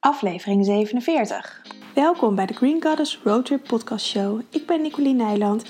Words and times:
aflevering 0.00 0.64
47. 0.64 1.62
Welkom 1.94 2.34
bij 2.34 2.46
de 2.46 2.54
Green 2.54 2.82
Goddess 2.82 3.20
Roadtrip 3.24 3.66
Podcast 3.66 4.06
Show. 4.06 4.40
Ik 4.50 4.66
ben 4.66 4.82
Nicoline 4.82 5.24
Nijland 5.24 5.64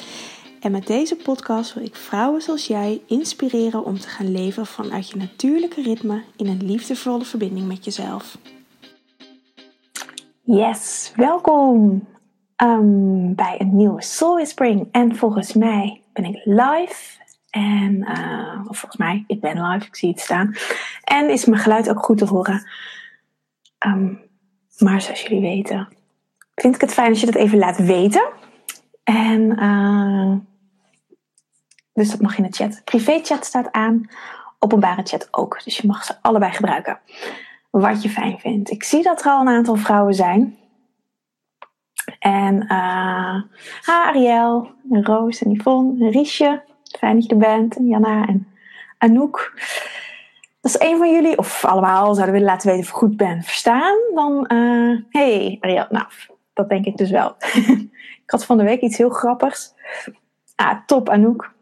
en 0.60 0.72
met 0.72 0.87
deze 0.87 1.17
podcast 1.17 1.75
wil 1.75 1.84
ik 1.84 1.94
vrouwen 1.94 2.42
zoals 2.42 2.66
jij 2.66 3.02
inspireren 3.06 3.84
om 3.84 3.98
te 3.98 4.08
gaan 4.08 4.32
leven 4.32 4.66
vanuit 4.66 5.10
je 5.10 5.16
natuurlijke 5.16 5.82
ritme 5.82 6.22
in 6.36 6.46
een 6.46 6.64
liefdevolle 6.64 7.24
verbinding 7.24 7.66
met 7.66 7.84
jezelf. 7.84 8.38
Yes, 10.42 11.12
welkom 11.16 12.06
um, 12.56 13.34
bij 13.34 13.56
een 13.58 13.76
nieuwe 13.76 14.02
Soul 14.02 14.34
Whispering. 14.34 14.88
En 14.92 15.16
volgens 15.16 15.52
mij 15.52 16.02
ben 16.12 16.24
ik 16.24 16.40
live. 16.44 17.18
En, 17.50 18.06
of 18.68 18.78
volgens 18.78 18.96
mij, 18.96 19.24
ik 19.26 19.40
ben 19.40 19.62
live, 19.62 19.86
ik 19.86 19.96
zie 19.96 20.10
het 20.10 20.20
staan. 20.20 20.54
En 21.04 21.30
is 21.30 21.44
mijn 21.44 21.62
geluid 21.62 21.90
ook 21.90 22.04
goed 22.04 22.18
te 22.18 22.24
horen. 22.24 22.66
Um, 23.86 24.20
maar 24.78 25.00
zoals 25.00 25.22
jullie 25.22 25.40
weten, 25.40 25.88
vind 26.55 26.74
ik 26.74 26.80
het 26.80 26.92
fijn 26.92 27.09
als 27.09 27.20
je 27.20 27.27
dat 27.27 27.34
even 27.34 27.59
laat 27.59 27.77
weten. 27.77 28.28
En 29.05 29.62
uh, 29.62 30.36
dus 31.92 32.10
dat 32.10 32.20
mag 32.20 32.36
in 32.36 32.42
de 32.42 32.52
chat. 32.52 32.80
Privé 32.84 33.20
chat 33.22 33.45
staat 33.45 33.72
aan, 33.72 34.10
openbare 34.58 35.02
chat 35.02 35.28
ook. 35.30 35.64
Dus 35.64 35.77
je 35.77 35.86
mag 35.86 36.05
ze 36.05 36.14
allebei 36.22 36.52
gebruiken. 36.52 37.00
Wat 37.70 38.02
je 38.02 38.08
fijn 38.08 38.38
vindt. 38.38 38.70
Ik 38.70 38.82
zie 38.82 39.02
dat 39.02 39.24
er 39.24 39.30
al 39.30 39.41
een 39.41 39.48
aantal 39.48 39.77
vrouwen 39.77 40.14
zijn. 40.14 40.58
En 42.19 42.66
ha, 42.66 43.44
Ariel, 43.84 44.70
en 44.91 45.05
Roos 45.05 45.42
en 45.42 45.50
Yvonne 45.50 46.10
Riesje. 46.10 46.62
Fijn 46.98 47.14
dat 47.14 47.24
je 47.24 47.30
er 47.30 47.36
bent. 47.36 47.77
En 47.77 47.86
Jana 47.86 48.27
en 48.27 48.48
Anouk. 48.98 49.52
Als 50.60 50.80
een 50.80 50.98
van 50.98 51.12
jullie, 51.12 51.38
of 51.38 51.64
allemaal, 51.64 52.14
zouden 52.14 52.32
willen 52.32 52.48
laten 52.48 52.69
weten 52.69 52.82
of 52.82 52.88
ik 52.88 52.96
goed 52.96 53.16
ben 53.16 53.42
verstaan, 53.42 53.98
dan 54.14 54.50
uh, 54.52 55.00
hey 55.09 55.59
nou, 55.60 56.05
dat 56.52 56.69
denk 56.69 56.84
ik 56.84 56.96
dus 56.96 57.10
wel. 57.10 57.36
ik 58.25 58.30
had 58.30 58.44
van 58.44 58.58
de 58.58 58.64
week 58.64 58.81
iets 58.81 58.97
heel 58.97 59.08
grappigs. 59.08 59.75
Ah, 60.56 60.78
top 60.86 61.08
Anouk. 61.08 61.53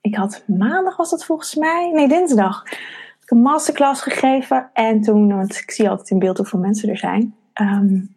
Ik 0.00 0.16
had 0.16 0.44
maandag 0.46 0.96
was 0.96 1.10
dat 1.10 1.24
volgens 1.24 1.54
mij, 1.54 1.90
nee 1.90 2.08
dinsdag, 2.08 2.62
ik 3.22 3.30
een 3.30 3.42
masterclass 3.42 4.02
gegeven 4.02 4.70
en 4.72 5.00
toen, 5.00 5.36
want 5.36 5.56
ik 5.56 5.70
zie 5.70 5.88
altijd 5.88 6.10
in 6.10 6.18
beeld 6.18 6.36
hoeveel 6.36 6.58
mensen 6.58 6.88
er 6.88 6.98
zijn. 6.98 7.34
Um, 7.60 8.16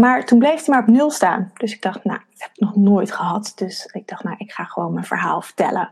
maar 0.00 0.24
toen 0.24 0.38
bleef 0.38 0.64
hij 0.64 0.74
maar 0.74 0.82
op 0.82 0.94
nul 0.94 1.10
staan. 1.10 1.50
Dus 1.54 1.72
ik 1.72 1.82
dacht, 1.82 2.04
nou, 2.04 2.20
ik 2.30 2.40
heb 2.40 2.50
het 2.50 2.60
nog 2.60 2.76
nooit 2.76 3.12
gehad. 3.12 3.52
Dus 3.54 3.86
ik 3.92 4.08
dacht, 4.08 4.24
nou, 4.24 4.36
ik 4.38 4.52
ga 4.52 4.64
gewoon 4.64 4.92
mijn 4.92 5.06
verhaal 5.06 5.42
vertellen. 5.42 5.90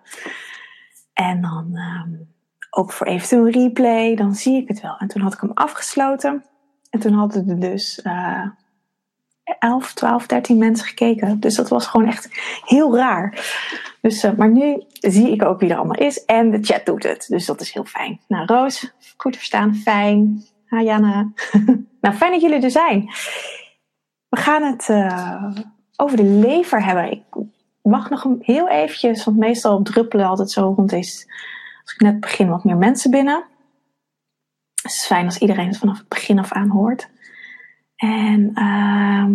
En 1.12 1.40
dan 1.40 1.76
um, 1.76 2.28
ook 2.70 2.92
voor 2.92 3.06
eventueel 3.06 3.48
replay, 3.48 4.14
dan 4.14 4.34
zie 4.34 4.62
ik 4.62 4.68
het 4.68 4.80
wel. 4.80 4.96
En 4.98 5.08
toen 5.08 5.22
had 5.22 5.34
ik 5.34 5.40
hem 5.40 5.50
afgesloten. 5.54 6.44
En 6.90 7.00
toen 7.00 7.12
hadden 7.12 7.48
er 7.48 7.60
dus 7.60 8.00
uh, 8.04 8.46
11, 9.58 9.94
12, 9.94 10.26
13 10.26 10.58
mensen 10.58 10.86
gekeken. 10.86 11.40
Dus 11.40 11.54
dat 11.54 11.68
was 11.68 11.86
gewoon 11.86 12.06
echt 12.06 12.28
heel 12.64 12.96
raar. 12.96 13.30
Dus, 14.00 14.24
uh, 14.24 14.32
maar 14.32 14.50
nu 14.50 14.82
zie 14.92 15.30
ik 15.30 15.44
ook 15.44 15.60
wie 15.60 15.70
er 15.70 15.76
allemaal 15.76 16.06
is. 16.06 16.24
En 16.24 16.50
de 16.50 16.58
chat 16.62 16.86
doet 16.86 17.02
het. 17.02 17.26
Dus 17.28 17.46
dat 17.46 17.60
is 17.60 17.72
heel 17.72 17.84
fijn. 17.84 18.20
Nou, 18.28 18.46
Roos, 18.46 18.92
goed 19.16 19.36
verstaan. 19.36 19.74
Fijn. 19.74 20.44
Ha, 20.66 20.82
Jana. 20.82 21.32
nou, 22.00 22.14
fijn 22.14 22.32
dat 22.32 22.40
jullie 22.40 22.62
er 22.62 22.70
zijn. 22.70 23.10
We 24.28 24.36
gaan 24.36 24.62
het 24.62 24.88
uh, 24.88 25.52
over 25.96 26.16
de 26.16 26.24
lever 26.24 26.84
hebben. 26.84 27.10
Ik 27.10 27.22
mag 27.82 28.10
nog 28.10 28.26
heel 28.40 28.68
eventjes, 28.68 29.24
want 29.24 29.36
meestal 29.36 29.82
druppelen 29.82 30.26
altijd 30.26 30.50
zo 30.50 30.74
rond 30.76 30.90
deze, 30.90 31.26
als 31.88 31.96
ik 31.96 32.12
net 32.12 32.20
begin, 32.20 32.48
wat 32.48 32.64
meer 32.64 32.76
mensen 32.76 33.10
binnen. 33.10 33.44
het 34.82 34.92
is 34.92 35.06
fijn 35.06 35.24
als 35.24 35.38
iedereen 35.38 35.68
het 35.68 35.78
vanaf 35.78 35.98
het 35.98 36.08
begin 36.08 36.38
af 36.38 36.52
aan 36.52 36.68
hoort. 36.68 37.08
En 37.96 38.50
uh, 38.54 39.28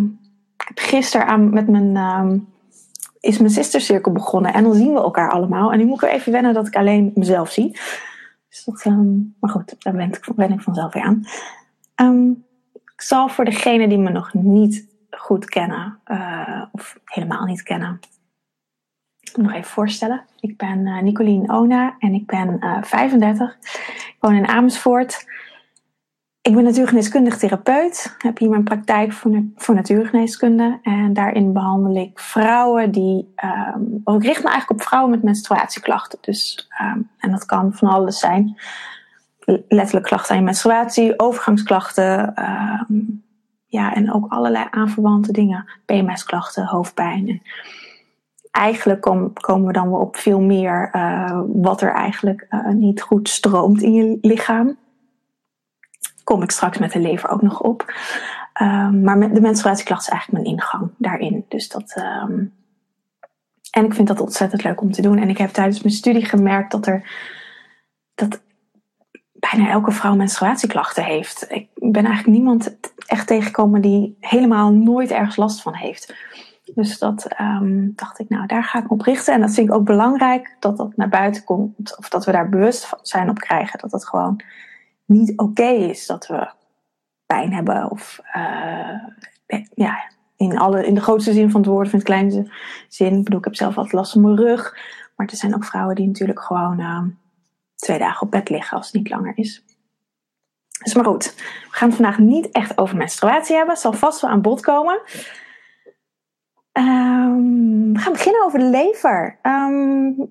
ik 0.55 0.67
heb 0.67 0.79
gisteren 0.79 1.27
aan, 1.27 1.53
met 1.53 1.67
mijn, 1.67 1.95
uh, 1.95 2.33
is 3.19 3.37
mijn 3.37 3.51
sistercirkel 3.51 4.11
begonnen. 4.11 4.53
En 4.53 4.63
dan 4.63 4.73
zien 4.73 4.93
we 4.93 4.99
elkaar 4.99 5.31
allemaal. 5.31 5.71
En 5.71 5.77
nu 5.77 5.85
moet 5.85 6.03
ik 6.03 6.09
er 6.09 6.15
even 6.15 6.31
wennen 6.31 6.53
dat 6.53 6.67
ik 6.67 6.75
alleen 6.75 7.11
mezelf 7.15 7.51
zie. 7.51 7.71
Dus 8.49 8.63
dat, 8.65 8.85
um, 8.85 9.35
maar 9.39 9.49
goed, 9.49 9.75
daar 9.79 9.93
ben 10.35 10.51
ik, 10.51 10.61
vanzelf 10.61 10.93
weer 10.93 11.03
aan. 11.03 11.23
Ik 12.73 13.01
zal 13.01 13.29
voor 13.29 13.45
degenen 13.45 13.89
die 13.89 13.97
me 13.97 14.09
nog 14.09 14.33
niet 14.33 14.87
goed 15.09 15.45
kennen, 15.45 15.99
uh, 16.07 16.63
of 16.71 16.99
helemaal 17.05 17.45
niet 17.45 17.63
kennen, 17.63 17.99
nog 19.35 19.51
even 19.51 19.71
voorstellen. 19.71 20.25
Ik 20.39 20.57
ben 20.57 20.79
uh, 20.79 21.01
Nicolien 21.01 21.51
Ona 21.51 21.95
en 21.99 22.13
ik 22.13 22.25
ben 22.25 22.57
uh, 22.59 22.77
35. 22.81 23.57
Ik 24.07 24.15
woon 24.19 24.35
in 24.35 24.47
Amersfoort. 24.47 25.25
Ik 26.41 26.55
ben 26.55 26.63
natuurgeneeskundig 26.63 27.37
therapeut. 27.37 28.15
Heb 28.17 28.37
hier 28.37 28.49
mijn 28.49 28.63
praktijk 28.63 29.13
voor, 29.55 29.75
natuurgeneeskunde. 29.75 30.79
En 30.81 31.13
daarin 31.13 31.53
behandel 31.53 31.95
ik 31.95 32.19
vrouwen 32.19 32.91
die. 32.91 33.33
Ik 34.05 34.23
richt 34.23 34.43
me 34.43 34.49
eigenlijk 34.49 34.71
op 34.71 34.81
vrouwen 34.81 35.11
met 35.11 35.23
menstruatieklachten. 35.23 36.19
Dus, 36.21 36.67
um, 36.81 37.09
en 37.17 37.31
dat 37.31 37.45
kan 37.45 37.73
van 37.73 37.89
alles 37.89 38.19
zijn 38.19 38.57
letterlijk 39.67 40.05
klachten 40.05 40.31
aan 40.31 40.37
je 40.37 40.45
menstruatie, 40.45 41.19
overgangsklachten, 41.19 42.33
um, 42.89 43.23
ja, 43.67 43.93
en 43.93 44.13
ook 44.13 44.31
allerlei 44.31 44.67
aanverwante 44.69 45.31
dingen. 45.31 45.69
PMS-klachten, 45.85 46.65
hoofdpijn. 46.65 47.41
Eigenlijk 48.53 49.01
kom, 49.01 49.33
komen 49.33 49.67
we 49.67 49.73
dan 49.73 49.89
wel 49.89 49.99
op 49.99 50.15
veel 50.15 50.39
meer 50.39 50.89
uh, 50.95 51.41
wat 51.47 51.81
er 51.81 51.93
eigenlijk 51.93 52.45
uh, 52.49 52.67
niet 52.67 53.01
goed 53.01 53.29
stroomt 53.29 53.81
in 53.81 53.93
je 53.93 54.17
lichaam. 54.21 54.77
Kom 56.23 56.41
ik 56.43 56.51
straks 56.51 56.77
met 56.77 56.91
de 56.91 56.99
lever 56.99 57.29
ook 57.29 57.41
nog 57.41 57.61
op. 57.61 57.93
Um, 58.61 59.01
maar 59.01 59.33
de 59.33 59.41
menstruatieklachten 59.41 60.13
is 60.13 60.19
eigenlijk 60.19 60.43
mijn 60.43 60.55
ingang 60.55 60.91
daarin. 60.97 61.45
Dus 61.47 61.69
dat. 61.69 61.95
Um, 61.97 62.53
en 63.71 63.85
ik 63.85 63.93
vind 63.93 64.07
dat 64.07 64.19
ontzettend 64.19 64.63
leuk 64.63 64.81
om 64.81 64.91
te 64.91 65.01
doen. 65.01 65.17
En 65.17 65.29
ik 65.29 65.37
heb 65.37 65.49
tijdens 65.49 65.81
mijn 65.81 65.95
studie 65.95 66.25
gemerkt 66.25 66.71
dat 66.71 66.87
er. 66.87 67.11
Dat 68.15 68.41
bijna 69.33 69.69
elke 69.69 69.91
vrouw 69.91 70.15
menstruatieklachten 70.15 71.03
heeft. 71.03 71.45
Ik 71.49 71.67
ben 71.73 72.05
eigenlijk 72.05 72.37
niemand 72.37 72.77
echt 73.05 73.27
tegengekomen 73.27 73.81
die 73.81 74.17
helemaal 74.19 74.71
nooit 74.71 75.11
ergens 75.11 75.35
last 75.35 75.61
van 75.61 75.75
heeft. 75.75 76.15
Dus 76.63 76.99
dat 76.99 77.27
um, 77.39 77.93
dacht 77.95 78.19
ik, 78.19 78.29
nou 78.29 78.47
daar 78.47 78.63
ga 78.63 78.79
ik 78.79 78.83
me 78.83 78.89
op 78.89 79.01
richten. 79.01 79.33
En 79.33 79.41
dat 79.41 79.53
vind 79.53 79.67
ik 79.67 79.73
ook 79.73 79.85
belangrijk 79.85 80.55
dat 80.59 80.77
dat 80.77 80.95
naar 80.95 81.09
buiten 81.09 81.43
komt. 81.43 81.97
Of 81.97 82.09
dat 82.09 82.25
we 82.25 82.31
daar 82.31 82.49
bewust 82.49 82.85
van 82.85 82.99
zijn 83.01 83.29
op 83.29 83.39
krijgen. 83.39 83.79
Dat 83.79 83.91
het 83.91 84.07
gewoon 84.07 84.41
niet 85.05 85.37
oké 85.37 85.67
is 85.69 86.05
dat 86.05 86.27
we 86.27 86.51
pijn 87.25 87.53
hebben. 87.53 87.91
Of 87.91 88.21
uh, 88.35 89.57
ja, 89.73 90.09
in, 90.35 90.57
alle, 90.57 90.85
in 90.85 90.93
de 90.93 91.01
grootste 91.01 91.33
zin 91.33 91.51
van 91.51 91.61
het 91.61 91.69
woord, 91.69 91.87
in 91.87 91.93
het 91.93 92.03
kleinste 92.03 92.51
zin. 92.87 93.17
Ik 93.17 93.23
bedoel, 93.23 93.39
ik 93.39 93.45
heb 93.45 93.55
zelf 93.55 93.77
altijd 93.77 93.93
last 93.93 94.11
van 94.11 94.21
mijn 94.21 94.35
rug. 94.35 94.77
Maar 95.15 95.27
er 95.27 95.35
zijn 95.35 95.55
ook 95.55 95.65
vrouwen 95.65 95.95
die 95.95 96.07
natuurlijk 96.07 96.39
gewoon... 96.39 96.79
Uh, 96.79 97.03
twee 97.83 97.99
dagen 97.99 98.21
op 98.21 98.31
bed 98.31 98.49
liggen 98.49 98.77
als 98.77 98.85
het 98.85 98.95
niet 98.95 99.09
langer 99.09 99.31
is. 99.35 99.63
Dus 100.83 100.93
maar 100.93 101.05
goed, 101.05 101.33
we 101.35 101.67
gaan 101.69 101.87
het 101.87 101.97
vandaag 101.97 102.17
niet 102.17 102.51
echt 102.51 102.77
over 102.77 102.97
menstruatie 102.97 103.55
hebben. 103.55 103.73
Het 103.73 103.83
zal 103.83 103.93
vast 103.93 104.21
wel 104.21 104.29
aan 104.29 104.41
bod 104.41 104.61
komen. 104.61 105.01
Um, 106.73 107.93
we 107.93 107.99
gaan 107.99 108.11
beginnen 108.11 108.43
over 108.43 108.59
de 108.59 108.65
lever. 108.65 109.39
Um, 109.41 110.21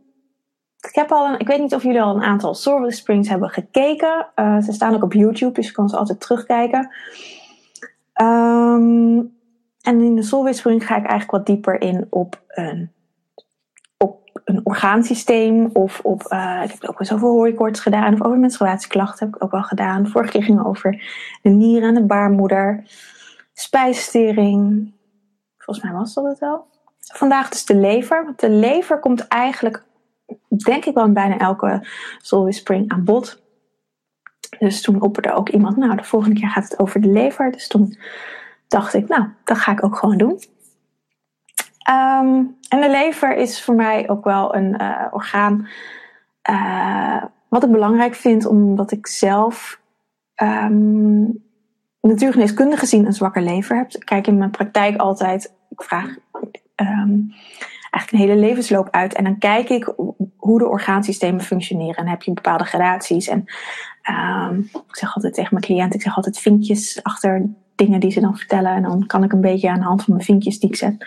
ik, 0.80 0.94
heb 0.94 1.12
al 1.12 1.28
een, 1.28 1.38
ik 1.38 1.46
weet 1.46 1.60
niet 1.60 1.74
of 1.74 1.82
jullie 1.82 2.02
al 2.02 2.16
een 2.16 2.22
aantal 2.22 2.54
Soul 2.54 2.90
Springs 2.90 3.28
hebben 3.28 3.50
gekeken. 3.50 4.26
Uh, 4.36 4.60
ze 4.60 4.72
staan 4.72 4.94
ook 4.94 5.02
op 5.02 5.12
YouTube, 5.12 5.52
dus 5.52 5.66
je 5.66 5.72
kan 5.72 5.88
ze 5.88 5.96
altijd 5.96 6.20
terugkijken. 6.20 6.90
Um, 8.22 9.36
en 9.80 10.00
in 10.00 10.14
de 10.14 10.22
Soul 10.22 10.52
Spring 10.52 10.86
ga 10.86 10.96
ik 10.96 11.06
eigenlijk 11.06 11.30
wat 11.30 11.46
dieper 11.46 11.80
in 11.80 12.06
op 12.10 12.42
een 12.46 12.90
een 14.44 14.60
orgaansysteem 14.64 15.70
of 15.72 16.00
op, 16.02 16.22
uh, 16.28 16.60
ik 16.64 16.70
heb 16.70 16.84
ook 16.84 16.98
wel 16.98 17.08
zoveel 17.08 17.28
hooikoorts 17.28 17.80
gedaan 17.80 18.12
of 18.12 18.22
over 18.22 18.38
menstruatieklachten 18.38 19.26
heb 19.26 19.36
ik 19.36 19.44
ook 19.44 19.50
wel 19.50 19.62
gedaan. 19.62 20.08
Vorige 20.08 20.32
keer 20.32 20.42
ging 20.42 20.64
over 20.64 21.02
de 21.42 21.48
nieren 21.48 21.88
en 21.88 21.94
de 21.94 22.06
baarmoeder, 22.06 22.84
spijsvertering. 23.52 24.92
Volgens 25.64 25.86
mij 25.86 25.94
was 25.94 26.14
dat 26.14 26.24
het 26.24 26.38
wel. 26.38 26.66
Vandaag 26.98 27.48
dus 27.48 27.64
de 27.64 27.76
lever. 27.76 28.24
Want 28.24 28.40
de 28.40 28.50
lever 28.50 28.98
komt 28.98 29.28
eigenlijk, 29.28 29.84
denk 30.48 30.84
ik 30.84 30.94
wel 30.94 31.12
bijna 31.12 31.38
elke 31.38 31.86
Soul 32.18 32.52
Spring 32.52 32.90
aan 32.90 33.04
bod. 33.04 33.42
Dus 34.58 34.82
toen 34.82 35.00
opperde 35.00 35.32
ook 35.32 35.48
iemand, 35.48 35.76
nou 35.76 35.96
de 35.96 36.04
volgende 36.04 36.40
keer 36.40 36.48
gaat 36.48 36.68
het 36.68 36.78
over 36.78 37.00
de 37.00 37.08
lever. 37.08 37.52
Dus 37.52 37.68
toen 37.68 37.96
dacht 38.68 38.94
ik, 38.94 39.08
nou 39.08 39.28
dat 39.44 39.58
ga 39.58 39.72
ik 39.72 39.84
ook 39.84 39.96
gewoon 39.96 40.18
doen. 40.18 40.40
Um, 41.90 42.56
en 42.68 42.80
de 42.80 42.90
lever 42.90 43.36
is 43.36 43.62
voor 43.62 43.74
mij 43.74 44.08
ook 44.08 44.24
wel 44.24 44.54
een 44.54 44.82
uh, 44.82 45.06
orgaan 45.10 45.68
uh, 46.50 47.24
wat 47.48 47.64
ik 47.64 47.70
belangrijk 47.70 48.14
vind, 48.14 48.46
omdat 48.46 48.92
ik 48.92 49.06
zelf 49.06 49.80
um, 50.42 51.44
natuurgeneeskundig 52.08 52.78
gezien 52.78 53.06
een 53.06 53.12
zwakke 53.12 53.40
lever 53.40 53.76
heb. 53.76 53.92
Ik 53.92 54.04
kijk 54.04 54.26
in 54.26 54.38
mijn 54.38 54.50
praktijk 54.50 54.96
altijd, 54.96 55.54
ik 55.68 55.82
vraag 55.82 56.16
um, 56.76 57.34
eigenlijk 57.90 58.10
een 58.10 58.30
hele 58.30 58.46
levensloop 58.46 58.88
uit. 58.90 59.14
En 59.14 59.24
dan 59.24 59.38
kijk 59.38 59.68
ik 59.68 59.94
hoe 60.36 60.58
de 60.58 60.68
orgaansystemen 60.68 61.40
functioneren. 61.40 61.96
En 61.96 62.02
dan 62.02 62.12
heb 62.12 62.22
je 62.22 62.32
bepaalde 62.32 62.64
gradaties. 62.64 63.28
En 63.28 63.44
um, 64.10 64.70
ik 64.72 64.96
zeg 64.96 65.14
altijd 65.14 65.34
tegen 65.34 65.48
mijn 65.50 65.64
cliënt, 65.64 65.94
ik 65.94 66.02
zeg 66.02 66.16
altijd 66.16 66.38
vinkjes 66.38 67.02
achter 67.02 67.46
dingen 67.74 68.00
die 68.00 68.10
ze 68.10 68.20
dan 68.20 68.36
vertellen. 68.36 68.74
En 68.74 68.82
dan 68.82 69.06
kan 69.06 69.24
ik 69.24 69.32
een 69.32 69.40
beetje 69.40 69.70
aan 69.70 69.78
de 69.78 69.86
hand 69.86 70.02
van 70.02 70.14
mijn 70.14 70.26
vinkjes 70.26 70.60
die 70.60 70.68
ik 70.68 70.76
zet, 70.76 71.06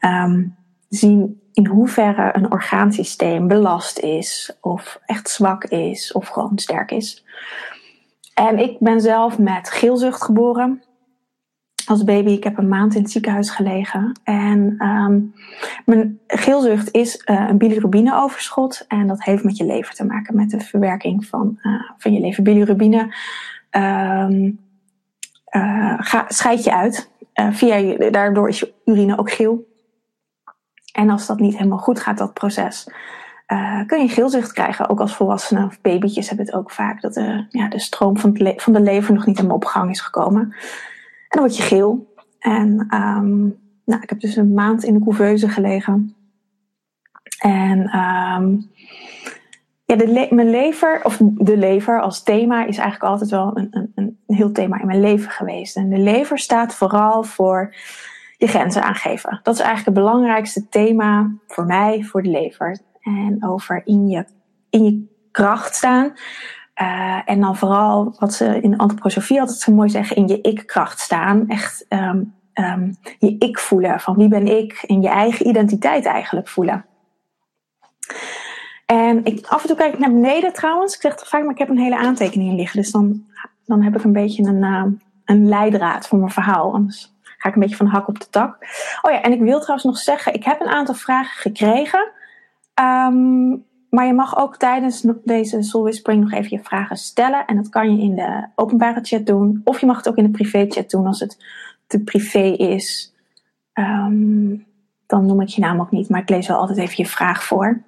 um, 0.00 0.56
zien 0.88 1.40
in 1.52 1.66
hoeverre 1.66 2.30
een 2.36 2.52
orgaansysteem 2.52 3.48
belast 3.48 3.98
is, 3.98 4.56
of 4.60 5.00
echt 5.06 5.30
zwak 5.30 5.64
is, 5.64 6.12
of 6.12 6.28
gewoon 6.28 6.58
sterk 6.58 6.90
is. 6.90 7.24
En 8.34 8.58
ik 8.58 8.78
ben 8.78 9.00
zelf 9.00 9.38
met 9.38 9.70
geelzucht 9.70 10.22
geboren. 10.22 10.82
Als 11.86 12.04
baby, 12.04 12.30
ik 12.30 12.44
heb 12.44 12.58
een 12.58 12.68
maand 12.68 12.94
in 12.94 13.02
het 13.02 13.10
ziekenhuis 13.10 13.50
gelegen. 13.50 14.20
En 14.22 14.86
um, 14.86 15.34
mijn 15.84 16.20
geelzucht 16.26 16.90
is 16.90 17.22
uh, 17.26 17.46
een 17.48 17.58
bilirubineoverschot. 17.58 18.84
En 18.88 19.06
dat 19.06 19.22
heeft 19.22 19.44
met 19.44 19.56
je 19.56 19.64
lever 19.64 19.94
te 19.94 20.04
maken, 20.04 20.36
met 20.36 20.50
de 20.50 20.60
verwerking 20.60 21.26
van, 21.26 21.58
uh, 21.62 21.90
van 21.96 22.12
je 22.12 22.20
lever. 22.20 22.42
Bilirubine 22.42 23.14
um, 23.70 24.58
uh, 25.56 25.94
ga, 25.98 26.24
scheid 26.28 26.64
je 26.64 26.74
uit. 26.74 27.10
via 27.34 27.74
je, 27.74 28.10
daardoor 28.10 28.48
is 28.48 28.60
je 28.60 28.72
urine 28.84 29.18
ook 29.18 29.30
geel. 29.30 29.72
En 30.92 31.10
als 31.10 31.26
dat 31.26 31.38
niet 31.38 31.56
helemaal 31.56 31.78
goed 31.78 32.00
gaat, 32.00 32.18
dat 32.18 32.34
proces, 32.34 32.88
uh, 33.52 33.86
kun 33.86 34.00
je 34.00 34.08
geelzucht 34.08 34.52
krijgen. 34.52 34.88
Ook 34.88 35.00
als 35.00 35.16
volwassenen 35.16 35.64
of 35.64 35.80
babytjes 35.80 36.28
hebben 36.28 36.46
het 36.46 36.54
ook 36.54 36.70
vaak 36.70 37.00
dat 37.00 37.14
de, 37.14 37.46
ja, 37.48 37.68
de 37.68 37.80
stroom 37.80 38.18
van, 38.18 38.54
van 38.56 38.72
de 38.72 38.80
lever 38.80 39.14
nog 39.14 39.26
niet 39.26 39.36
helemaal 39.36 39.56
op 39.56 39.64
gang 39.64 39.90
is 39.90 40.00
gekomen. 40.00 40.42
En 40.42 41.28
dan 41.28 41.40
word 41.40 41.56
je 41.56 41.62
geel. 41.62 42.14
En 42.38 42.70
um, 42.94 43.58
nou, 43.84 44.02
ik 44.02 44.08
heb 44.08 44.20
dus 44.20 44.36
een 44.36 44.54
maand 44.54 44.84
in 44.84 44.94
de 44.94 45.04
couveuse 45.04 45.48
gelegen. 45.48 46.14
En 47.38 47.78
um, 47.78 48.70
ja, 49.84 49.96
de 49.96 50.26
mijn 50.30 50.50
lever, 50.50 51.00
of 51.02 51.20
de 51.22 51.56
lever 51.56 52.00
als 52.00 52.22
thema, 52.22 52.64
is 52.64 52.78
eigenlijk 52.78 53.12
altijd 53.12 53.30
wel 53.30 53.50
een, 53.58 53.68
een, 53.70 53.92
een 54.26 54.36
heel 54.36 54.52
thema 54.52 54.80
in 54.80 54.86
mijn 54.86 55.00
leven 55.00 55.30
geweest. 55.30 55.76
En 55.76 55.88
de 55.88 55.98
lever 55.98 56.38
staat 56.38 56.74
vooral 56.74 57.22
voor 57.22 57.74
je 58.36 58.46
grenzen 58.46 58.82
aangeven. 58.82 59.40
Dat 59.42 59.54
is 59.54 59.60
eigenlijk 59.60 59.96
het 59.96 60.06
belangrijkste 60.06 60.68
thema 60.68 61.30
voor 61.46 61.64
mij, 61.66 62.02
voor 62.02 62.22
de 62.22 62.30
lever. 62.30 62.78
En 63.04 63.36
over 63.46 63.82
in 63.84 64.08
je, 64.08 64.24
in 64.70 64.84
je 64.84 65.06
kracht 65.30 65.74
staan. 65.74 66.12
Uh, 66.82 67.20
en 67.24 67.40
dan 67.40 67.56
vooral 67.56 68.14
wat 68.18 68.34
ze 68.34 68.60
in 68.60 68.76
antroposofie 68.76 69.40
altijd 69.40 69.58
zo 69.58 69.72
mooi 69.72 69.88
zeggen, 69.88 70.16
in 70.16 70.28
je 70.28 70.40
ik-kracht 70.40 71.00
staan. 71.00 71.48
Echt 71.48 71.86
um, 71.88 72.34
um, 72.54 72.96
je 73.18 73.36
ik 73.38 73.58
voelen, 73.58 74.00
van 74.00 74.16
wie 74.16 74.28
ben 74.28 74.46
ik, 74.46 74.72
en 74.72 75.02
je 75.02 75.08
eigen 75.08 75.48
identiteit 75.48 76.04
eigenlijk 76.04 76.48
voelen. 76.48 76.84
En 78.86 79.24
ik, 79.24 79.46
af 79.46 79.62
en 79.62 79.68
toe 79.68 79.76
kijk 79.76 79.92
ik 79.92 79.98
naar 79.98 80.12
beneden 80.12 80.52
trouwens. 80.52 80.94
Ik 80.94 81.00
zeg 81.00 81.28
vaak, 81.28 81.42
maar 81.42 81.52
ik 81.52 81.58
heb 81.58 81.68
een 81.68 81.78
hele 81.78 81.98
aantekening 81.98 82.56
liggen. 82.56 82.80
Dus 82.80 82.90
dan, 82.90 83.24
dan 83.64 83.82
heb 83.82 83.96
ik 83.96 84.04
een 84.04 84.12
beetje 84.12 84.42
een, 84.42 84.62
uh, 84.62 84.84
een 85.24 85.48
leidraad 85.48 86.06
voor 86.06 86.18
mijn 86.18 86.30
verhaal. 86.30 86.72
Anders 86.72 87.14
ga 87.22 87.48
ik 87.48 87.54
een 87.54 87.60
beetje 87.60 87.76
van 87.76 87.86
hak 87.86 88.08
op 88.08 88.20
de 88.20 88.28
tak. 88.30 88.56
Oh 89.02 89.12
ja, 89.12 89.22
en 89.22 89.32
ik 89.32 89.40
wil 89.40 89.58
trouwens 89.60 89.84
nog 89.84 89.98
zeggen, 89.98 90.34
ik 90.34 90.44
heb 90.44 90.60
een 90.60 90.68
aantal 90.68 90.94
vragen 90.94 91.40
gekregen. 91.40 92.10
Um, 92.80 93.64
maar 93.90 94.06
je 94.06 94.12
mag 94.12 94.36
ook 94.36 94.56
tijdens 94.56 95.06
deze 95.24 95.62
Soul 95.62 95.84
Whispering 95.84 96.22
nog 96.22 96.32
even 96.32 96.56
je 96.56 96.64
vragen 96.64 96.96
stellen. 96.96 97.46
En 97.46 97.56
dat 97.56 97.68
kan 97.68 97.96
je 97.96 98.02
in 98.02 98.14
de 98.14 98.46
openbare 98.54 99.00
chat 99.02 99.26
doen. 99.26 99.60
Of 99.64 99.80
je 99.80 99.86
mag 99.86 99.96
het 99.96 100.08
ook 100.08 100.16
in 100.16 100.24
de 100.24 100.30
privé 100.30 100.66
chat 100.68 100.90
doen 100.90 101.06
als 101.06 101.20
het 101.20 101.44
te 101.86 102.00
privé 102.00 102.42
is. 102.42 103.14
Um, 103.72 104.66
dan 105.06 105.26
noem 105.26 105.40
ik 105.40 105.48
je 105.48 105.60
naam 105.60 105.80
ook 105.80 105.90
niet, 105.90 106.08
maar 106.08 106.20
ik 106.20 106.28
lees 106.28 106.48
wel 106.48 106.56
altijd 106.56 106.78
even 106.78 106.94
je 106.96 107.06
vraag 107.06 107.44
voor. 107.44 107.82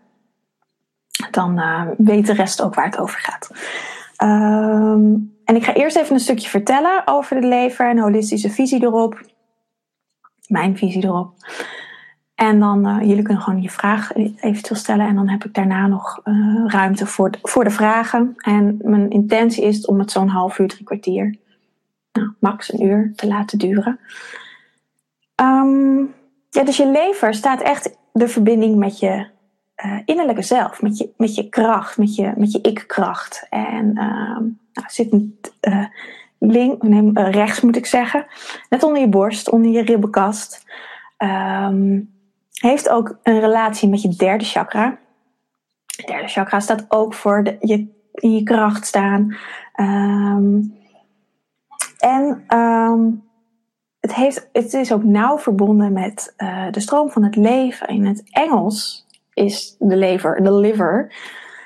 Dan 1.31 1.59
uh, 1.59 1.89
weet 1.99 2.27
de 2.27 2.33
rest 2.33 2.63
ook 2.63 2.75
waar 2.75 2.85
het 2.85 2.99
over 2.99 3.21
gaat. 3.21 3.51
Um, 4.23 5.35
en 5.45 5.57
ik 5.57 5.65
ga 5.65 5.75
eerst 5.75 5.97
even 5.97 6.15
een 6.15 6.21
stukje 6.21 6.49
vertellen 6.49 7.03
over 7.05 7.41
de 7.41 7.47
lever 7.47 7.89
en 7.89 7.99
holistische 7.99 8.51
visie 8.51 8.83
erop 8.83 9.21
mijn 10.49 10.77
visie 10.77 11.05
erop. 11.05 11.35
En 12.37 12.61
dan, 12.61 12.89
uh, 12.89 13.01
jullie 13.01 13.23
kunnen 13.23 13.43
gewoon 13.43 13.63
je 13.63 13.71
vraag 13.71 14.15
eventueel 14.15 14.79
stellen. 14.79 15.07
En 15.07 15.15
dan 15.15 15.29
heb 15.29 15.45
ik 15.45 15.55
daarna 15.55 15.87
nog 15.87 16.21
uh, 16.25 16.65
ruimte 16.67 17.07
voor, 17.07 17.31
voor 17.43 17.65
de 17.65 17.71
vragen. 17.71 18.35
En 18.37 18.79
mijn 18.83 19.11
intentie 19.11 19.65
is 19.65 19.87
om 19.87 19.99
het 19.99 20.11
zo'n 20.11 20.29
half 20.29 20.59
uur, 20.59 20.69
drie 20.69 20.85
kwartier, 20.85 21.37
nou, 22.13 22.33
max 22.41 22.73
een 22.73 22.83
uur 22.83 23.13
te 23.17 23.27
laten 23.27 23.59
duren. 23.59 24.01
Um, 25.43 26.15
ja, 26.51 26.65
dus 26.65 26.77
je 26.77 26.91
lever 26.91 27.35
staat 27.35 27.61
echt 27.61 27.99
de 28.13 28.29
verbinding 28.29 28.77
met 28.77 28.99
je 28.99 29.27
uh, 29.85 29.99
innerlijke 30.05 30.43
zelf. 30.43 30.83
Met 30.83 30.99
je, 30.99 31.11
met 31.17 31.35
je 31.35 31.49
kracht, 31.49 31.99
met 31.99 32.15
je, 32.15 32.33
met 32.37 32.53
je 32.53 32.61
ik-kracht. 32.61 33.47
En 33.51 33.87
uh, 33.87 34.39
nou, 34.73 34.87
zit 34.87 35.13
een 35.13 35.39
link, 36.39 36.83
nee, 36.83 37.11
eh, 37.13 37.31
rechts 37.31 37.61
moet 37.61 37.77
ik 37.77 37.87
zeggen. 37.87 38.27
Net 38.69 38.83
onder 38.83 39.01
je 39.01 39.09
borst, 39.09 39.51
onder 39.51 39.71
je 39.71 39.83
ribbenkast. 39.83 40.65
Um, 41.19 42.15
heeft 42.61 42.89
ook 42.89 43.19
een 43.23 43.41
relatie 43.41 43.89
met 43.89 44.03
je 44.03 44.09
derde 44.09 44.45
chakra. 44.45 44.99
Het 45.97 46.07
derde 46.07 46.29
chakra 46.29 46.61
staat 46.61 46.85
ook 46.89 47.15
voor 47.15 47.45
de, 47.45 47.57
je, 47.61 47.87
in 48.15 48.35
je 48.35 48.43
kracht 48.43 48.87
staan. 48.87 49.37
Um, 49.81 50.75
en 51.99 52.45
um, 52.59 53.25
het, 54.01 54.15
heeft, 54.15 54.49
het 54.53 54.75
is 54.75 54.93
ook 54.93 55.05
nauw 55.05 55.39
verbonden 55.39 55.93
met 55.93 56.35
uh, 56.39 56.71
de 56.71 56.81
stroom 56.81 57.11
van 57.11 57.25
het 57.25 57.37
leven. 57.37 57.89
In 57.89 58.07
het 58.07 58.23
Engels 58.31 59.07
is 59.33 59.77
de 59.79 59.97
lever, 59.97 60.43
de 60.43 60.53
liver. 60.53 61.15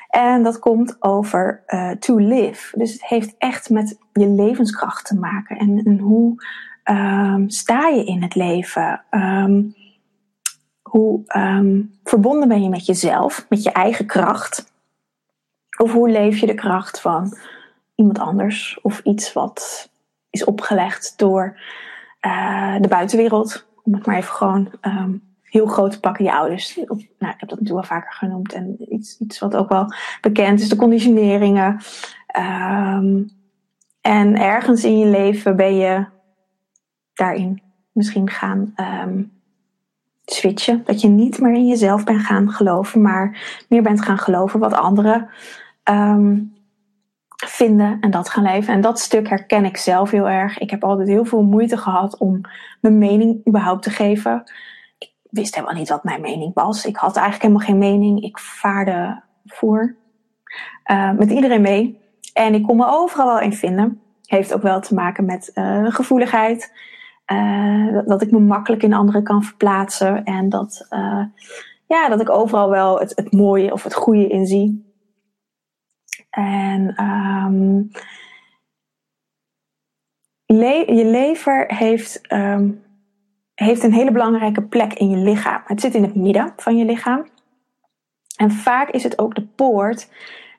En 0.08 0.42
dat 0.42 0.58
komt 0.58 0.96
over 0.98 1.62
uh, 1.66 1.90
to 1.90 2.16
live. 2.16 2.78
Dus 2.78 2.92
het 2.92 3.06
heeft 3.06 3.34
echt 3.38 3.70
met 3.70 3.98
je 4.12 4.28
levenskracht 4.28 5.06
te 5.06 5.18
maken. 5.18 5.56
En, 5.56 5.98
hoe 5.98 6.44
um, 6.84 7.50
sta 7.50 7.88
je 7.88 8.04
in 8.04 8.22
het 8.22 8.34
leven? 8.34 9.04
Hoe 10.90 11.22
um, 11.36 11.98
verbonden 12.04 12.48
ben 12.48 12.62
je 12.62 12.68
met 12.68 12.86
jezelf, 12.86 13.46
met 13.48 13.62
je 13.62 13.72
eigen 13.72 14.06
kracht? 14.06 14.72
Of 15.78 15.92
hoe 15.92 16.10
leef 16.10 16.38
je 16.38 16.46
de 16.46 16.54
kracht 16.54 17.00
van 17.00 17.36
iemand 17.94 18.18
anders 18.18 18.78
of 18.82 19.00
iets 19.00 19.32
wat 19.32 19.90
is 20.30 20.44
opgelegd 20.44 21.18
door 21.18 21.60
uh, 22.26 22.76
de 22.80 22.88
buitenwereld? 22.88 23.66
Om 23.82 23.94
het 23.94 24.06
maar 24.06 24.16
even 24.16 24.34
gewoon 24.34 24.70
heel 25.42 25.66
groot 25.66 26.00
pakken 26.00 26.24
je 26.24 26.32
ouders. 26.32 26.76
nou, 26.76 26.98
ik 26.98 27.18
heb 27.18 27.48
dat 27.48 27.60
natuurlijk 27.60 27.88
wel 27.88 27.98
vaker 27.98 28.12
genoemd. 28.12 28.52
En 28.52 28.94
iets, 28.94 29.18
iets 29.18 29.38
wat 29.38 29.56
ook 29.56 29.68
wel 29.68 29.92
bekend 30.20 30.60
is, 30.60 30.68
de 30.68 30.76
conditioneringen. 30.76 31.80
Um, 32.36 33.30
en 34.00 34.36
ergens 34.36 34.84
in 34.84 34.98
je 34.98 35.06
leven 35.06 35.56
ben 35.56 35.74
je 35.76 36.06
daarin 37.14 37.62
misschien 37.92 38.30
gaan 38.30 38.74
switchen. 40.34 40.82
Dat 40.84 41.00
je 41.00 41.08
niet 41.08 41.40
meer 41.40 41.54
in 41.54 41.66
jezelf 41.66 42.04
bent 42.04 42.20
gaan 42.20 42.50
geloven, 42.50 43.00
maar 43.00 43.38
meer 43.68 43.82
bent 43.82 44.02
gaan 44.02 44.18
geloven 44.18 44.60
wat 44.60 44.74
anderen 44.74 45.28
um, 45.84 46.54
vinden 47.46 47.96
en 48.00 48.10
dat 48.10 48.28
gaan 48.28 48.42
leven. 48.42 48.74
En 48.74 48.80
dat 48.80 49.00
stuk 49.00 49.28
herken 49.28 49.64
ik 49.64 49.76
zelf 49.76 50.10
heel 50.10 50.28
erg. 50.28 50.58
Ik 50.58 50.70
heb 50.70 50.84
altijd 50.84 51.08
heel 51.08 51.24
veel 51.24 51.42
moeite 51.42 51.76
gehad 51.76 52.18
om 52.18 52.40
mijn 52.80 52.98
mening 52.98 53.48
überhaupt 53.48 53.82
te 53.82 53.90
geven 53.90 54.44
wist 55.30 55.54
helemaal 55.54 55.76
niet 55.76 55.88
wat 55.88 56.04
mijn 56.04 56.20
mening 56.20 56.54
was. 56.54 56.84
Ik 56.84 56.96
had 56.96 57.16
eigenlijk 57.16 57.42
helemaal 57.42 57.66
geen 57.66 57.98
mening. 57.98 58.22
Ik 58.22 58.38
vaarde 58.38 59.22
voor 59.44 59.94
uh, 60.90 61.12
met 61.12 61.30
iedereen 61.30 61.60
mee. 61.60 62.00
En 62.32 62.54
ik 62.54 62.62
kon 62.62 62.76
me 62.76 62.86
overal 62.86 63.26
wel 63.26 63.40
in 63.40 63.52
vinden. 63.52 64.00
Heeft 64.24 64.54
ook 64.54 64.62
wel 64.62 64.80
te 64.80 64.94
maken 64.94 65.24
met 65.24 65.50
uh, 65.54 65.86
gevoeligheid. 65.88 66.72
Uh, 67.32 67.98
dat, 68.06 68.22
ik 68.22 68.30
me 68.30 68.38
makkelijk 68.38 68.82
in 68.82 68.92
anderen 68.92 69.22
kan 69.22 69.42
verplaatsen. 69.42 70.24
En 70.24 70.48
dat, 70.48 70.86
ja, 71.86 72.08
dat 72.08 72.20
ik 72.20 72.30
overal 72.30 72.70
wel 72.70 72.98
het, 72.98 73.12
het 73.16 73.32
mooie 73.32 73.72
of 73.72 73.82
het 73.82 73.94
goede 73.94 74.26
in 74.26 74.46
zie. 74.46 74.88
En 76.30 76.94
le 80.46 80.94
je 80.94 81.04
lever 81.04 81.74
heeft 81.74 82.32
um, 82.32 82.82
heeft 83.64 83.82
een 83.82 83.92
hele 83.92 84.12
belangrijke 84.12 84.62
plek 84.62 84.92
in 84.92 85.10
je 85.10 85.16
lichaam. 85.16 85.62
Het 85.64 85.80
zit 85.80 85.94
in 85.94 86.02
het 86.02 86.14
midden 86.14 86.52
van 86.56 86.76
je 86.76 86.84
lichaam. 86.84 87.26
En 88.36 88.50
vaak 88.50 88.90
is 88.90 89.02
het 89.02 89.18
ook 89.18 89.34
de 89.34 89.46
poort 89.46 90.08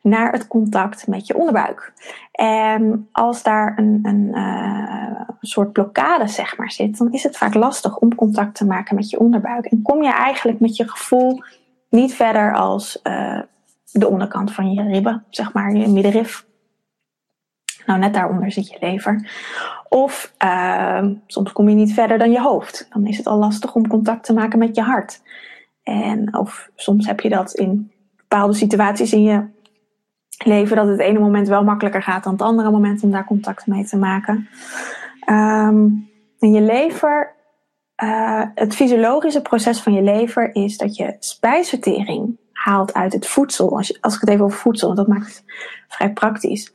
naar 0.02 0.32
het 0.32 0.48
contact 0.48 1.08
met 1.08 1.28
je 1.28 1.38
onderbuik. 1.38 1.94
En 2.32 3.10
als 3.12 3.44
daar 3.44 3.78
een, 3.78 4.00
een 4.04 4.30
uh, 4.34 5.22
soort 5.42 5.72
blokkade 5.72 6.28
zeg 6.28 6.58
maar, 6.58 6.72
zit, 6.72 6.98
dan 6.98 7.12
is 7.12 7.24
het 7.24 7.38
vaak 7.38 7.54
lastig 7.54 7.98
om 7.98 8.16
contact 8.16 8.56
te 8.56 8.66
maken 8.66 8.96
met 8.96 9.10
je 9.10 9.20
onderbuik. 9.20 9.66
En 9.66 9.82
kom 9.82 10.04
je 10.04 10.12
eigenlijk 10.12 10.60
met 10.60 10.76
je 10.76 10.90
gevoel 10.90 11.44
niet 11.90 12.14
verder 12.14 12.56
als 12.56 13.00
uh, 13.04 13.40
de 13.92 14.08
onderkant 14.08 14.54
van 14.54 14.74
je 14.74 14.84
ribben, 14.84 15.26
zeg 15.30 15.54
maar, 15.54 15.76
je 15.76 15.88
middenrif. 15.88 16.46
Nou, 17.86 18.00
net 18.00 18.14
daaronder 18.14 18.52
zit 18.52 18.70
je 18.70 18.78
lever. 18.80 19.30
Of 19.90 20.34
uh, 20.44 21.06
soms 21.28 21.52
kom 21.52 21.70
je 21.70 21.76
niet 21.76 21.94
verder 21.94 22.18
dan 22.18 22.32
je 22.32 22.42
hoofd. 22.42 22.88
Dan 22.90 23.06
is 23.06 23.18
het 23.18 23.28
al 23.28 23.38
lastig 23.38 23.76
om 23.76 23.88
contact 23.88 24.24
te 24.24 24.34
maken 24.34 24.60
met 24.60 24.76
je 24.76 24.82
hart. 24.82 25.22
En 25.84 26.38
of 26.38 26.70
soms 26.76 27.06
heb 27.06 27.20
je 27.20 27.30
dat 27.30 27.54
in 27.54 27.92
bepaalde 28.18 28.54
situaties 28.54 29.14
in 29.14 29.24
je 29.24 29.46
leven, 30.46 30.76
dat 30.76 30.88
het 30.88 31.00
ene 31.00 31.20
moment 31.20 31.48
wel 31.48 31.64
makkelijker 31.64 32.04
gaat 32.04 32.24
dan 32.24 32.34
het 32.34 32.42
andere 32.42 32.72
moment 32.72 33.04
om 33.04 33.12
daar 33.12 33.26
contact 33.26 33.68
mee 33.68 33.86
te 33.86 33.98
maken. 33.98 34.48
Um, 35.30 36.10
en 36.40 36.52
je 36.52 36.62
lever, 36.62 37.36
uh, 38.04 38.44
het 38.56 38.76
fysiologische 38.76 39.42
proces 39.42 39.82
van 39.82 39.94
je 39.94 40.02
lever 40.02 40.56
is 40.56 40.78
dat 40.78 40.96
je 40.96 41.16
spijsvertering 41.20 42.38
haalt 42.52 42.94
uit 42.94 43.14
het 43.14 43.28
voedsel. 43.28 43.78
Als, 43.78 43.88
je, 43.88 43.98
als 44.02 44.14
ik 44.16 44.20
het 44.20 44.30
even 44.30 44.46
over 44.46 44.58
voedsel, 44.58 44.96
dat 44.96 45.08
maakt 45.08 45.26
het 45.26 45.44
vrij 45.88 46.14
praktisch. 46.14 46.74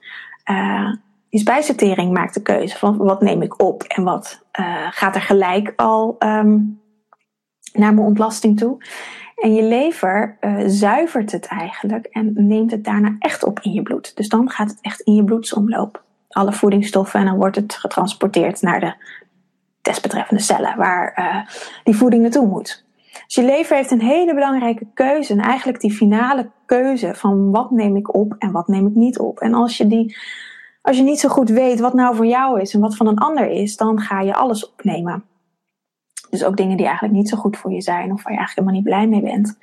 Uh, 0.50 0.92
die 1.30 1.40
spijsvertering 1.40 2.12
maakt 2.12 2.35
de 2.35 2.42
keuze 2.42 2.78
van 2.78 2.96
wat 2.96 3.20
neem 3.20 3.42
ik 3.42 3.62
op 3.62 3.82
en 3.82 4.02
wat 4.02 4.42
uh, 4.61 4.87
gaat 4.90 5.14
er 5.14 5.20
gelijk 5.20 5.73
al 5.76 6.16
um, 6.18 6.80
naar 7.73 7.94
mijn 7.94 8.06
ontlasting 8.06 8.58
toe. 8.58 8.78
En 9.37 9.55
je 9.55 9.62
lever 9.62 10.37
uh, 10.40 10.62
zuivert 10.66 11.33
het 11.33 11.47
eigenlijk 11.47 12.07
en 12.07 12.33
neemt 12.35 12.71
het 12.71 12.85
daarna 12.85 13.16
echt 13.19 13.45
op 13.45 13.61
in 13.61 13.73
je 13.73 13.83
bloed. 13.83 14.16
Dus 14.16 14.28
dan 14.28 14.50
gaat 14.50 14.71
het 14.71 14.78
echt 14.81 15.00
in 15.00 15.14
je 15.14 15.25
bloedsomloop. 15.25 16.02
Alle 16.28 16.52
voedingsstoffen 16.52 17.21
en 17.21 17.26
dan 17.26 17.37
wordt 17.37 17.57
het 17.57 17.75
getransporteerd 17.75 18.62
naar 18.62 18.81
de 18.81 18.95
desbetreffende 19.83 20.43
cellen 20.43 20.76
waar 20.76 21.16
uh, 21.19 21.57
die 21.85 21.97
voeding 21.97 22.23
naartoe 22.23 22.47
moet. 22.47 22.85
Dus 23.25 23.35
je 23.35 23.45
lever 23.45 23.76
heeft 23.76 23.90
een 23.90 24.00
hele 24.00 24.35
belangrijke 24.35 24.87
keuze 24.95 25.33
en 25.33 25.40
eigenlijk 25.40 25.81
die 25.81 25.93
finale 25.93 26.50
keuze 26.66 27.14
van 27.14 27.50
wat 27.50 27.71
neem 27.71 27.97
ik 27.97 28.14
op 28.14 28.35
en 28.38 28.52
wat 28.52 28.69
neem 28.69 28.87
ik 28.87 28.95
niet 28.95 29.19
op. 29.19 29.40
En 29.40 29.55
als 29.55 29.76
je 29.76 29.87
die 29.87 30.16
als 30.83 30.97
je 30.97 31.02
niet 31.02 31.21
zo 31.21 31.28
goed 31.28 31.49
weet 31.49 31.81
wat 31.81 31.95
nou 31.95 32.16
voor 32.16 32.26
jou 32.26 32.61
is 32.61 32.75
en 32.75 32.81
wat 32.81 32.97
van 32.97 33.07
een 33.07 33.19
ander 33.19 33.50
is, 33.50 33.76
dan 33.76 34.00
ga 34.00 34.21
je 34.21 34.35
alles 34.35 34.69
opnemen. 34.69 35.25
Dus 36.38 36.49
ook 36.49 36.57
dingen 36.57 36.76
die 36.76 36.87
eigenlijk 36.87 37.14
niet 37.14 37.28
zo 37.28 37.37
goed 37.37 37.57
voor 37.57 37.73
je 37.73 37.81
zijn 37.81 38.12
of 38.12 38.23
waar 38.23 38.33
je 38.33 38.38
eigenlijk 38.38 38.69
helemaal 38.69 38.75
niet 38.75 38.85
blij 38.85 39.07
mee 39.07 39.33
bent. 39.33 39.59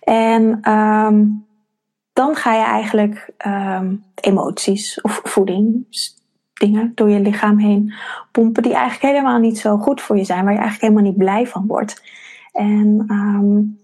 En 0.00 0.72
um, 0.72 1.46
dan 2.12 2.34
ga 2.34 2.54
je 2.54 2.64
eigenlijk 2.64 3.30
um, 3.46 4.04
emoties 4.14 5.00
of 5.00 5.20
voeding, 5.24 5.86
dingen 6.52 6.92
door 6.94 7.10
je 7.10 7.20
lichaam 7.20 7.58
heen 7.58 7.94
pompen 8.32 8.62
die 8.62 8.72
eigenlijk 8.72 9.14
helemaal 9.14 9.38
niet 9.38 9.58
zo 9.58 9.76
goed 9.76 10.00
voor 10.00 10.16
je 10.16 10.24
zijn, 10.24 10.44
waar 10.44 10.52
je 10.52 10.58
eigenlijk 10.58 10.92
helemaal 10.92 11.10
niet 11.10 11.20
blij 11.20 11.46
van 11.46 11.66
wordt. 11.66 12.02
En 12.52 13.06
um, 13.08 13.78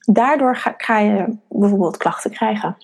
daardoor 0.00 0.56
ga, 0.56 0.74
ga 0.76 0.98
je 0.98 1.36
bijvoorbeeld 1.48 1.96
klachten 1.96 2.30
krijgen. 2.30 2.76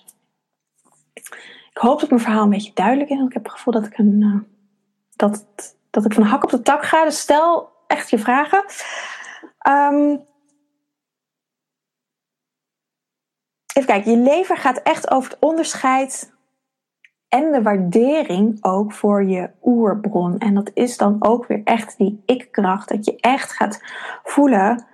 Ik 1.73 1.79
hoop 1.79 1.99
dat 1.99 2.09
mijn 2.09 2.21
verhaal 2.21 2.43
een 2.43 2.49
beetje 2.49 2.71
duidelijk 2.73 3.09
is. 3.09 3.15
Want 3.15 3.27
ik 3.27 3.33
heb 3.33 3.43
het 3.43 3.51
gevoel 3.51 3.73
dat 3.73 3.85
ik, 3.85 3.97
een, 3.97 4.21
uh, 4.21 4.39
dat, 5.15 5.45
dat 5.89 6.05
ik 6.05 6.13
van 6.13 6.23
hak 6.23 6.43
op 6.43 6.49
de 6.49 6.61
tak 6.61 6.83
ga. 6.83 7.03
Dus 7.03 7.19
stel 7.19 7.72
echt 7.93 8.09
je 8.09 8.19
vragen. 8.19 8.65
Um, 9.67 10.25
even 13.73 13.89
kijken, 13.89 14.11
je 14.11 14.17
lever 14.17 14.57
gaat 14.57 14.77
echt 14.77 15.11
over 15.11 15.31
het 15.31 15.39
onderscheid 15.39 16.33
en 17.29 17.51
de 17.51 17.61
waardering 17.61 18.57
ook 18.63 18.93
voor 18.93 19.23
je 19.23 19.49
oerbron. 19.63 20.37
En 20.37 20.53
dat 20.53 20.71
is 20.73 20.97
dan 20.97 21.15
ook 21.19 21.47
weer 21.47 21.61
echt 21.63 21.97
die 21.97 22.23
ik-kracht. 22.25 22.89
Dat 22.89 23.05
je 23.05 23.15
echt 23.15 23.51
gaat 23.51 23.79
voelen 24.23 24.85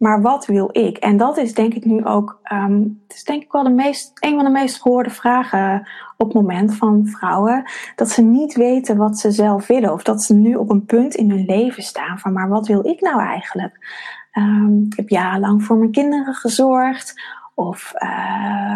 maar 0.00 0.22
wat 0.22 0.46
wil 0.46 0.68
ik? 0.72 0.96
En 0.96 1.16
dat 1.16 1.36
is 1.36 1.54
denk 1.54 1.74
ik 1.74 1.84
nu 1.84 2.04
ook, 2.04 2.40
um, 2.52 3.02
het 3.06 3.16
is 3.16 3.24
denk 3.24 3.42
ik 3.42 3.52
wel 3.52 3.62
de 3.62 3.70
meest, 3.70 4.12
een 4.14 4.34
van 4.34 4.44
de 4.44 4.50
meest 4.50 4.82
gehoorde 4.82 5.10
vragen 5.10 5.88
op 6.16 6.26
het 6.26 6.34
moment 6.34 6.76
van 6.76 7.06
vrouwen. 7.06 7.70
Dat 7.96 8.10
ze 8.10 8.22
niet 8.22 8.54
weten 8.54 8.96
wat 8.96 9.18
ze 9.18 9.30
zelf 9.30 9.66
willen. 9.66 9.92
Of 9.92 10.02
dat 10.02 10.22
ze 10.22 10.34
nu 10.34 10.54
op 10.54 10.70
een 10.70 10.84
punt 10.84 11.14
in 11.14 11.30
hun 11.30 11.44
leven 11.44 11.82
staan 11.82 12.18
van, 12.18 12.32
maar 12.32 12.48
wat 12.48 12.66
wil 12.66 12.86
ik 12.86 13.00
nou 13.00 13.20
eigenlijk? 13.20 13.86
Um, 14.32 14.86
ik 14.90 14.96
heb 14.96 15.08
jarenlang 15.08 15.64
voor 15.64 15.76
mijn 15.76 15.90
kinderen 15.90 16.34
gezorgd. 16.34 17.22
Of 17.54 17.92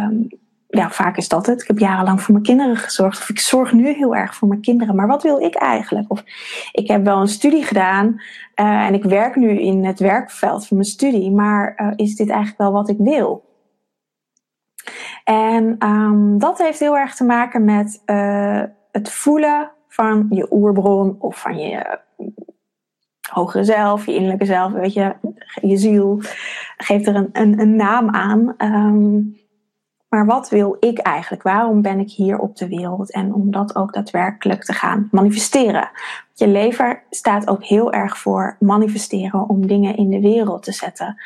um, 0.06 0.28
ja, 0.74 0.90
vaak 0.90 1.16
is 1.16 1.28
dat 1.28 1.46
het. 1.46 1.60
Ik 1.60 1.66
heb 1.66 1.78
jarenlang 1.78 2.22
voor 2.22 2.32
mijn 2.32 2.44
kinderen 2.44 2.76
gezorgd. 2.76 3.20
Of 3.20 3.28
ik 3.28 3.38
zorg 3.38 3.72
nu 3.72 3.92
heel 3.92 4.14
erg 4.14 4.34
voor 4.34 4.48
mijn 4.48 4.60
kinderen. 4.60 4.94
Maar 4.94 5.06
wat 5.06 5.22
wil 5.22 5.40
ik 5.40 5.54
eigenlijk? 5.54 6.10
Of 6.10 6.24
ik 6.72 6.88
heb 6.88 7.04
wel 7.04 7.20
een 7.20 7.28
studie 7.28 7.64
gedaan. 7.64 8.06
Uh, 8.60 8.86
en 8.86 8.94
ik 8.94 9.04
werk 9.04 9.36
nu 9.36 9.60
in 9.60 9.84
het 9.84 9.98
werkveld 9.98 10.66
van 10.66 10.76
mijn 10.76 10.88
studie. 10.88 11.30
Maar 11.30 11.74
uh, 11.76 11.92
is 11.96 12.16
dit 12.16 12.28
eigenlijk 12.28 12.58
wel 12.58 12.72
wat 12.72 12.88
ik 12.88 12.98
wil? 12.98 13.52
En 15.24 15.86
um, 15.86 16.38
dat 16.38 16.58
heeft 16.58 16.78
heel 16.78 16.96
erg 16.96 17.14
te 17.14 17.24
maken 17.24 17.64
met 17.64 18.02
uh, 18.06 18.62
het 18.92 19.10
voelen 19.10 19.70
van 19.88 20.26
je 20.30 20.46
oerbron. 20.50 21.16
Of 21.18 21.40
van 21.40 21.58
je 21.58 21.98
hogere 23.30 23.64
zelf, 23.64 24.06
je 24.06 24.14
innerlijke 24.14 24.44
zelf. 24.44 24.72
Weet 24.72 24.92
je, 24.92 25.14
je 25.60 25.76
ziel. 25.76 26.20
Geeft 26.76 27.06
er 27.06 27.14
een, 27.14 27.28
een, 27.32 27.60
een 27.60 27.76
naam 27.76 28.10
aan. 28.10 28.54
Um, 28.58 29.42
maar 30.14 30.26
wat 30.26 30.48
wil 30.48 30.76
ik 30.80 30.98
eigenlijk? 30.98 31.42
Waarom 31.42 31.82
ben 31.82 31.98
ik 31.98 32.10
hier 32.10 32.38
op 32.38 32.56
de 32.56 32.68
wereld? 32.68 33.12
En 33.12 33.34
om 33.34 33.50
dat 33.50 33.76
ook 33.76 33.92
daadwerkelijk 33.92 34.64
te 34.64 34.72
gaan 34.72 35.08
manifesteren. 35.10 35.90
Je 36.34 36.48
lever 36.48 37.02
staat 37.10 37.48
ook 37.48 37.64
heel 37.64 37.92
erg 37.92 38.18
voor 38.18 38.56
manifesteren, 38.60 39.48
om 39.48 39.66
dingen 39.66 39.96
in 39.96 40.10
de 40.10 40.20
wereld 40.20 40.62
te 40.62 40.72
zetten. 40.72 41.20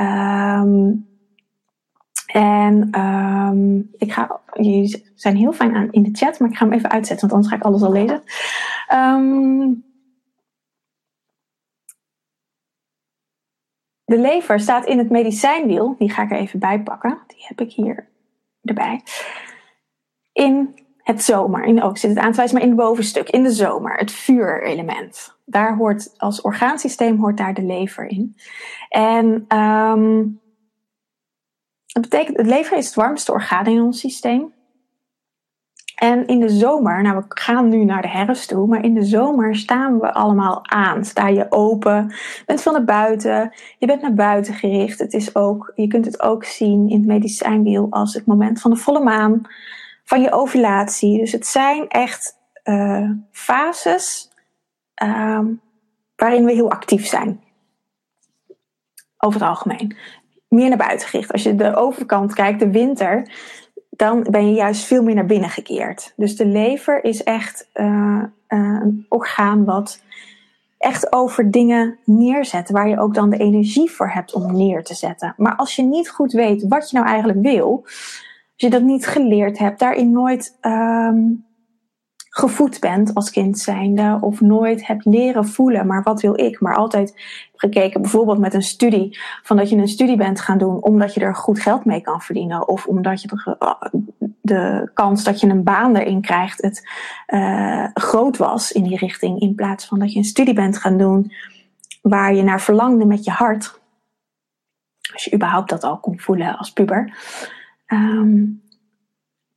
Um, 0.00 1.08
en 2.26 3.00
um, 3.00 3.90
ik 3.96 4.12
ga, 4.12 4.40
jullie 4.52 5.10
zijn 5.14 5.36
heel 5.36 5.52
fijn 5.52 5.74
aan 5.74 5.90
in 5.90 6.02
de 6.02 6.10
chat, 6.12 6.38
maar 6.38 6.48
ik 6.48 6.56
ga 6.56 6.64
hem 6.64 6.74
even 6.74 6.90
uitzetten, 6.90 7.28
want 7.28 7.32
anders 7.32 7.52
ga 7.52 7.58
ik 7.58 7.64
alles 7.64 7.82
al 7.82 7.92
lezen. 7.92 8.22
Um, 8.92 9.84
de 14.04 14.18
lever 14.18 14.60
staat 14.60 14.86
in 14.86 14.98
het 14.98 15.10
medicijnwiel, 15.10 15.94
die 15.98 16.10
ga 16.10 16.22
ik 16.22 16.30
er 16.30 16.38
even 16.38 16.58
bij 16.58 16.82
pakken. 16.82 17.18
Die 17.26 17.44
heb 17.46 17.60
ik 17.60 17.72
hier 17.72 18.10
erbij. 18.62 19.02
In 20.32 20.74
het 20.96 21.22
zomer, 21.22 21.64
in, 21.64 21.82
ook 21.82 21.98
zit 21.98 22.10
het 22.10 22.18
aan 22.18 22.30
te 22.30 22.36
wijzen, 22.36 22.56
maar 22.56 22.66
in 22.66 22.72
het 22.72 22.80
bovenstuk, 22.80 23.28
in 23.28 23.42
de 23.42 23.50
zomer, 23.50 23.96
het 23.96 24.12
vuurelement. 24.12 25.36
Daar 25.44 25.76
hoort 25.76 26.14
als 26.16 26.40
orgaansysteem 26.40 27.20
hoort 27.20 27.36
daar 27.36 27.54
de 27.54 27.62
lever 27.62 28.06
in. 28.06 28.36
En 28.88 29.56
um, 29.58 30.40
dat 31.86 32.02
betekent, 32.02 32.36
het 32.36 32.46
lever 32.46 32.76
is 32.76 32.86
het 32.86 32.94
warmste 32.94 33.32
orgaan 33.32 33.66
in 33.66 33.82
ons 33.82 33.98
systeem. 33.98 34.52
En 35.94 36.26
in 36.26 36.40
de 36.40 36.48
zomer, 36.48 37.02
nou 37.02 37.16
we 37.16 37.24
gaan 37.28 37.68
nu 37.68 37.84
naar 37.84 38.02
de 38.02 38.08
herfst 38.08 38.48
toe, 38.48 38.66
maar 38.66 38.84
in 38.84 38.94
de 38.94 39.04
zomer 39.04 39.56
staan 39.56 40.00
we 40.00 40.12
allemaal 40.12 40.66
aan. 40.66 41.04
Sta 41.04 41.28
je 41.28 41.46
open, 41.48 42.14
bent 42.46 42.62
van 42.62 42.72
naar 42.72 42.84
buiten, 42.84 43.54
je 43.78 43.86
bent 43.86 44.02
naar 44.02 44.14
buiten 44.14 44.54
gericht. 44.54 44.98
Het 44.98 45.12
is 45.12 45.34
ook, 45.34 45.72
je 45.74 45.86
kunt 45.86 46.04
het 46.04 46.22
ook 46.22 46.44
zien 46.44 46.88
in 46.88 46.98
het 46.98 47.06
medicijnwiel 47.06 47.86
als 47.90 48.14
het 48.14 48.26
moment 48.26 48.60
van 48.60 48.70
de 48.70 48.76
volle 48.76 49.02
maan, 49.02 49.42
van 50.04 50.20
je 50.20 50.32
ovulatie. 50.32 51.18
Dus 51.18 51.32
het 51.32 51.46
zijn 51.46 51.88
echt 51.88 52.38
uh, 52.64 53.10
fases 53.30 54.30
uh, 55.02 55.40
waarin 56.16 56.44
we 56.44 56.52
heel 56.52 56.70
actief 56.70 57.06
zijn. 57.06 57.40
Over 59.18 59.40
het 59.40 59.48
algemeen. 59.48 59.96
Meer 60.48 60.68
naar 60.68 60.78
buiten 60.78 61.08
gericht. 61.08 61.32
Als 61.32 61.42
je 61.42 61.54
de 61.54 61.76
overkant 61.76 62.34
kijkt, 62.34 62.60
de 62.60 62.70
winter, 62.70 63.30
dan 63.96 64.26
ben 64.30 64.48
je 64.48 64.54
juist 64.54 64.84
veel 64.84 65.02
meer 65.02 65.14
naar 65.14 65.26
binnen 65.26 65.50
gekeerd. 65.50 66.12
Dus 66.16 66.36
de 66.36 66.46
lever 66.46 67.04
is 67.04 67.22
echt 67.22 67.68
uh, 67.74 67.86
uh, 68.48 68.80
een 68.82 69.06
orgaan 69.08 69.64
wat 69.64 70.02
echt 70.78 71.12
over 71.12 71.50
dingen 71.50 71.98
neerzet, 72.04 72.70
waar 72.70 72.88
je 72.88 72.98
ook 72.98 73.14
dan 73.14 73.30
de 73.30 73.36
energie 73.36 73.90
voor 73.90 74.08
hebt 74.08 74.32
om 74.32 74.56
neer 74.56 74.84
te 74.84 74.94
zetten. 74.94 75.34
Maar 75.36 75.56
als 75.56 75.76
je 75.76 75.82
niet 75.82 76.10
goed 76.10 76.32
weet 76.32 76.68
wat 76.68 76.90
je 76.90 76.96
nou 76.96 77.08
eigenlijk 77.08 77.42
wil, 77.42 77.80
als 77.84 78.54
je 78.56 78.70
dat 78.70 78.82
niet 78.82 79.06
geleerd 79.06 79.58
hebt, 79.58 79.78
daarin 79.78 80.12
nooit 80.12 80.58
um, 80.60 81.44
gevoed 82.34 82.80
bent 82.80 83.14
als 83.14 83.30
kind 83.30 83.58
zijnde 83.58 84.18
of 84.20 84.40
nooit 84.40 84.86
hebt 84.86 85.04
leren 85.04 85.46
voelen, 85.46 85.86
maar 85.86 86.02
wat 86.02 86.20
wil 86.20 86.40
ik? 86.40 86.60
Maar 86.60 86.74
altijd 86.74 87.20
gekeken, 87.54 88.00
bijvoorbeeld 88.00 88.38
met 88.38 88.54
een 88.54 88.62
studie, 88.62 89.18
van 89.42 89.56
dat 89.56 89.68
je 89.68 89.76
een 89.76 89.88
studie 89.88 90.16
bent 90.16 90.40
gaan 90.40 90.58
doen 90.58 90.82
omdat 90.82 91.14
je 91.14 91.20
er 91.20 91.34
goed 91.34 91.60
geld 91.60 91.84
mee 91.84 92.00
kan 92.00 92.20
verdienen 92.20 92.68
of 92.68 92.86
omdat 92.86 93.22
je 93.22 93.28
de, 94.40 94.90
kans 94.94 95.24
dat 95.24 95.40
je 95.40 95.48
een 95.48 95.62
baan 95.62 95.96
erin 95.96 96.20
krijgt 96.20 96.62
het 96.62 96.88
uh, 97.26 97.86
groot 97.94 98.36
was 98.36 98.72
in 98.72 98.82
die 98.82 98.98
richting, 98.98 99.40
in 99.40 99.54
plaats 99.54 99.86
van 99.86 99.98
dat 99.98 100.12
je 100.12 100.18
een 100.18 100.24
studie 100.24 100.54
bent 100.54 100.78
gaan 100.78 100.98
doen 100.98 101.32
waar 102.02 102.34
je 102.34 102.42
naar 102.42 102.60
verlangde 102.60 103.04
met 103.04 103.24
je 103.24 103.30
hart. 103.30 103.80
Als 105.12 105.24
je 105.24 105.34
überhaupt 105.34 105.70
dat 105.70 105.84
al 105.84 105.98
kon 105.98 106.20
voelen 106.20 106.58
als 106.58 106.72
puber. 106.72 107.12
Um, 107.86 108.61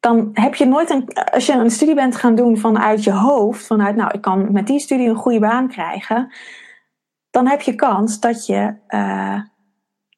dan 0.06 0.30
heb 0.34 0.56
je 0.56 0.66
nooit 0.66 0.90
een, 0.90 1.08
als 1.14 1.46
je 1.46 1.54
een 1.54 1.72
studie 1.72 1.96
bent 1.96 2.16
gaan 2.16 2.36
doen 2.36 2.58
vanuit 2.58 3.04
je 3.04 3.12
hoofd, 3.12 3.66
vanuit, 3.66 3.96
nou, 3.96 4.12
ik 4.12 4.22
kan 4.22 4.52
met 4.52 4.68
die 4.68 4.80
studie 4.80 5.10
een 5.10 5.16
goede 5.16 5.40
baan 5.40 5.68
krijgen, 5.68 6.34
dan 7.30 7.48
heb 7.48 7.62
je 7.62 7.76
kans 7.76 8.20
dat 8.20 8.46
je 8.46 8.76
uh, 8.90 9.40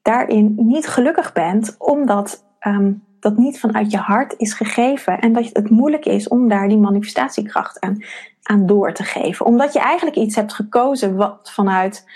daarin 0.02 0.54
niet 0.56 0.88
gelukkig 0.88 1.34
bent, 1.34 1.76
omdat 1.78 2.46
um, 2.60 3.04
dat 3.20 3.38
niet 3.38 3.60
vanuit 3.60 3.92
je 3.92 3.98
hart 3.98 4.34
is 4.38 4.54
gegeven 4.54 5.20
en 5.20 5.34
dat 5.34 5.50
het 5.54 5.70
moeilijk 5.70 6.06
is 6.06 6.28
om 6.28 6.50
daar 6.50 6.68
die 6.68 6.78
manifestatiekracht 6.78 7.80
aan, 7.80 8.04
aan 8.44 8.66
door 8.66 8.94
te 8.94 9.04
geven. 9.04 9.46
Omdat 9.46 9.74
je 9.74 9.80
eigenlijk 9.80 10.18
iets 10.18 10.36
hebt 10.36 10.54
gekozen 10.54 11.16
wat 11.16 11.52
vanuit 11.54 12.10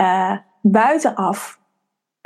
uh, 0.00 0.36
buitenaf 0.62 1.57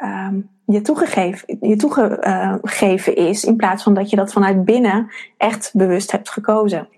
ehm, 0.02 0.40
je, 0.66 0.80
toegegeven, 0.80 1.56
je 1.60 1.76
toegegeven 1.76 3.16
is, 3.16 3.44
in 3.44 3.56
plaats 3.56 3.82
van 3.82 3.94
dat 3.94 4.10
je 4.10 4.16
dat 4.16 4.32
vanuit 4.32 4.64
binnen 4.64 5.10
echt 5.36 5.70
bewust 5.74 6.12
hebt 6.12 6.30
gekozen. 6.30 6.88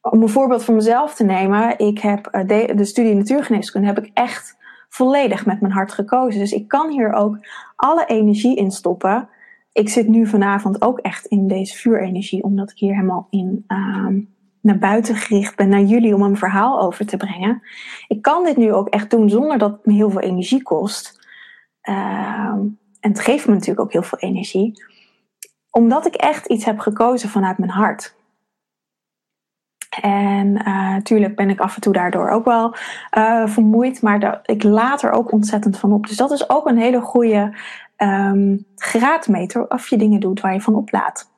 Om 0.00 0.22
een 0.22 0.28
voorbeeld 0.28 0.64
van 0.64 0.74
mezelf 0.74 1.14
te 1.14 1.24
nemen, 1.24 1.78
ik 1.78 1.98
heb 1.98 2.26
eh, 2.26 2.46
de, 2.46 2.72
de 2.74 2.84
studie 2.84 3.14
natuurgeneeskunde 3.14 3.86
heb 3.86 3.98
ik 3.98 4.10
echt 4.14 4.56
volledig 4.88 5.46
met 5.46 5.60
mijn 5.60 5.72
hart 5.72 5.92
gekozen. 5.92 6.40
Dus 6.40 6.52
ik 6.52 6.68
kan 6.68 6.90
hier 6.90 7.12
ook 7.12 7.38
alle 7.76 8.04
energie 8.06 8.56
in 8.56 8.70
stoppen. 8.70 9.28
Ik 9.72 9.88
zit 9.88 10.08
nu 10.08 10.26
vanavond 10.26 10.82
ook 10.82 10.98
echt 10.98 11.26
in 11.26 11.46
deze 11.46 11.76
vuurenergie, 11.76 12.42
omdat 12.42 12.70
ik 12.70 12.78
hier 12.78 12.94
helemaal 12.94 13.26
in 13.30 13.64
ehm, 13.66 14.20
naar 14.68 14.78
buiten 14.78 15.16
gericht 15.16 15.56
ben, 15.56 15.68
naar 15.68 15.82
jullie 15.82 16.14
om 16.14 16.22
een 16.22 16.36
verhaal 16.36 16.80
over 16.80 17.06
te 17.06 17.16
brengen. 17.16 17.62
Ik 18.08 18.22
kan 18.22 18.44
dit 18.44 18.56
nu 18.56 18.72
ook 18.72 18.88
echt 18.88 19.10
doen 19.10 19.30
zonder 19.30 19.58
dat 19.58 19.70
het 19.70 19.86
me 19.86 19.92
heel 19.92 20.10
veel 20.10 20.20
energie 20.20 20.62
kost. 20.62 21.28
Ehm, 21.80 22.58
en 23.00 23.10
het 23.10 23.20
geeft 23.20 23.46
me 23.46 23.52
natuurlijk 23.52 23.80
ook 23.80 23.92
heel 23.92 24.02
veel 24.02 24.18
energie. 24.18 24.84
Omdat 25.70 26.06
ik 26.06 26.14
echt 26.14 26.46
iets 26.46 26.64
heb 26.64 26.78
gekozen 26.78 27.28
vanuit 27.28 27.58
mijn 27.58 27.70
hart. 27.70 28.16
En 30.00 30.52
natuurlijk 30.52 31.30
eh, 31.30 31.36
ben 31.36 31.50
ik 31.50 31.60
af 31.60 31.74
en 31.74 31.80
toe 31.80 31.92
daardoor 31.92 32.28
ook 32.28 32.44
wel 32.44 32.74
uh, 33.18 33.46
vermoeid, 33.46 34.02
maar 34.02 34.40
ik 34.44 34.62
laat 34.62 35.02
er 35.02 35.10
ook 35.10 35.32
ontzettend 35.32 35.78
van 35.78 35.92
op. 35.92 36.06
Dus 36.06 36.16
dat 36.16 36.30
is 36.30 36.50
ook 36.50 36.66
een 36.66 36.78
hele 36.78 37.00
goede 37.00 37.56
um, 37.96 38.64
graadmeter 38.76 39.70
of 39.70 39.88
je 39.88 39.96
dingen 39.96 40.20
doet 40.20 40.40
waar 40.40 40.52
je 40.52 40.60
van 40.60 40.74
oplaat. 40.74 41.30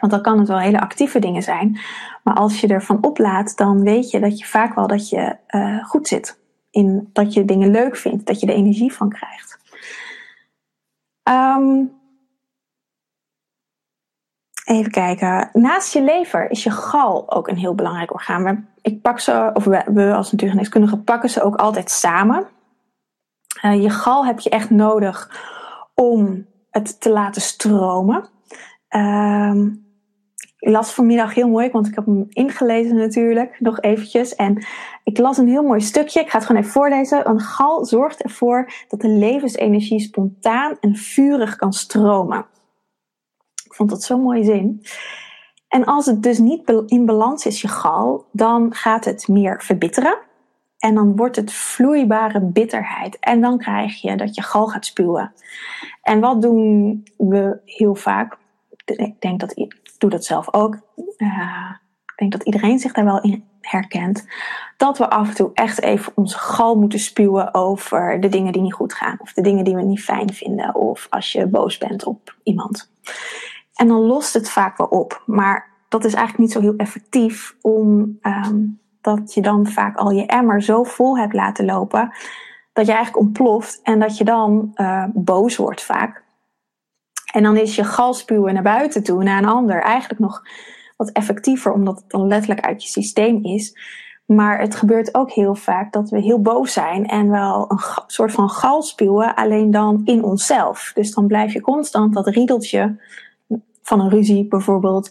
Want 0.00 0.12
dan 0.12 0.22
kan 0.22 0.38
het 0.38 0.48
wel 0.48 0.58
hele 0.58 0.80
actieve 0.80 1.18
dingen 1.18 1.42
zijn. 1.42 1.78
Maar 2.22 2.34
als 2.34 2.60
je 2.60 2.66
ervan 2.66 3.04
oplaat, 3.04 3.56
dan 3.56 3.82
weet 3.82 4.10
je 4.10 4.20
dat 4.20 4.38
je 4.38 4.44
vaak 4.44 4.74
wel 4.74 4.86
dat 4.86 5.08
je 5.08 5.36
uh, 5.48 5.84
goed 5.84 6.08
zit. 6.08 6.38
In 6.70 7.10
dat 7.12 7.34
je 7.34 7.44
dingen 7.44 7.70
leuk 7.70 7.96
vindt, 7.96 8.26
dat 8.26 8.40
je 8.40 8.46
er 8.46 8.54
energie 8.54 8.92
van 8.92 9.08
krijgt. 9.08 9.58
Um, 11.22 11.98
even 14.64 14.90
kijken. 14.90 15.50
Naast 15.52 15.92
je 15.92 16.02
lever 16.02 16.50
is 16.50 16.62
je 16.62 16.70
gal 16.70 17.32
ook 17.32 17.48
een 17.48 17.56
heel 17.56 17.74
belangrijk 17.74 18.12
orgaan. 18.12 18.68
Ik 18.82 19.02
pak 19.02 19.20
ze, 19.20 19.50
of 19.54 19.64
we, 19.64 19.82
we 19.86 20.14
als 20.14 20.30
natuurgeneeskundigen 20.30 21.04
pakken 21.04 21.30
ze 21.30 21.42
ook 21.42 21.56
altijd 21.56 21.90
samen. 21.90 22.46
Uh, 23.62 23.82
je 23.82 23.90
gal 23.90 24.26
heb 24.26 24.38
je 24.40 24.50
echt 24.50 24.70
nodig 24.70 25.30
om 25.94 26.46
het 26.70 27.00
te 27.00 27.10
laten 27.10 27.42
stromen. 27.42 28.28
Um, 28.88 29.89
las 30.60 30.92
vanmiddag 30.92 31.34
heel 31.34 31.48
mooi, 31.48 31.70
want 31.70 31.86
ik 31.86 31.94
heb 31.94 32.06
hem 32.06 32.26
ingelezen 32.28 32.96
natuurlijk, 32.96 33.60
nog 33.60 33.80
eventjes. 33.80 34.34
En 34.34 34.66
ik 35.04 35.18
las 35.18 35.38
een 35.38 35.48
heel 35.48 35.62
mooi 35.62 35.80
stukje. 35.80 36.20
Ik 36.20 36.30
ga 36.30 36.36
het 36.38 36.46
gewoon 36.46 36.60
even 36.62 36.72
voorlezen. 36.72 37.28
Een 37.28 37.40
gal 37.40 37.84
zorgt 37.84 38.22
ervoor 38.22 38.72
dat 38.88 39.00
de 39.00 39.08
levensenergie 39.08 40.00
spontaan 40.00 40.76
en 40.80 40.96
vurig 40.96 41.56
kan 41.56 41.72
stromen. 41.72 42.46
Ik 43.64 43.74
vond 43.74 43.90
dat 43.90 44.02
zo'n 44.02 44.22
mooie 44.22 44.44
zin. 44.44 44.82
En 45.68 45.84
als 45.84 46.06
het 46.06 46.22
dus 46.22 46.38
niet 46.38 46.84
in 46.86 47.06
balans 47.06 47.46
is, 47.46 47.60
je 47.60 47.68
gal, 47.68 48.26
dan 48.32 48.74
gaat 48.74 49.04
het 49.04 49.28
meer 49.28 49.62
verbitteren. 49.62 50.18
En 50.78 50.94
dan 50.94 51.16
wordt 51.16 51.36
het 51.36 51.52
vloeibare 51.52 52.40
bitterheid. 52.40 53.18
En 53.20 53.40
dan 53.40 53.58
krijg 53.58 54.00
je 54.00 54.16
dat 54.16 54.34
je 54.34 54.42
gal 54.42 54.66
gaat 54.66 54.86
spuwen. 54.86 55.32
En 56.02 56.20
wat 56.20 56.42
doen 56.42 57.04
we 57.16 57.60
heel 57.64 57.94
vaak? 57.94 58.38
Ik 58.84 59.20
denk 59.20 59.40
dat 59.40 59.52
doe 60.00 60.10
dat 60.10 60.24
zelf 60.24 60.54
ook. 60.54 60.78
Uh, 61.16 61.70
ik 62.06 62.16
denk 62.16 62.32
dat 62.32 62.42
iedereen 62.42 62.78
zich 62.78 62.92
daar 62.92 63.04
wel 63.04 63.20
in 63.20 63.44
herkent. 63.60 64.26
Dat 64.76 64.98
we 64.98 65.10
af 65.10 65.28
en 65.28 65.34
toe 65.34 65.50
echt 65.54 65.82
even 65.82 66.12
onze 66.14 66.38
gal 66.38 66.74
moeten 66.74 66.98
spuwen 66.98 67.54
over 67.54 68.20
de 68.20 68.28
dingen 68.28 68.52
die 68.52 68.62
niet 68.62 68.74
goed 68.74 68.94
gaan. 68.94 69.16
Of 69.18 69.32
de 69.32 69.42
dingen 69.42 69.64
die 69.64 69.74
we 69.74 69.82
niet 69.82 70.02
fijn 70.02 70.32
vinden. 70.32 70.74
Of 70.74 71.06
als 71.10 71.32
je 71.32 71.46
boos 71.46 71.78
bent 71.78 72.04
op 72.04 72.36
iemand. 72.42 72.92
En 73.74 73.88
dan 73.88 74.00
lost 74.00 74.34
het 74.34 74.50
vaak 74.50 74.76
wel 74.76 74.86
op. 74.86 75.22
Maar 75.26 75.68
dat 75.88 76.04
is 76.04 76.14
eigenlijk 76.14 76.44
niet 76.44 76.52
zo 76.52 76.60
heel 76.60 76.76
effectief. 76.76 77.56
Omdat 77.60 79.18
um, 79.18 79.24
je 79.24 79.42
dan 79.42 79.66
vaak 79.66 79.96
al 79.96 80.10
je 80.10 80.26
emmer 80.26 80.62
zo 80.62 80.82
vol 80.82 81.18
hebt 81.18 81.34
laten 81.34 81.64
lopen. 81.64 82.12
Dat 82.72 82.86
je 82.86 82.92
eigenlijk 82.92 83.24
ontploft. 83.24 83.80
En 83.82 83.98
dat 83.98 84.18
je 84.18 84.24
dan 84.24 84.72
uh, 84.74 85.04
boos 85.12 85.56
wordt 85.56 85.82
vaak. 85.82 86.24
En 87.32 87.42
dan 87.42 87.56
is 87.56 87.74
je 87.74 87.84
galspuwen 87.84 88.54
naar 88.54 88.62
buiten 88.62 89.02
toe, 89.02 89.22
naar 89.22 89.38
een 89.38 89.48
ander, 89.48 89.82
eigenlijk 89.82 90.20
nog 90.20 90.42
wat 90.96 91.10
effectiever, 91.10 91.72
omdat 91.72 91.96
het 91.96 92.10
dan 92.10 92.26
letterlijk 92.26 92.66
uit 92.66 92.82
je 92.82 92.88
systeem 92.88 93.44
is. 93.44 93.78
Maar 94.26 94.60
het 94.60 94.74
gebeurt 94.74 95.14
ook 95.14 95.30
heel 95.30 95.54
vaak 95.54 95.92
dat 95.92 96.10
we 96.10 96.20
heel 96.20 96.40
boos 96.40 96.72
zijn 96.72 97.06
en 97.06 97.30
wel 97.30 97.70
een 97.70 97.78
soort 98.06 98.32
van 98.32 98.50
gal 98.50 98.82
spuwen, 98.82 99.34
alleen 99.34 99.70
dan 99.70 100.00
in 100.04 100.24
onszelf. 100.24 100.90
Dus 100.94 101.14
dan 101.14 101.26
blijf 101.26 101.52
je 101.52 101.60
constant 101.60 102.14
dat 102.14 102.26
riedeltje 102.26 103.00
van 103.82 104.00
een 104.00 104.10
ruzie 104.10 104.46
bijvoorbeeld 104.48 105.10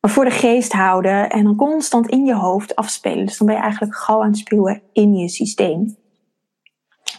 voor 0.00 0.24
de 0.24 0.30
geest 0.30 0.72
houden 0.72 1.30
en 1.30 1.44
dan 1.44 1.56
constant 1.56 2.08
in 2.08 2.24
je 2.24 2.34
hoofd 2.34 2.76
afspelen. 2.76 3.26
Dus 3.26 3.38
dan 3.38 3.46
ben 3.46 3.56
je 3.56 3.62
eigenlijk 3.62 3.96
gal 3.96 4.22
aan 4.22 4.28
het 4.28 4.38
spuwen 4.38 4.82
in 4.92 5.14
je 5.14 5.28
systeem. 5.28 5.96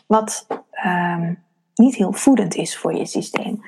Wat 0.08 0.48
um, 0.86 1.44
niet 1.76 1.96
heel 1.96 2.14
voedend 2.14 2.56
is 2.56 2.78
voor 2.78 2.96
je 2.96 3.06
systeem. 3.06 3.62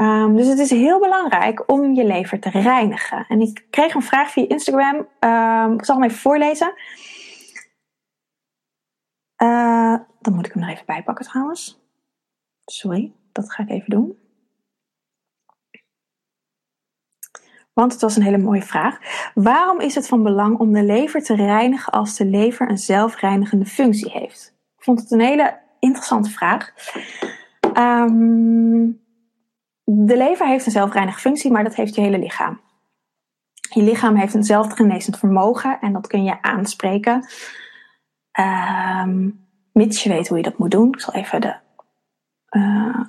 Um, 0.00 0.36
dus 0.36 0.46
het 0.46 0.58
is 0.58 0.70
heel 0.70 1.00
belangrijk 1.00 1.70
om 1.70 1.94
je 1.94 2.04
lever 2.04 2.40
te 2.40 2.50
reinigen. 2.50 3.26
En 3.28 3.40
ik 3.40 3.66
kreeg 3.70 3.94
een 3.94 4.02
vraag 4.02 4.30
via 4.30 4.48
Instagram. 4.48 4.96
Um, 5.20 5.72
ik 5.72 5.84
zal 5.84 5.94
hem 5.94 6.04
even 6.04 6.18
voorlezen. 6.18 6.74
Uh, 9.42 9.96
dan 10.20 10.34
moet 10.34 10.46
ik 10.46 10.52
hem 10.52 10.62
er 10.62 10.68
even 10.68 10.86
bij 10.86 11.02
pakken 11.02 11.24
trouwens. 11.24 11.80
Sorry, 12.64 13.12
dat 13.32 13.52
ga 13.52 13.62
ik 13.62 13.70
even 13.70 13.90
doen. 13.90 14.18
Want 17.72 17.92
het 17.92 18.00
was 18.00 18.16
een 18.16 18.22
hele 18.22 18.38
mooie 18.38 18.62
vraag. 18.62 18.98
Waarom 19.34 19.80
is 19.80 19.94
het 19.94 20.08
van 20.08 20.22
belang 20.22 20.58
om 20.58 20.72
de 20.72 20.82
lever 20.82 21.22
te 21.22 21.34
reinigen 21.34 21.92
als 21.92 22.16
de 22.16 22.24
lever 22.24 22.70
een 22.70 22.78
zelfreinigende 22.78 23.66
functie 23.66 24.10
heeft? 24.10 24.54
Ik 24.76 24.82
vond 24.82 25.00
het 25.00 25.10
een 25.10 25.20
hele 25.20 25.58
interessante 25.78 26.30
vraag. 26.30 26.74
Um, 27.74 29.05
de 29.88 30.16
lever 30.16 30.46
heeft 30.46 30.66
een 30.66 30.72
zelfreinige 30.72 31.20
functie, 31.20 31.52
maar 31.52 31.64
dat 31.64 31.74
heeft 31.74 31.94
je 31.94 32.00
hele 32.00 32.18
lichaam. 32.18 32.60
Je 33.70 33.82
lichaam 33.82 34.16
heeft 34.16 34.34
een 34.34 34.44
zelfgenezend 34.44 35.18
vermogen 35.18 35.80
en 35.80 35.92
dat 35.92 36.06
kun 36.06 36.24
je 36.24 36.42
aanspreken. 36.42 37.26
Um, 39.02 39.46
mits 39.72 40.02
je 40.02 40.08
weet 40.08 40.28
hoe 40.28 40.36
je 40.36 40.42
dat 40.42 40.58
moet 40.58 40.70
doen. 40.70 40.88
Ik 40.88 41.00
zal 41.00 41.14
even 41.14 41.40
de, 41.40 41.56
uh, 42.50 43.00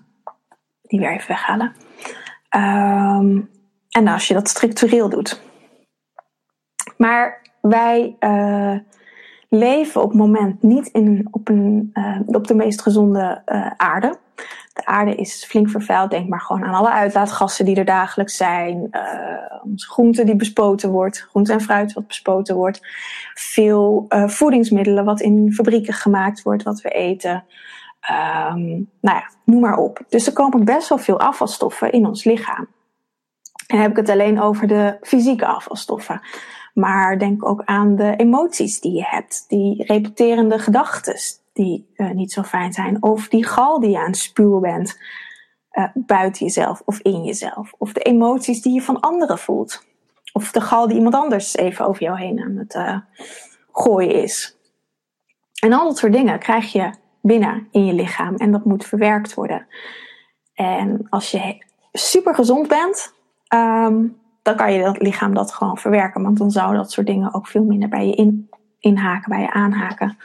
die 0.82 1.00
weer 1.00 1.12
even 1.12 1.28
weghalen. 1.28 1.76
Um, 2.56 3.50
en 3.90 4.08
als 4.08 4.28
je 4.28 4.34
dat 4.34 4.50
structureel 4.50 5.10
doet. 5.10 5.42
Maar 6.98 7.42
wij 7.62 8.16
uh, 8.20 8.78
leven 9.50 10.02
op 10.02 10.10
het 10.10 10.18
moment 10.18 10.64
niet 10.64 10.88
in, 10.88 11.28
op, 11.32 11.50
een, 11.50 11.90
uh, 11.94 12.20
op 12.26 12.48
de 12.48 12.56
meest 12.56 12.82
gezonde 12.82 13.42
aarde. 13.78 14.20
De 14.78 14.86
aarde 14.86 15.16
is 15.16 15.46
flink 15.46 15.70
vervuild. 15.70 16.12
Denk 16.12 16.30
maar 16.30 16.42
gewoon 16.42 16.64
aan 16.64 16.74
alle 16.74 16.92
uitlaatgassen 16.92 17.66
die 17.66 17.76
er 17.76 17.86
dagelijks 17.86 18.38
zijn. 18.38 18.88
Uh, 18.92 19.74
groente 19.76 20.24
die 20.24 20.36
bespoten 20.36 20.92
wordt. 20.92 21.28
Groente 21.30 21.54
en 21.54 21.62
fruit 21.62 21.94
wat 21.94 22.08
bespoten 22.08 22.56
wordt. 22.56 22.80
Veel 23.34 24.06
uh, 24.10 24.28
voedingsmiddelen 24.28 25.06
wat 25.06 25.22
in 25.22 25.54
fabrieken 25.54 25.94
gemaakt 25.94 26.42
wordt, 26.42 26.64
wat 26.64 26.82
we 26.82 26.90
eten. 26.90 27.44
Um, 28.12 28.90
nou 29.02 29.18
ja, 29.18 29.30
noem 29.44 29.62
maar 29.62 29.78
op. 29.78 30.00
Dus 30.10 30.28
er 30.28 30.34
komen 30.34 30.66
best 30.66 30.90
wel 30.90 30.98
veel 30.98 31.20
afvalstoffen 31.20 31.92
in 31.92 32.06
ons 32.06 32.24
lichaam. 32.24 32.68
En 33.68 33.76
dan 33.76 33.80
heb 33.80 33.92
ik 33.92 33.98
het 33.98 34.10
alleen 34.10 34.42
over 34.42 34.68
de 34.68 34.98
fysieke 35.02 35.46
afvalstoffen. 35.46 36.22
Maar 36.74 37.20
denk 37.20 37.46
ook 37.46 37.62
aan 37.66 37.96
de 37.96 38.16
emoties 38.16 38.80
die 38.80 38.94
je 38.94 39.06
hebt. 39.06 39.46
Die 39.48 39.84
repeterende 39.84 40.60
gedachten 40.60 41.16
die 41.58 41.94
uh, 41.96 42.12
niet 42.12 42.32
zo 42.32 42.44
fijn 42.44 42.74
zijn. 42.74 43.04
Of 43.04 43.28
die 43.28 43.46
gal 43.46 43.80
die 43.80 43.90
je 43.90 44.00
aan 44.00 44.06
het 44.06 44.18
spuwen 44.18 44.62
bent 44.62 45.00
uh, 45.72 45.88
buiten 45.94 46.46
jezelf 46.46 46.82
of 46.86 47.00
in 47.00 47.24
jezelf. 47.24 47.74
Of 47.78 47.94
de 47.94 48.02
emoties 48.02 48.62
die 48.62 48.74
je 48.74 48.82
van 48.82 49.00
anderen 49.00 49.38
voelt. 49.38 49.86
Of 50.34 50.52
de 50.52 50.62
gal 50.62 50.88
die 50.88 50.98
iemand 50.98 51.16
anders 51.16 51.56
even 51.56 51.88
over 51.88 52.02
jou 52.02 52.20
heen 52.20 52.42
aan 52.42 52.56
het 52.56 52.76
uh, 52.76 52.98
gooien 53.72 54.24
is. 54.24 54.58
En 55.62 55.74
al 55.74 55.88
dat 55.88 55.98
soort 55.98 56.14
dingen 56.14 56.40
krijg 56.40 56.72
je 56.72 56.92
binnen 57.22 57.68
in 57.72 57.86
je 57.86 57.94
lichaam 57.94 58.36
en 58.36 58.52
dat 58.52 58.66
moet 58.66 58.86
verwerkt 58.86 59.34
worden. 59.34 59.68
En 60.54 61.08
als 61.10 61.32
je 61.32 61.66
super 61.92 62.36
gezond 62.36 62.68
bent, 62.68 63.14
um, 63.54 64.18
dan 64.42 64.56
kan 64.56 64.74
je 64.74 64.84
dat 64.84 65.02
lichaam 65.02 65.34
dat 65.34 65.54
gewoon 65.54 65.78
verwerken. 65.78 66.24
Want 66.24 66.38
dan 66.38 66.52
zou 66.52 66.76
dat 66.76 66.92
soort 66.92 67.08
dingen 67.08 67.34
ook 67.34 67.48
veel 67.48 67.64
minder 67.64 67.90
bij 67.90 68.08
je 68.08 68.16
in, 68.16 68.50
inhaken, 68.80 69.30
bij 69.30 69.42
je 69.42 69.52
aanhaken. 69.52 70.18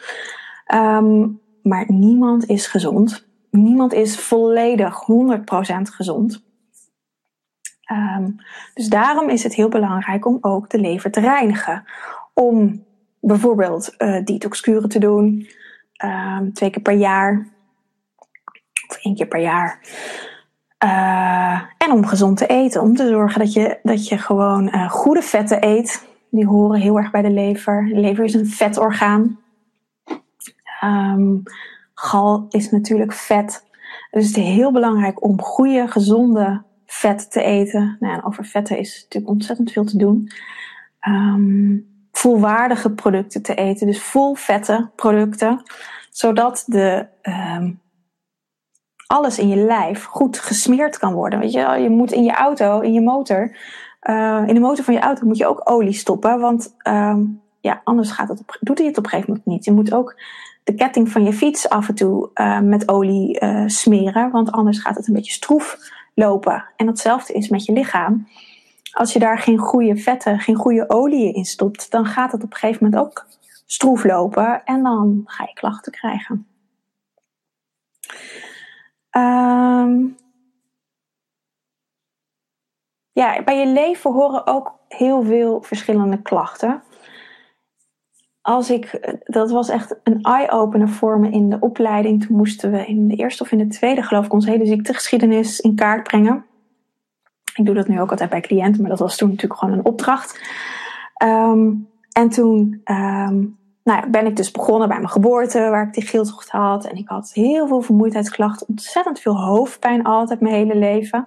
Um, 0.75 1.40
maar 1.62 1.85
niemand 1.88 2.48
is 2.48 2.66
gezond. 2.66 3.29
Niemand 3.51 3.92
is 3.92 4.18
volledig 4.18 5.05
100% 5.07 5.83
gezond. 5.83 6.44
Um, 7.92 8.37
dus 8.75 8.88
daarom 8.88 9.29
is 9.29 9.42
het 9.42 9.55
heel 9.55 9.68
belangrijk 9.68 10.27
om 10.27 10.38
ook 10.40 10.70
de 10.70 10.79
lever 10.79 11.11
te 11.11 11.20
reinigen. 11.20 11.85
Om 12.35 12.85
bijvoorbeeld 13.20 13.94
uh, 13.98 14.25
detoxkuren 14.25 14.88
te 14.88 14.98
doen, 14.98 15.48
um, 16.05 16.53
twee 16.53 16.70
keer 16.70 16.83
per 16.83 16.94
jaar. 16.94 17.48
Of 18.88 18.96
één 19.03 19.14
keer 19.14 19.27
per 19.27 19.40
jaar. 19.40 19.81
Uh, 20.85 21.62
en 21.79 21.90
om 21.92 22.07
gezond 22.07 22.37
te 22.37 22.46
eten. 22.46 22.81
Om 22.81 22.96
te 22.96 23.09
zorgen 23.09 23.40
dat 23.40 23.53
je, 23.53 23.79
dat 23.83 24.09
je 24.09 24.18
gewoon 24.18 24.66
uh, 24.66 24.90
goede 24.90 25.22
vetten 25.22 25.64
eet. 25.64 26.11
Die 26.31 26.46
horen 26.46 26.81
heel 26.81 26.96
erg 26.96 27.11
bij 27.11 27.22
de 27.22 27.31
lever. 27.31 27.88
De 27.88 28.01
lever 28.01 28.25
is 28.25 28.35
een 28.35 28.46
vetorgaan. 28.46 29.38
Um, 30.85 31.42
gal 31.95 32.47
is 32.49 32.71
natuurlijk 32.71 33.12
vet. 33.12 33.64
Dus 34.11 34.27
het 34.27 34.37
is 34.37 34.45
heel 34.45 34.73
belangrijk 34.73 35.25
om 35.25 35.42
goede, 35.42 35.88
gezonde 35.88 36.62
vet 36.87 37.31
te 37.31 37.42
eten. 37.42 37.97
Nou, 38.01 38.14
en 38.14 38.25
over 38.25 38.45
vetten 38.45 38.79
is 38.79 39.01
natuurlijk 39.03 39.33
ontzettend 39.33 39.73
veel 39.73 39.85
te 39.85 39.97
doen. 39.97 40.31
Um, 41.09 41.90
volwaardige 42.12 42.90
producten 42.90 43.42
te 43.42 43.55
eten. 43.55 43.87
Dus 43.87 44.03
vol 44.03 44.35
vette 44.35 44.90
producten. 44.97 45.62
Zodat 46.11 46.64
de, 46.66 47.07
um, 47.23 47.81
alles 49.07 49.38
in 49.38 49.49
je 49.49 49.57
lijf 49.57 50.05
goed 50.05 50.38
gesmeerd 50.38 50.99
kan 50.99 51.12
worden. 51.12 51.38
Weet 51.38 51.53
je, 51.53 51.61
je 51.61 51.90
moet 51.90 52.12
in 52.12 52.25
je 52.25 52.33
auto, 52.33 52.81
in 52.81 52.92
je 52.92 53.03
motor, 53.03 53.57
uh, 54.03 54.42
in 54.47 54.55
de 54.55 54.61
motor 54.61 54.85
van 54.85 54.95
je 54.95 55.01
auto 55.01 55.27
moet 55.27 55.37
je 55.37 55.47
ook 55.47 55.71
olie 55.71 55.92
stoppen. 55.92 56.40
Want 56.40 56.77
ja, 57.61 57.81
anders 57.85 58.11
gaat 58.11 58.29
het 58.29 58.40
op, 58.40 58.57
doet 58.61 58.79
hij 58.79 58.87
het 58.87 58.99
op 58.99 59.05
een 59.05 59.11
gegeven 59.11 59.31
moment 59.31 59.49
niet. 59.49 59.64
Je 59.64 59.73
moet 59.73 59.92
ook 59.92 60.21
de 60.64 60.75
ketting 60.75 61.09
van 61.09 61.25
je 61.25 61.33
fiets 61.33 61.68
af 61.68 61.88
en 61.88 61.94
toe 61.94 62.31
uh, 62.35 62.61
met 62.61 62.88
olie 62.88 63.40
uh, 63.40 63.62
smeren. 63.66 64.31
Want 64.31 64.53
anders 64.53 64.79
gaat 64.79 64.96
het 64.96 65.07
een 65.09 65.14
beetje 65.14 65.33
stroef 65.33 65.79
lopen. 66.14 66.64
En 66.77 66.87
datzelfde 66.87 67.33
is 67.33 67.48
met 67.48 67.64
je 67.64 67.72
lichaam. 67.72 68.29
Als 68.92 69.12
je 69.12 69.18
daar 69.18 69.38
geen 69.38 69.59
goede 69.59 69.96
vetten, 69.96 70.38
geen 70.38 70.55
goede 70.55 70.88
olie 70.88 71.35
in 71.35 71.44
stopt, 71.44 71.90
dan 71.90 72.07
gaat 72.07 72.33
het 72.33 72.42
op 72.42 72.53
een 72.53 72.59
gegeven 72.59 72.85
moment 72.85 73.03
ook 73.03 73.27
stroef 73.66 74.05
lopen 74.05 74.64
en 74.64 74.83
dan 74.83 75.22
ga 75.25 75.44
je 75.44 75.53
klachten 75.53 75.92
krijgen. 75.92 76.46
Um, 79.16 80.16
ja, 83.12 83.42
bij 83.42 83.59
je 83.59 83.66
leven 83.66 84.12
horen 84.12 84.46
ook 84.46 84.79
heel 84.88 85.22
veel 85.22 85.62
verschillende 85.62 86.22
klachten. 86.22 86.83
Als 88.43 88.71
ik, 88.71 89.17
dat 89.25 89.51
was 89.51 89.69
echt 89.69 89.97
een 90.03 90.23
eye-opener 90.23 90.89
voor 90.89 91.21
me 91.21 91.31
in 91.31 91.51
de 91.51 91.57
opleiding. 91.61 92.27
Toen 92.27 92.37
moesten 92.37 92.71
we 92.71 92.87
in 92.87 93.09
de 93.09 93.17
eerste 93.17 93.43
of 93.43 93.53
in 93.53 93.59
de 93.59 93.67
tweede, 93.67 94.03
geloof 94.03 94.25
ik, 94.25 94.33
onze 94.33 94.51
hele 94.51 94.67
ziektegeschiedenis 94.67 95.61
in 95.61 95.75
kaart 95.75 96.03
brengen. 96.03 96.45
Ik 97.55 97.67
doe 97.67 97.75
dat 97.75 97.89
nu 97.89 98.01
ook 98.01 98.11
altijd 98.11 98.31
bij 98.31 98.41
cliënten, 98.41 98.81
maar 98.81 98.91
dat 98.91 98.99
was 98.99 99.17
toen 99.17 99.29
natuurlijk 99.29 99.61
gewoon 99.61 99.79
een 99.79 99.85
opdracht. 99.85 100.41
Um, 101.25 101.89
en 102.13 102.29
toen 102.29 102.81
um, 102.85 103.59
nou 103.85 104.01
ja, 104.01 104.09
ben 104.11 104.27
ik 104.27 104.37
dus 104.37 104.51
begonnen 104.51 104.89
bij 104.89 104.97
mijn 104.97 105.09
geboorte, 105.09 105.59
waar 105.59 105.87
ik 105.87 105.95
die 105.95 106.07
geeltocht 106.07 106.51
had. 106.51 106.85
En 106.87 106.97
ik 106.97 107.09
had 107.09 107.33
heel 107.33 107.67
veel 107.67 107.81
vermoeidheidsklachten, 107.81 108.69
ontzettend 108.69 109.21
veel 109.21 109.41
hoofdpijn 109.41 110.05
altijd 110.05 110.41
mijn 110.41 110.55
hele 110.55 110.77
leven. 110.77 111.27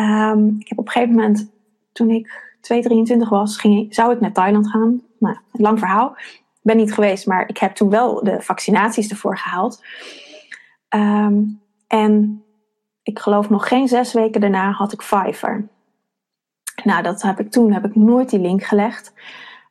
Um, 0.00 0.56
ik 0.58 0.68
heb 0.68 0.78
op 0.78 0.86
een 0.86 0.92
gegeven 0.92 1.14
moment, 1.14 1.50
toen 1.92 2.10
ik 2.10 2.45
223 2.66 3.28
was, 3.28 3.56
ging, 3.56 3.94
zou 3.94 4.12
ik 4.12 4.20
naar 4.20 4.32
Thailand 4.32 4.70
gaan. 4.70 5.02
Nou, 5.18 5.36
lang 5.52 5.78
verhaal. 5.78 6.16
Ben 6.62 6.76
niet 6.76 6.94
geweest, 6.94 7.26
maar 7.26 7.48
ik 7.48 7.58
heb 7.58 7.74
toen 7.74 7.90
wel 7.90 8.24
de 8.24 8.40
vaccinaties 8.40 9.08
ervoor 9.08 9.38
gehaald. 9.38 9.84
Um, 10.88 11.60
en 11.86 12.44
ik 13.02 13.18
geloof 13.18 13.50
nog 13.50 13.68
geen 13.68 13.88
zes 13.88 14.12
weken 14.12 14.40
daarna 14.40 14.70
had 14.70 14.92
ik 14.92 15.02
Fiverr. 15.02 15.68
Nou, 16.84 17.02
dat 17.02 17.22
heb 17.22 17.40
ik 17.40 17.50
toen 17.50 17.72
heb 17.72 17.84
ik 17.84 17.94
nooit 17.94 18.30
die 18.30 18.40
link 18.40 18.62
gelegd. 18.62 19.12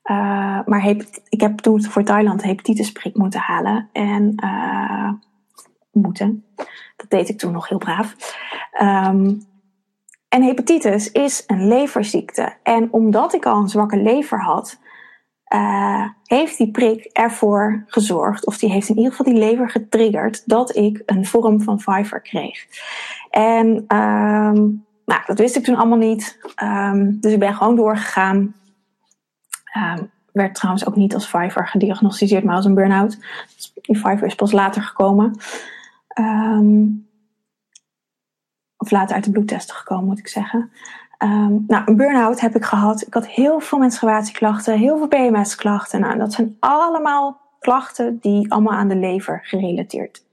Uh, 0.04 0.60
maar 0.66 0.88
ik 1.30 1.42
heb 1.42 1.58
toen 1.58 1.84
voor 1.84 2.04
Thailand 2.04 2.44
hepatitisprik 2.44 3.16
moeten 3.16 3.40
halen. 3.40 3.90
En 3.92 4.34
uh, 4.44 5.12
moeten. 5.92 6.46
Dat 6.96 7.10
deed 7.10 7.30
ik 7.30 7.38
toen 7.38 7.52
nog 7.52 7.70
heel 7.70 7.78
braaf. 7.78 8.16
Um, 8.82 9.42
en 10.36 10.44
hepatitis 10.44 11.12
is 11.12 11.44
een 11.48 11.68
leverziekte. 11.68 12.54
En 12.64 12.88
omdat 12.92 13.34
ik 13.34 13.46
al 13.46 13.58
een 13.58 13.70
zwakke 13.70 13.98
lever 13.98 14.42
had, 14.42 14.80
uh, 15.54 16.08
heeft 16.24 16.58
die 16.58 16.72
prik 16.72 17.04
ervoor 17.06 17.84
gezorgd, 17.88 18.46
of 18.46 18.58
die 18.58 18.72
heeft 18.72 18.90
in 18.90 18.98
ieder 18.98 19.12
geval 19.12 19.34
die 19.34 19.44
lever 19.44 19.70
getriggerd, 19.70 20.44
dat 20.46 20.76
ik 20.76 21.02
een 21.06 21.26
vorm 21.26 21.62
van 21.62 21.80
Fiverr 21.80 22.22
kreeg. 22.22 22.66
En 23.30 23.68
um, 23.68 24.86
nou, 25.06 25.22
dat 25.26 25.40
wist 25.40 25.56
ik 25.56 25.64
toen 25.64 25.76
allemaal 25.76 25.98
niet. 25.98 26.40
Um, 26.64 27.18
dus 27.20 27.34
ik 27.34 27.40
ben 27.40 27.56
gewoon 27.56 27.76
doorgegaan. 27.76 28.56
Um, 29.78 30.12
werd 30.32 30.56
trouwens 30.56 30.88
ook 30.88 30.96
niet 30.96 31.14
als 31.14 31.26
Fiverr 31.26 31.68
gediagnosticeerd, 31.68 32.44
maar 32.44 32.56
als 32.56 32.66
een 32.66 32.76
burn-out. 32.76 33.18
Dus 33.56 33.74
die 33.82 33.96
Fiverr 33.96 34.26
is 34.26 34.36
pas 34.36 34.52
later 34.52 34.82
gekomen. 34.82 35.38
Um, 36.20 37.05
of 38.78 38.92
later 38.92 39.16
uit 39.16 39.24
de 39.24 39.32
bloedtesten 39.32 39.76
gekomen, 39.76 40.06
moet 40.06 40.20
ik 40.20 40.28
zeggen. 40.28 40.72
Um, 41.24 41.64
nou, 41.68 41.84
een 41.86 41.96
burn-out 41.96 42.40
heb 42.40 42.56
ik 42.56 42.66
gehad. 42.66 43.02
Ik 43.08 43.14
had 43.14 43.28
heel 43.28 43.60
veel 43.60 43.78
menstruatieklachten, 43.78 44.78
heel 44.78 44.98
veel 44.98 45.08
PMS-klachten. 45.08 46.00
Nou, 46.00 46.18
dat 46.18 46.34
zijn 46.34 46.58
allemaal 46.60 47.42
klachten 47.60 48.18
die 48.22 48.52
allemaal 48.52 48.78
aan 48.78 48.88
de 48.88 48.96
lever 48.96 49.40
gerelateerd 49.44 50.26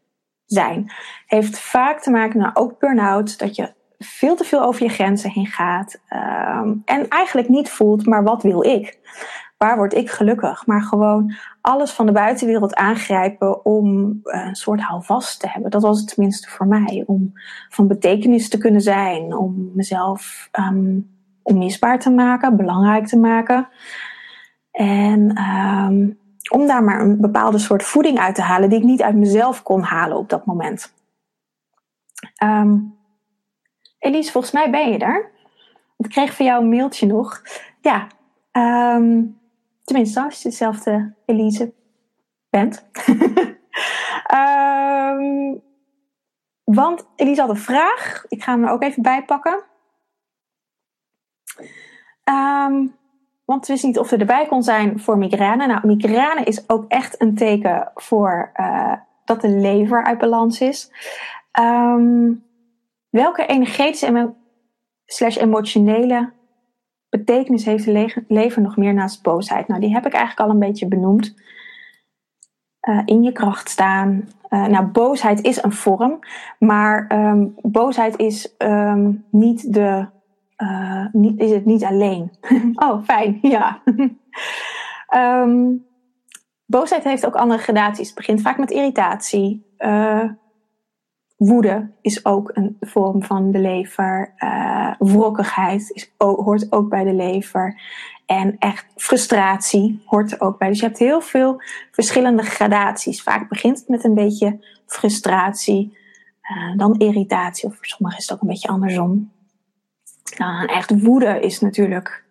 zijn. 0.46 0.92
Heeft 1.26 1.58
vaak 1.58 2.00
te 2.00 2.10
maken, 2.10 2.40
nou 2.40 2.50
ook 2.54 2.78
burn-out, 2.78 3.38
dat 3.38 3.56
je 3.56 3.72
veel 3.98 4.36
te 4.36 4.44
veel 4.44 4.62
over 4.62 4.82
je 4.82 4.88
grenzen 4.88 5.30
heen 5.30 5.46
gaat. 5.46 6.00
Um, 6.10 6.82
en 6.84 7.08
eigenlijk 7.08 7.48
niet 7.48 7.70
voelt, 7.70 8.06
maar 8.06 8.22
wat 8.22 8.42
wil 8.42 8.64
ik? 8.64 8.98
Waar 9.62 9.76
word 9.76 9.94
ik 9.94 10.10
gelukkig? 10.10 10.66
Maar 10.66 10.82
gewoon 10.82 11.34
alles 11.60 11.90
van 11.90 12.06
de 12.06 12.12
buitenwereld 12.12 12.74
aangrijpen 12.74 13.64
om 13.64 14.20
een 14.22 14.54
soort 14.54 14.80
houvast 14.80 15.40
te 15.40 15.48
hebben. 15.48 15.70
Dat 15.70 15.82
was 15.82 16.00
het 16.00 16.08
tenminste 16.14 16.48
voor 16.48 16.66
mij. 16.66 17.04
Om 17.06 17.32
van 17.68 17.86
betekenis 17.86 18.48
te 18.48 18.58
kunnen 18.58 18.80
zijn. 18.80 19.36
Om 19.36 19.70
mezelf 19.74 20.48
um, 20.58 21.10
onmisbaar 21.42 21.98
te 21.98 22.10
maken, 22.10 22.56
belangrijk 22.56 23.06
te 23.06 23.18
maken. 23.18 23.68
En 24.70 25.38
um, 25.38 26.18
om 26.50 26.66
daar 26.66 26.84
maar 26.84 27.00
een 27.00 27.20
bepaalde 27.20 27.58
soort 27.58 27.82
voeding 27.82 28.18
uit 28.18 28.34
te 28.34 28.42
halen 28.42 28.68
die 28.68 28.78
ik 28.78 28.84
niet 28.84 29.02
uit 29.02 29.16
mezelf 29.16 29.62
kon 29.62 29.82
halen 29.82 30.16
op 30.16 30.28
dat 30.28 30.46
moment. 30.46 30.94
Um, 32.44 32.94
Elise, 33.98 34.32
volgens 34.32 34.52
mij 34.52 34.70
ben 34.70 34.92
je 34.92 34.98
er. 34.98 35.30
Ik 35.98 36.10
kreeg 36.10 36.34
van 36.36 36.46
jou 36.46 36.62
een 36.62 36.68
mailtje 36.68 37.06
nog. 37.06 37.42
Ja, 37.80 38.06
tenminste, 39.84 40.22
als 40.22 40.42
je 40.42 40.48
dezelfde 40.48 41.14
Elise 41.26 41.72
bent. 42.50 42.90
um, 44.34 45.62
want 46.78 47.06
Elise 47.16 47.40
had 47.40 47.50
een 47.50 47.56
vraag. 47.56 48.24
Ik 48.28 48.42
ga 48.42 48.52
hem 48.52 48.64
er 48.64 48.70
ook 48.70 48.82
even 48.82 49.02
bij 49.02 49.24
pakken. 49.24 49.62
Um, 52.24 53.00
want 53.44 53.66
we 53.66 53.72
wist 53.72 53.84
niet 53.84 53.98
of 53.98 54.10
er 54.10 54.20
erbij 54.20 54.46
kon 54.46 54.62
zijn 54.62 55.00
voor 55.00 55.18
migraine. 55.18 55.66
Nou, 55.66 55.86
migraine 55.86 56.44
is 56.44 56.68
ook 56.68 56.84
echt 56.88 57.20
een 57.20 57.34
teken 57.34 57.90
voor 57.94 58.52
uh, 58.56 58.94
dat 59.24 59.40
de 59.40 59.48
lever 59.48 60.04
uit 60.04 60.18
balans 60.18 60.60
is. 60.60 60.90
Um, 61.60 62.44
welke 63.10 63.46
energetische 63.46 64.06
en 64.06 64.36
slash 65.06 65.36
emotionele 65.36 66.32
betekenis 67.18 67.64
heeft 67.64 67.84
de 67.84 68.24
lever 68.28 68.62
nog 68.62 68.76
meer 68.76 68.94
naast 68.94 69.22
boosheid? 69.22 69.68
Nou, 69.68 69.80
die 69.80 69.92
heb 69.92 70.06
ik 70.06 70.12
eigenlijk 70.12 70.48
al 70.48 70.54
een 70.54 70.60
beetje 70.68 70.88
benoemd. 70.88 71.34
Uh, 72.88 73.02
in 73.04 73.22
je 73.22 73.32
kracht 73.32 73.68
staan. 73.68 74.28
Uh, 74.50 74.66
nou, 74.66 74.84
boosheid 74.86 75.42
is 75.42 75.62
een 75.62 75.72
vorm, 75.72 76.18
maar 76.58 77.12
um, 77.12 77.54
boosheid 77.62 78.18
is 78.18 78.54
um, 78.58 79.24
niet 79.30 79.72
de 79.72 80.06
uh, 80.56 81.06
niet, 81.12 81.40
is 81.40 81.50
het 81.50 81.64
niet 81.64 81.84
alleen. 81.84 82.32
oh, 82.86 83.04
fijn, 83.04 83.38
ja. 83.42 83.82
um, 85.14 85.84
boosheid 86.76 87.04
heeft 87.04 87.26
ook 87.26 87.36
andere 87.36 87.60
gradaties. 87.60 88.06
Het 88.06 88.16
begint 88.16 88.40
vaak 88.40 88.58
met 88.58 88.70
irritatie. 88.70 89.66
Woede 91.46 91.90
is 92.00 92.24
ook 92.24 92.50
een 92.54 92.76
vorm 92.80 93.22
van 93.22 93.50
de 93.50 93.58
lever. 93.58 94.34
Uh, 94.38 94.94
wrokkigheid 94.98 95.90
is, 95.90 96.12
hoort 96.18 96.72
ook 96.72 96.88
bij 96.88 97.04
de 97.04 97.14
lever. 97.14 97.80
En 98.26 98.56
echt 98.58 98.86
frustratie 98.96 100.02
hoort 100.06 100.32
er 100.32 100.40
ook 100.40 100.58
bij. 100.58 100.68
Dus 100.68 100.80
je 100.80 100.86
hebt 100.86 100.98
heel 100.98 101.20
veel 101.20 101.62
verschillende 101.90 102.42
gradaties. 102.42 103.22
Vaak 103.22 103.48
begint 103.48 103.78
het 103.78 103.88
met 103.88 104.04
een 104.04 104.14
beetje 104.14 104.64
frustratie, 104.86 105.98
uh, 106.42 106.76
dan 106.76 106.98
irritatie, 106.98 107.68
of 107.68 107.76
voor 107.76 107.86
sommigen 107.86 108.18
is 108.18 108.28
het 108.28 108.34
ook 108.36 108.42
een 108.42 108.48
beetje 108.48 108.68
andersom. 108.68 109.32
Nou, 110.36 110.66
echt 110.66 111.02
woede 111.02 111.40
is 111.40 111.60
natuurlijk 111.60 112.24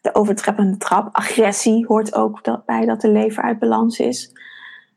de 0.00 0.14
overtreppende 0.14 0.76
trap. 0.76 1.08
Agressie 1.12 1.86
hoort 1.86 2.14
ook 2.14 2.62
bij 2.66 2.86
dat 2.86 3.00
de 3.00 3.10
lever 3.10 3.42
uit 3.42 3.58
balans 3.58 3.98
is. 3.98 4.32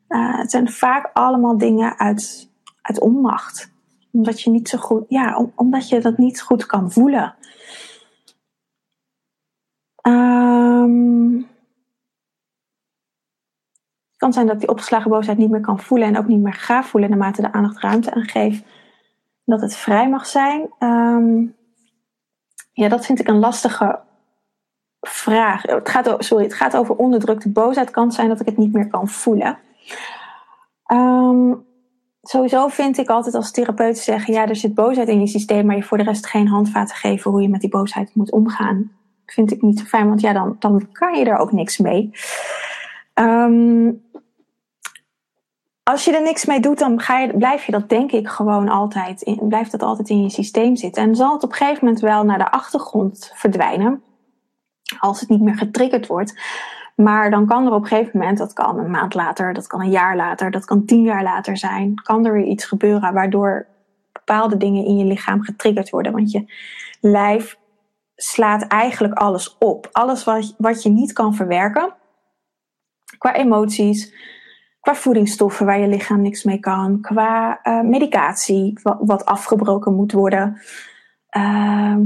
Het 0.08 0.50
zijn 0.50 0.70
vaak 0.70 1.10
allemaal 1.12 1.58
dingen 1.58 1.98
uit, 1.98 2.49
uit 2.82 3.00
onmacht. 3.00 3.72
Omdat 4.12 4.42
je 4.42 4.50
niet 4.50 4.68
zo 4.68 4.78
goed, 4.78 5.04
ja, 5.08 5.36
om, 5.36 5.52
omdat 5.54 5.88
je 5.88 6.00
dat 6.00 6.18
niet 6.18 6.42
goed 6.42 6.66
kan 6.66 6.92
voelen. 6.92 7.34
Um, 10.02 11.48
kan 14.16 14.32
zijn 14.32 14.46
dat 14.46 14.60
die 14.60 14.68
opgeslagen 14.68 15.10
boosheid 15.10 15.38
niet 15.38 15.50
meer 15.50 15.60
kan 15.60 15.80
voelen 15.80 16.08
en 16.08 16.18
ook 16.18 16.26
niet 16.26 16.40
meer 16.40 16.54
ga 16.54 16.82
voelen 16.82 17.10
naarmate 17.10 17.42
de 17.42 17.52
aandacht 17.52 17.80
ruimte 17.80 18.14
aan 18.14 18.28
geeft. 18.28 18.64
Dat 19.44 19.60
het 19.60 19.76
vrij 19.76 20.08
mag 20.08 20.26
zijn. 20.26 20.70
Ehm, 20.78 21.46
ja, 22.72 22.88
dat 22.88 23.06
vind 23.06 23.20
ik 23.20 23.28
een 23.28 23.38
lastige 23.38 24.00
vraag. 25.00 25.62
Het 25.62 25.88
gaat, 25.88 26.24
sorry, 26.24 26.44
het 26.44 26.54
gaat 26.54 26.76
over 26.76 26.96
onderdrukte 26.96 27.48
boosheid. 27.48 27.90
kan 27.90 28.12
zijn 28.12 28.28
dat 28.28 28.40
ik 28.40 28.46
het 28.46 28.56
niet 28.56 28.72
meer 28.72 28.88
kan 28.88 29.08
voelen. 29.08 29.58
Um, 30.92 31.68
sowieso 32.22 32.68
vind 32.68 32.98
ik 32.98 33.08
altijd 33.08 33.34
als 33.34 33.50
therapeut 33.50 33.98
zeggen: 33.98 34.34
ja, 34.34 34.48
er 34.48 34.56
zit 34.56 34.74
boosheid 34.74 35.08
in 35.08 35.20
je 35.20 35.26
systeem, 35.26 35.66
maar 35.66 35.76
je 35.76 35.82
voor 35.82 35.98
de 35.98 36.04
rest 36.04 36.26
geen 36.26 36.48
handvaten 36.48 36.96
geven 36.96 37.30
hoe 37.30 37.42
je 37.42 37.48
met 37.48 37.60
die 37.60 37.70
boosheid 37.70 38.14
moet 38.14 38.32
omgaan. 38.32 38.92
Vind 39.26 39.50
ik 39.50 39.62
niet 39.62 39.78
zo 39.78 39.84
fijn, 39.84 40.08
want 40.08 40.20
ja, 40.20 40.32
dan, 40.32 40.56
dan 40.58 40.88
kan 40.92 41.18
je 41.18 41.24
er 41.24 41.36
ook 41.36 41.52
niks 41.52 41.78
mee. 41.78 42.10
Um, 43.14 44.02
als 45.90 46.04
je 46.04 46.16
er 46.16 46.22
niks 46.22 46.44
mee 46.44 46.60
doet, 46.60 46.78
dan 46.78 47.00
ga 47.00 47.18
je, 47.18 47.36
blijf 47.36 47.64
je 47.64 47.72
dat 47.72 47.88
denk 47.88 48.12
ik 48.12 48.28
gewoon 48.28 48.68
altijd, 48.68 49.36
blijft 49.48 49.70
dat 49.70 49.82
altijd 49.82 50.08
in 50.08 50.22
je 50.22 50.30
systeem 50.30 50.76
zitten. 50.76 51.02
En 51.02 51.16
zal 51.16 51.32
het 51.32 51.42
op 51.42 51.50
een 51.50 51.56
gegeven 51.56 51.84
moment 51.84 52.02
wel 52.02 52.24
naar 52.24 52.38
de 52.38 52.50
achtergrond 52.50 53.32
verdwijnen, 53.34 54.02
als 54.98 55.20
het 55.20 55.28
niet 55.28 55.40
meer 55.40 55.56
getriggerd 55.56 56.06
wordt. 56.06 56.40
Maar 57.02 57.30
dan 57.30 57.46
kan 57.46 57.66
er 57.66 57.72
op 57.72 57.82
een 57.82 57.88
gegeven 57.88 58.18
moment, 58.18 58.38
dat 58.38 58.52
kan 58.52 58.78
een 58.78 58.90
maand 58.90 59.14
later, 59.14 59.52
dat 59.52 59.66
kan 59.66 59.80
een 59.80 59.90
jaar 59.90 60.16
later, 60.16 60.50
dat 60.50 60.64
kan 60.64 60.84
tien 60.84 61.02
jaar 61.02 61.22
later 61.22 61.56
zijn, 61.56 61.94
kan 61.94 62.26
er 62.26 62.32
weer 62.32 62.46
iets 62.46 62.64
gebeuren 62.64 63.14
waardoor 63.14 63.66
bepaalde 64.12 64.56
dingen 64.56 64.84
in 64.84 64.96
je 64.96 65.04
lichaam 65.04 65.42
getriggerd 65.42 65.90
worden. 65.90 66.12
Want 66.12 66.30
je 66.30 66.52
lijf 67.00 67.58
slaat 68.16 68.62
eigenlijk 68.62 69.14
alles 69.14 69.56
op. 69.58 69.88
Alles 69.92 70.24
wat, 70.24 70.54
wat 70.58 70.82
je 70.82 70.90
niet 70.90 71.12
kan 71.12 71.34
verwerken, 71.34 71.94
qua 73.18 73.34
emoties, 73.34 74.14
qua 74.80 74.94
voedingsstoffen 74.94 75.66
waar 75.66 75.78
je 75.78 75.88
lichaam 75.88 76.20
niks 76.20 76.44
mee 76.44 76.58
kan, 76.58 77.00
qua 77.00 77.60
uh, 77.62 77.80
medicatie 77.80 78.78
wat, 78.82 79.24
afgebroken 79.24 79.94
moet 79.94 80.12
worden. 80.12 80.60
Uh, 81.36 81.96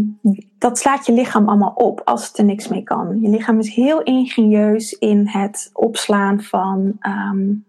dat 0.58 0.78
slaat 0.78 1.06
je 1.06 1.12
lichaam 1.12 1.48
allemaal 1.48 1.72
op 1.74 2.00
als 2.04 2.26
het 2.26 2.38
er 2.38 2.44
niks 2.44 2.68
mee 2.68 2.82
kan. 2.82 3.20
Je 3.20 3.28
lichaam 3.28 3.58
is 3.58 3.74
heel 3.74 4.02
ingenieus 4.02 4.92
in 4.92 5.28
het 5.28 5.70
opslaan 5.72 6.42
van, 6.42 6.96
um, 7.00 7.64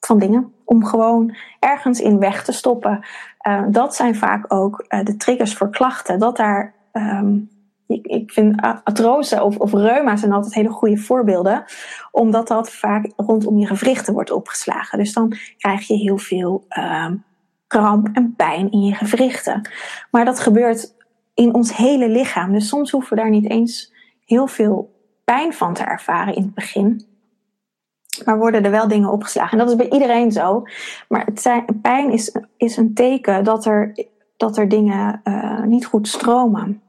van 0.00 0.18
dingen. 0.18 0.52
Om 0.64 0.84
gewoon 0.84 1.36
ergens 1.58 2.00
in 2.00 2.18
weg 2.18 2.44
te 2.44 2.52
stoppen. 2.52 3.04
Uh, 3.48 3.62
dat 3.68 3.94
zijn 3.94 4.14
vaak 4.14 4.52
ook 4.52 4.84
uh, 4.88 5.04
de 5.04 5.16
triggers 5.16 5.54
voor 5.54 5.70
klachten. 5.70 6.18
Dat 6.18 6.36
daar 6.36 6.74
um, 6.92 7.48
ik, 7.86 8.06
ik 8.06 8.32
vind 8.32 8.60
artrose 8.84 9.42
of, 9.42 9.56
of 9.56 9.72
reuma 9.72 10.16
zijn 10.16 10.32
altijd 10.32 10.54
hele 10.54 10.68
goede 10.68 10.96
voorbeelden, 10.96 11.64
omdat 12.10 12.48
dat 12.48 12.70
vaak 12.70 13.12
rondom 13.16 13.58
je 13.58 13.66
gewrichten 13.66 14.12
wordt 14.12 14.30
opgeslagen. 14.30 14.98
Dus 14.98 15.12
dan 15.12 15.32
krijg 15.58 15.86
je 15.86 15.94
heel 15.94 16.18
veel 16.18 16.64
uh, 16.78 17.10
kramp 17.66 18.08
en 18.12 18.34
pijn 18.36 18.70
in 18.70 18.80
je 18.80 18.94
gewrichten. 18.94 19.68
Maar 20.10 20.24
dat 20.24 20.40
gebeurt 20.40 20.94
in 21.34 21.54
ons 21.54 21.76
hele 21.76 22.08
lichaam. 22.08 22.52
Dus 22.52 22.68
soms 22.68 22.90
hoeven 22.90 23.16
we 23.16 23.22
daar 23.22 23.30
niet 23.30 23.50
eens 23.50 23.92
heel 24.24 24.46
veel 24.46 24.92
pijn 25.24 25.52
van 25.52 25.74
te 25.74 25.82
ervaren 25.82 26.34
in 26.34 26.42
het 26.42 26.54
begin. 26.54 27.06
Maar 28.24 28.38
worden 28.38 28.64
er 28.64 28.70
wel 28.70 28.88
dingen 28.88 29.10
opgeslagen. 29.10 29.52
En 29.52 29.58
dat 29.58 29.70
is 29.70 29.86
bij 29.86 29.90
iedereen 29.90 30.32
zo. 30.32 30.62
Maar 31.08 31.24
het 31.24 31.40
zijn, 31.40 31.64
pijn 31.82 32.10
is, 32.10 32.36
is 32.56 32.76
een 32.76 32.94
teken 32.94 33.44
dat 33.44 33.64
er, 33.64 34.06
dat 34.36 34.56
er 34.56 34.68
dingen 34.68 35.20
uh, 35.24 35.62
niet 35.62 35.86
goed 35.86 36.08
stromen 36.08 36.82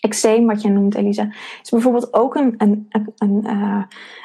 eczeem, 0.00 0.46
wat 0.46 0.62
je 0.62 0.68
noemt, 0.68 0.94
Elisa, 0.94 1.28
is 1.62 1.70
bijvoorbeeld 1.70 2.12
ook 2.14 2.34
een, 2.34 2.54
een, 2.58 2.88
een, 3.16 3.46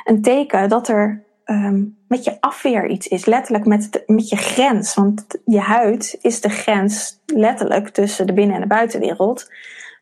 een 0.03 0.21
teken 0.21 0.69
dat 0.69 0.87
er 0.87 1.23
um, 1.51 1.97
met 2.07 2.23
je 2.23 2.37
afweer 2.41 2.87
iets 2.87 3.07
is. 3.07 3.25
Letterlijk 3.25 3.65
met, 3.65 4.03
met 4.05 4.29
je 4.29 4.35
grens. 4.35 4.93
Want 4.93 5.25
je 5.45 5.59
huid 5.59 6.17
is 6.21 6.41
de 6.41 6.49
grens 6.49 7.19
letterlijk 7.25 7.89
tussen 7.89 8.27
de 8.27 8.33
binnen- 8.33 8.55
en 8.55 8.61
de 8.61 8.67
buitenwereld. 8.67 9.51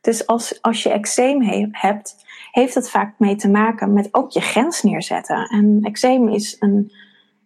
Dus 0.02 0.28
als, 0.28 0.62
als 0.62 0.84
je 0.84 0.90
eczeem 0.90 1.42
he, 1.42 1.68
hebt, 1.72 2.16
heeft 2.52 2.74
het 2.74 2.90
vaak 2.90 3.14
mee 3.18 3.36
te 3.36 3.50
maken 3.50 3.94
met 3.94 4.10
ook 4.12 4.32
je 4.32 4.42
grens 4.42 4.84
neerzetten. 4.84 5.48
En 5.50 5.80
eczeem 5.82 6.28
is 6.28 6.56
een 6.60 6.92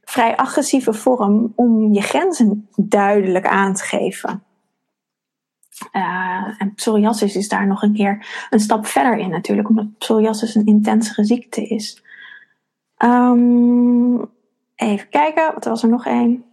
vrij 0.04 0.36
agressieve 0.36 0.94
vorm 0.94 1.54
om 1.56 1.94
je 1.94 2.02
grenzen 2.02 2.68
duidelijk 2.76 3.48
aan 3.48 3.74
te 3.74 3.84
geven. 3.84 4.44
Uh, 5.92 6.56
en 6.58 6.74
psoriasis 6.76 7.36
is 7.36 7.50
daar 7.50 7.68
nog 7.68 7.82
een 7.82 7.94
keer 7.94 8.48
een 8.50 8.60
stap 8.60 8.86
verder 8.86 9.18
in 9.18 9.30
natuurlijk, 9.30 9.70
omdat 9.70 9.98
psoriasis 9.98 10.56
een 10.56 10.66
intensere 10.66 11.26
ziekte 11.26 11.68
is. 11.68 12.04
Um, 12.98 14.32
even 14.76 15.10
kijken, 15.10 15.54
wat 15.54 15.66
was 15.66 15.84
er 15.84 15.90
nog 15.90 16.06
één? 16.06 16.46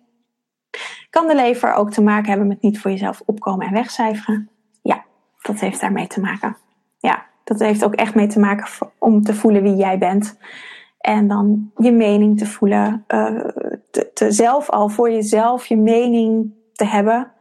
Kan 1.11 1.27
de 1.27 1.35
lever 1.35 1.73
ook 1.73 1.91
te 1.91 2.03
maken 2.03 2.29
hebben 2.29 2.47
met 2.47 2.63
niet 2.63 2.81
voor 2.81 2.91
jezelf 2.91 3.23
opkomen 3.27 3.67
en 3.67 3.73
wegcijferen? 3.73 4.51
Ja, 4.83 5.05
dat 5.43 5.61
heeft 5.61 5.81
daarmee 5.81 6.07
te 6.07 6.21
maken. 6.21 6.57
Ja, 6.99 7.27
dat 7.45 7.59
heeft 7.59 7.85
ook 7.85 7.95
echt 7.95 8.15
mee 8.15 8.27
te 8.27 8.41
maken 8.41 8.89
om 8.99 9.23
te 9.23 9.35
voelen 9.35 9.63
wie 9.63 9.77
jij 9.77 9.99
bent. 9.99 10.39
En 10.99 11.29
dan 11.29 11.71
je 11.77 11.93
mening 11.93 12.39
te 12.39 12.47
voelen. 12.47 13.05
Te, 13.91 14.11
te 14.15 14.33
zelf 14.33 14.71
al 14.71 14.89
voor 14.89 15.11
jezelf 15.11 15.67
je 15.67 15.77
mening 15.77 16.53
te 16.73 16.85
hebben 16.85 17.33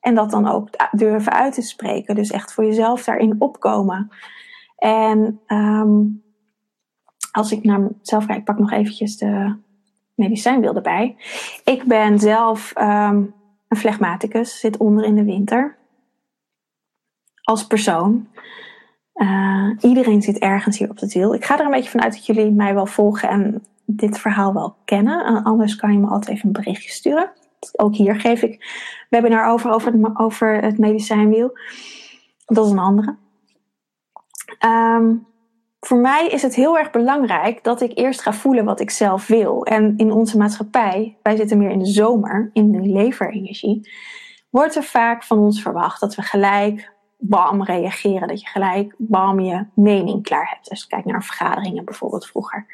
en 0.00 0.14
dat 0.14 0.30
dan 0.30 0.48
ook 0.48 0.68
durven 0.90 1.32
uit 1.32 1.54
te 1.54 1.62
spreken. 1.62 2.14
Dus 2.14 2.30
echt 2.30 2.52
voor 2.52 2.64
jezelf 2.64 3.04
daarin 3.04 3.36
opkomen. 3.38 4.10
En 4.76 5.40
um, 5.46 6.22
als 7.36 7.52
ik 7.52 7.64
naar 7.64 7.80
mezelf 7.80 8.26
kijk, 8.26 8.38
ik 8.38 8.44
pak 8.44 8.58
nog 8.58 8.72
eventjes 8.72 9.16
de 9.16 9.56
medicijnbeelden 10.14 10.84
erbij. 10.84 11.16
Ik 11.64 11.84
ben 11.84 12.18
zelf 12.18 12.72
um, 12.78 13.34
een 13.68 13.76
flegmaticus, 13.76 14.60
zit 14.60 14.76
onder 14.76 15.04
in 15.04 15.14
de 15.14 15.24
winter. 15.24 15.76
Als 17.42 17.66
persoon. 17.66 18.28
Uh, 19.14 19.70
iedereen 19.80 20.22
zit 20.22 20.38
ergens 20.38 20.78
hier 20.78 20.90
op 20.90 21.00
het 21.00 21.12
wiel. 21.12 21.34
Ik 21.34 21.44
ga 21.44 21.58
er 21.58 21.64
een 21.64 21.70
beetje 21.70 21.90
vanuit 21.90 22.12
dat 22.12 22.26
jullie 22.26 22.50
mij 22.50 22.74
wel 22.74 22.86
volgen 22.86 23.28
en 23.28 23.64
dit 23.84 24.18
verhaal 24.18 24.52
wel 24.52 24.76
kennen. 24.84 25.42
Anders 25.44 25.76
kan 25.76 25.92
je 25.92 25.98
me 25.98 26.06
altijd 26.06 26.36
even 26.36 26.46
een 26.46 26.52
berichtje 26.52 26.90
sturen 26.90 27.32
ook 27.72 27.94
hier 27.94 28.20
geef 28.20 28.42
ik 28.42 28.64
webinar 29.10 29.50
over, 29.50 29.70
over 29.70 29.92
het, 29.92 30.18
over 30.18 30.62
het 30.62 30.78
medicijnwiel. 30.78 31.58
Dat 32.46 32.66
is 32.66 32.72
een 32.72 32.78
andere. 32.78 33.16
Um, 34.64 35.26
voor 35.86 35.98
mij 35.98 36.26
is 36.26 36.42
het 36.42 36.54
heel 36.54 36.78
erg 36.78 36.90
belangrijk 36.90 37.64
dat 37.64 37.80
ik 37.80 37.98
eerst 37.98 38.22
ga 38.22 38.32
voelen 38.32 38.64
wat 38.64 38.80
ik 38.80 38.90
zelf 38.90 39.26
wil. 39.26 39.64
En 39.64 39.94
in 39.96 40.12
onze 40.12 40.36
maatschappij, 40.36 41.16
wij 41.22 41.36
zitten 41.36 41.58
meer 41.58 41.70
in 41.70 41.78
de 41.78 41.86
zomer, 41.86 42.50
in 42.52 42.72
de 42.72 42.80
leverenergie, 42.80 43.90
wordt 44.50 44.74
er 44.74 44.82
vaak 44.82 45.24
van 45.24 45.38
ons 45.38 45.62
verwacht 45.62 46.00
dat 46.00 46.14
we 46.14 46.22
gelijk 46.22 46.92
bam 47.18 47.62
reageren. 47.62 48.28
Dat 48.28 48.40
je 48.40 48.46
gelijk 48.46 48.94
bam 48.98 49.40
je 49.40 49.66
mening 49.74 50.22
klaar 50.22 50.48
hebt. 50.50 50.68
Dus 50.68 50.86
kijk 50.86 51.04
naar 51.04 51.24
vergaderingen 51.24 51.84
bijvoorbeeld 51.84 52.26
vroeger. 52.26 52.66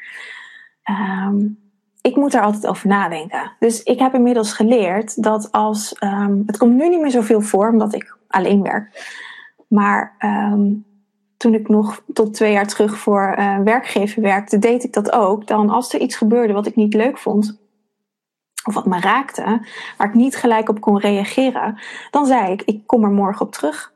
Um, 0.89 1.59
ik 2.01 2.15
moet 2.15 2.31
daar 2.31 2.43
altijd 2.43 2.67
over 2.67 2.87
nadenken. 2.87 3.51
Dus 3.59 3.83
ik 3.83 3.99
heb 3.99 4.13
inmiddels 4.13 4.53
geleerd 4.53 5.23
dat 5.23 5.51
als. 5.51 5.95
Um, 6.03 6.43
het 6.45 6.57
komt 6.57 6.75
nu 6.75 6.89
niet 6.89 7.01
meer 7.01 7.11
zoveel 7.11 7.41
voor, 7.41 7.69
omdat 7.69 7.93
ik 7.93 8.17
alleen 8.27 8.61
werk. 8.61 9.13
Maar 9.67 10.15
um, 10.19 10.85
toen 11.43 11.53
ik 11.53 11.67
nog 11.67 12.03
tot 12.13 12.33
twee 12.33 12.51
jaar 12.51 12.67
terug 12.67 12.97
voor 12.97 13.35
uh, 13.39 13.59
werkgever 13.59 14.21
werkte, 14.21 14.59
deed 14.59 14.83
ik 14.83 14.93
dat 14.93 15.11
ook. 15.11 15.47
Dan 15.47 15.69
als 15.69 15.93
er 15.93 15.99
iets 15.99 16.15
gebeurde 16.15 16.53
wat 16.53 16.65
ik 16.65 16.75
niet 16.75 16.93
leuk 16.93 17.17
vond, 17.17 17.59
of 18.65 18.73
wat 18.73 18.85
me 18.85 18.99
raakte, 18.99 19.65
waar 19.97 20.07
ik 20.07 20.13
niet 20.13 20.35
gelijk 20.35 20.69
op 20.69 20.81
kon 20.81 20.99
reageren, 20.99 21.79
dan 22.11 22.25
zei 22.25 22.51
ik: 22.51 22.61
Ik 22.61 22.87
kom 22.87 23.03
er 23.03 23.11
morgen 23.11 23.45
op 23.45 23.51
terug 23.51 23.93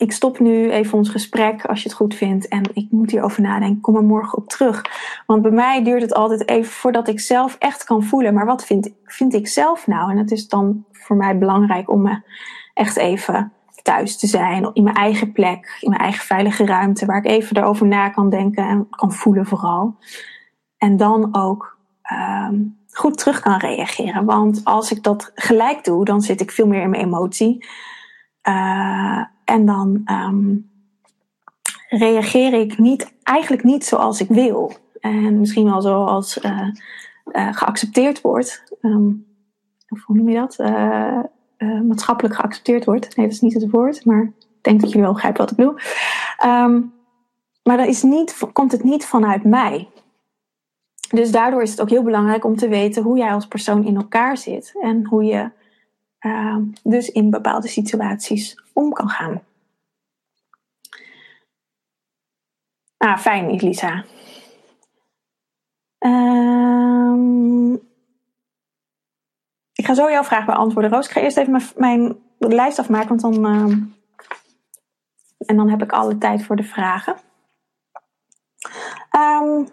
ik 0.00 0.12
stop 0.12 0.38
nu 0.38 0.70
even 0.70 0.98
ons 0.98 1.08
gesprek 1.08 1.64
als 1.64 1.82
je 1.82 1.88
het 1.88 1.98
goed 1.98 2.14
vindt. 2.14 2.48
En 2.48 2.62
ik 2.74 2.86
moet 2.90 3.10
hierover 3.10 3.42
nadenken. 3.42 3.80
Kom 3.80 3.96
er 3.96 4.02
morgen 4.02 4.38
op 4.38 4.48
terug. 4.48 4.82
Want 5.26 5.42
bij 5.42 5.50
mij 5.50 5.84
duurt 5.84 6.02
het 6.02 6.14
altijd 6.14 6.48
even 6.48 6.72
voordat 6.72 7.08
ik 7.08 7.20
zelf 7.20 7.56
echt 7.58 7.84
kan 7.84 8.02
voelen. 8.02 8.34
Maar 8.34 8.46
wat 8.46 8.64
vind, 8.64 8.90
vind 9.04 9.34
ik 9.34 9.48
zelf 9.48 9.86
nou? 9.86 10.10
En 10.10 10.16
het 10.16 10.30
is 10.30 10.48
dan 10.48 10.84
voor 10.92 11.16
mij 11.16 11.38
belangrijk 11.38 11.90
om 11.90 12.02
me 12.02 12.20
echt 12.74 12.96
even 12.96 13.52
thuis 13.82 14.16
te 14.16 14.26
zijn. 14.26 14.70
In 14.72 14.82
mijn 14.82 14.96
eigen 14.96 15.32
plek. 15.32 15.76
In 15.80 15.88
mijn 15.88 16.02
eigen 16.02 16.24
veilige 16.24 16.66
ruimte. 16.66 17.06
Waar 17.06 17.24
ik 17.24 17.26
even 17.26 17.56
erover 17.56 17.86
na 17.86 18.08
kan 18.08 18.30
denken. 18.30 18.68
En 18.68 18.86
kan 18.90 19.12
voelen 19.12 19.46
vooral. 19.46 19.96
En 20.78 20.96
dan 20.96 21.28
ook 21.34 21.78
um, 22.12 22.78
goed 22.90 23.18
terug 23.18 23.40
kan 23.40 23.58
reageren. 23.58 24.24
Want 24.24 24.64
als 24.64 24.92
ik 24.92 25.02
dat 25.02 25.32
gelijk 25.34 25.84
doe, 25.84 26.04
dan 26.04 26.20
zit 26.20 26.40
ik 26.40 26.50
veel 26.50 26.66
meer 26.66 26.82
in 26.82 26.90
mijn 26.90 27.04
emotie. 27.04 27.66
Uh, 28.48 29.24
en 29.44 29.66
dan 29.66 30.02
um, 30.04 30.70
reageer 31.88 32.52
ik 32.52 32.78
niet, 32.78 33.14
eigenlijk 33.22 33.64
niet 33.64 33.84
zoals 33.84 34.20
ik 34.20 34.28
wil. 34.28 34.72
En 35.00 35.38
misschien 35.40 35.64
wel 35.64 35.82
zoals 35.82 36.38
uh, 36.42 36.68
uh, 37.24 37.52
geaccepteerd 37.52 38.20
wordt. 38.20 38.64
Of 39.88 40.04
hoe 40.04 40.16
noem 40.16 40.28
je 40.28 40.36
dat? 40.36 40.56
Uh, 41.62 41.80
maatschappelijk 41.80 42.34
geaccepteerd 42.34 42.84
wordt. 42.84 43.16
Nee, 43.16 43.26
dat 43.26 43.34
is 43.34 43.40
niet 43.40 43.54
het 43.54 43.70
woord, 43.70 44.04
maar 44.04 44.22
ik 44.22 44.58
denk 44.60 44.80
dat 44.80 44.88
jullie 44.88 45.04
wel 45.04 45.12
begrijpen 45.12 45.40
wat 45.40 45.50
ik 45.50 45.56
bedoel. 45.56 45.78
Um, 46.44 46.92
maar 47.62 47.76
dat 47.76 47.86
is 47.86 48.02
niet, 48.02 48.38
komt 48.52 48.72
het 48.72 48.82
niet 48.82 49.06
vanuit 49.06 49.44
mij. 49.44 49.88
Dus 51.10 51.30
daardoor 51.30 51.62
is 51.62 51.70
het 51.70 51.80
ook 51.80 51.90
heel 51.90 52.02
belangrijk 52.02 52.44
om 52.44 52.56
te 52.56 52.68
weten 52.68 53.02
hoe 53.02 53.18
jij 53.18 53.32
als 53.32 53.46
persoon 53.46 53.84
in 53.84 53.96
elkaar 53.96 54.36
zit 54.36 54.74
en 54.80 55.06
hoe 55.06 55.24
je 55.24 55.50
uh, 56.20 56.56
dus 56.82 57.08
in 57.08 57.30
bepaalde 57.30 57.68
situaties 57.68 58.62
om 58.72 58.92
kan 58.92 59.08
gaan. 59.08 59.42
Ah, 62.96 63.18
fijn, 63.18 63.48
Elisa. 63.48 64.04
Um, 65.98 67.89
ik 69.80 69.86
ga 69.86 69.94
zo 69.94 70.10
jouw 70.10 70.24
vraag 70.24 70.44
beantwoorden, 70.44 70.90
Roos. 70.90 71.06
Ik 71.06 71.12
ga 71.12 71.20
eerst 71.20 71.36
even 71.36 71.52
mijn, 71.52 72.16
mijn 72.38 72.54
lijst 72.54 72.78
afmaken, 72.78 73.08
want 73.08 73.20
dan. 73.20 73.46
Uh, 73.46 73.76
en 75.38 75.56
dan 75.56 75.70
heb 75.70 75.82
ik 75.82 75.92
alle 75.92 76.18
tijd 76.18 76.42
voor 76.42 76.56
de 76.56 76.62
vragen. 76.62 77.16
Um, 79.16 79.68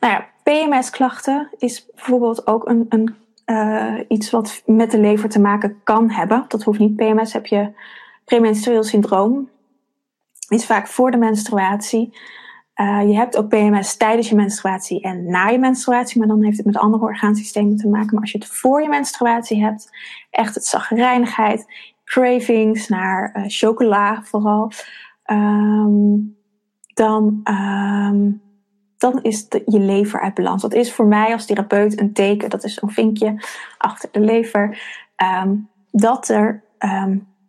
nou 0.00 0.12
ja, 0.12 0.26
PMS-klachten 0.42 1.48
is 1.58 1.86
bijvoorbeeld 1.94 2.46
ook 2.46 2.68
een, 2.68 2.86
een 2.88 3.16
uh, 3.46 4.04
iets 4.08 4.30
wat 4.30 4.62
met 4.66 4.90
de 4.90 4.98
lever 4.98 5.28
te 5.28 5.40
maken 5.40 5.80
kan 5.84 6.10
hebben. 6.10 6.44
Dat 6.48 6.62
hoeft 6.62 6.78
niet. 6.78 6.96
PMS 6.96 7.32
heb 7.32 7.46
je 7.46 7.72
premenstrueel 8.24 8.82
syndroom. 8.82 9.50
Is 10.48 10.66
vaak 10.66 10.86
voor 10.86 11.10
de 11.10 11.16
menstruatie. 11.16 12.18
Uh, 12.80 13.02
je 13.08 13.14
hebt 13.14 13.36
ook 13.36 13.48
PMS 13.48 13.96
tijdens 13.96 14.28
je 14.28 14.34
menstruatie 14.34 15.02
en 15.02 15.30
na 15.30 15.48
je 15.48 15.58
menstruatie, 15.58 16.18
maar 16.18 16.28
dan 16.28 16.42
heeft 16.42 16.56
het 16.56 16.66
met 16.66 16.76
andere 16.76 17.04
orgaansystemen 17.04 17.76
te 17.76 17.88
maken. 17.88 18.12
Maar 18.12 18.20
als 18.20 18.32
je 18.32 18.38
het 18.38 18.46
voor 18.46 18.82
je 18.82 18.88
menstruatie 18.88 19.62
hebt, 19.62 19.90
echt 20.30 20.54
het 20.54 20.64
zagrijnigheid, 20.64 21.66
cravings 22.04 22.88
naar 22.88 23.34
uh, 23.36 23.44
chocola 23.46 24.22
vooral, 24.22 24.72
um, 25.26 26.36
dan 26.94 27.40
um, 27.44 28.42
dan 28.98 29.22
is 29.22 29.46
je 29.48 29.78
lever 29.78 30.20
uit 30.20 30.34
balans. 30.34 30.62
Dat 30.62 30.74
is 30.74 30.92
voor 30.92 31.06
mij 31.06 31.32
als 31.32 31.46
therapeut 31.46 32.00
een 32.00 32.12
teken, 32.12 32.50
dat 32.50 32.64
is 32.64 32.74
zo'n 32.74 32.90
vinkje 32.90 33.42
achter 33.78 34.08
de 34.12 34.20
lever, 34.20 34.82
um, 35.42 35.68
dat, 35.90 36.28
er, 36.28 36.62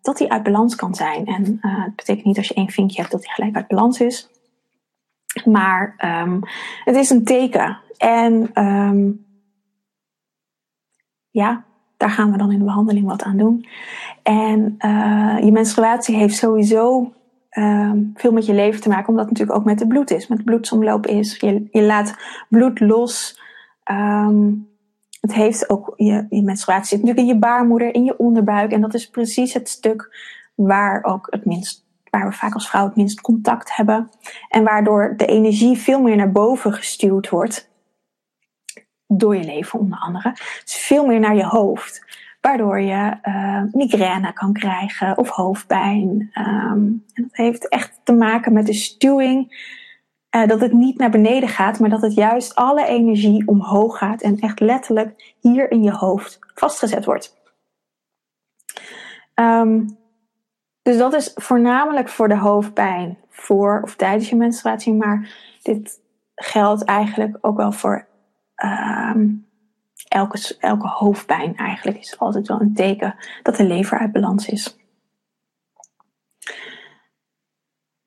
dat 0.01 0.17
die 0.17 0.31
uit 0.31 0.43
balans 0.43 0.75
kan 0.75 0.95
zijn. 0.95 1.25
En 1.25 1.59
uh, 1.61 1.83
het 1.83 1.95
betekent 1.95 2.25
niet 2.25 2.37
als 2.37 2.47
je 2.47 2.53
één 2.53 2.69
vinkje 2.69 2.99
hebt 2.99 3.11
dat 3.11 3.21
die 3.21 3.31
gelijk 3.31 3.55
uit 3.55 3.67
balans 3.67 3.99
is. 3.99 4.29
Maar 5.45 5.95
um, 6.23 6.39
het 6.83 6.95
is 6.95 7.09
een 7.09 7.23
teken. 7.23 7.79
En 7.97 8.51
ja, 11.29 11.63
daar 11.97 12.09
gaan 12.09 12.31
we 12.31 12.37
dan 12.37 12.51
in 12.51 12.57
de 12.57 12.65
behandeling 12.65 13.05
wat 13.05 13.23
aan 13.23 13.37
doen. 13.37 13.67
En 14.23 14.75
uh, 14.79 15.37
je 15.43 15.51
menstruatie 15.51 16.15
heeft 16.15 16.35
sowieso 16.35 17.13
um, 17.51 18.11
veel 18.15 18.31
met 18.31 18.45
je 18.45 18.53
leven 18.53 18.81
te 18.81 18.89
maken, 18.89 19.09
omdat 19.09 19.25
het 19.25 19.33
natuurlijk 19.33 19.59
ook 19.59 19.65
met 19.65 19.79
het 19.79 19.87
bloed 19.87 20.11
is, 20.11 20.27
met 20.27 20.37
de 20.37 20.43
bloedsomloop 20.43 21.07
is. 21.07 21.37
Je, 21.39 21.67
je 21.71 21.81
laat 21.81 22.15
bloed 22.49 22.79
los. 22.79 23.39
Het 25.21 25.33
heeft 25.33 25.69
ook, 25.69 25.93
je, 25.95 26.25
je 26.29 26.43
menstruatie 26.43 26.87
zit 26.87 26.99
natuurlijk 26.99 27.27
in 27.27 27.33
je 27.33 27.39
baarmoeder, 27.39 27.93
in 27.93 28.03
je 28.03 28.17
onderbuik. 28.17 28.71
En 28.71 28.81
dat 28.81 28.93
is 28.93 29.09
precies 29.09 29.53
het 29.53 29.69
stuk 29.69 30.17
waar 30.55 31.03
ook 31.03 31.27
het 31.29 31.45
minst, 31.45 31.80
waar 32.11 32.29
we 32.29 32.35
vaak 32.35 32.53
als 32.53 32.69
vrouw 32.69 32.85
het 32.85 32.95
minst 32.95 33.21
contact 33.21 33.75
hebben. 33.75 34.09
En 34.49 34.63
waardoor 34.63 35.13
de 35.17 35.25
energie 35.25 35.77
veel 35.77 36.01
meer 36.01 36.15
naar 36.15 36.31
boven 36.31 36.73
gestuurd 36.73 37.29
wordt. 37.29 37.69
Door 39.07 39.35
je 39.35 39.43
leven 39.43 39.79
onder 39.79 39.99
andere. 39.99 40.31
Dus 40.63 40.75
veel 40.75 41.05
meer 41.05 41.19
naar 41.19 41.35
je 41.35 41.45
hoofd 41.45 42.19
waardoor 42.41 42.79
je 42.79 43.17
uh, 43.23 43.63
migraine 43.71 44.33
kan 44.33 44.53
krijgen 44.53 45.17
of 45.17 45.29
hoofdpijn. 45.29 46.31
Um, 46.33 47.05
en 47.13 47.23
dat 47.23 47.35
heeft 47.35 47.67
echt 47.67 47.99
te 48.03 48.13
maken 48.13 48.53
met 48.53 48.65
de 48.65 48.73
stuwing. 48.73 49.69
Uh, 50.35 50.47
dat 50.47 50.59
het 50.59 50.71
niet 50.71 50.97
naar 50.97 51.09
beneden 51.09 51.49
gaat, 51.49 51.79
maar 51.79 51.89
dat 51.89 52.01
het 52.01 52.13
juist 52.13 52.55
alle 52.55 52.85
energie 52.85 53.47
omhoog 53.47 53.97
gaat 53.97 54.21
en 54.21 54.39
echt 54.39 54.59
letterlijk 54.59 55.35
hier 55.39 55.71
in 55.71 55.83
je 55.83 55.91
hoofd 55.91 56.39
vastgezet 56.53 57.05
wordt. 57.05 57.39
Um, 59.35 59.99
dus 60.81 60.97
dat 60.97 61.13
is 61.13 61.31
voornamelijk 61.35 62.09
voor 62.09 62.27
de 62.27 62.37
hoofdpijn 62.37 63.17
voor 63.29 63.79
of 63.83 63.95
tijdens 63.95 64.29
je 64.29 64.35
menstruatie, 64.35 64.93
maar 64.93 65.33
dit 65.61 65.99
geldt 66.35 66.83
eigenlijk 66.83 67.37
ook 67.41 67.57
wel 67.57 67.71
voor 67.71 68.07
um, 68.63 69.47
elke, 70.07 70.55
elke 70.59 70.87
hoofdpijn 70.87 71.55
eigenlijk 71.55 71.97
is 71.97 72.19
altijd 72.19 72.47
wel 72.47 72.61
een 72.61 72.73
teken 72.73 73.15
dat 73.43 73.55
de 73.55 73.63
lever 73.63 73.99
uit 73.99 74.11
balans 74.11 74.47
is. 74.47 74.79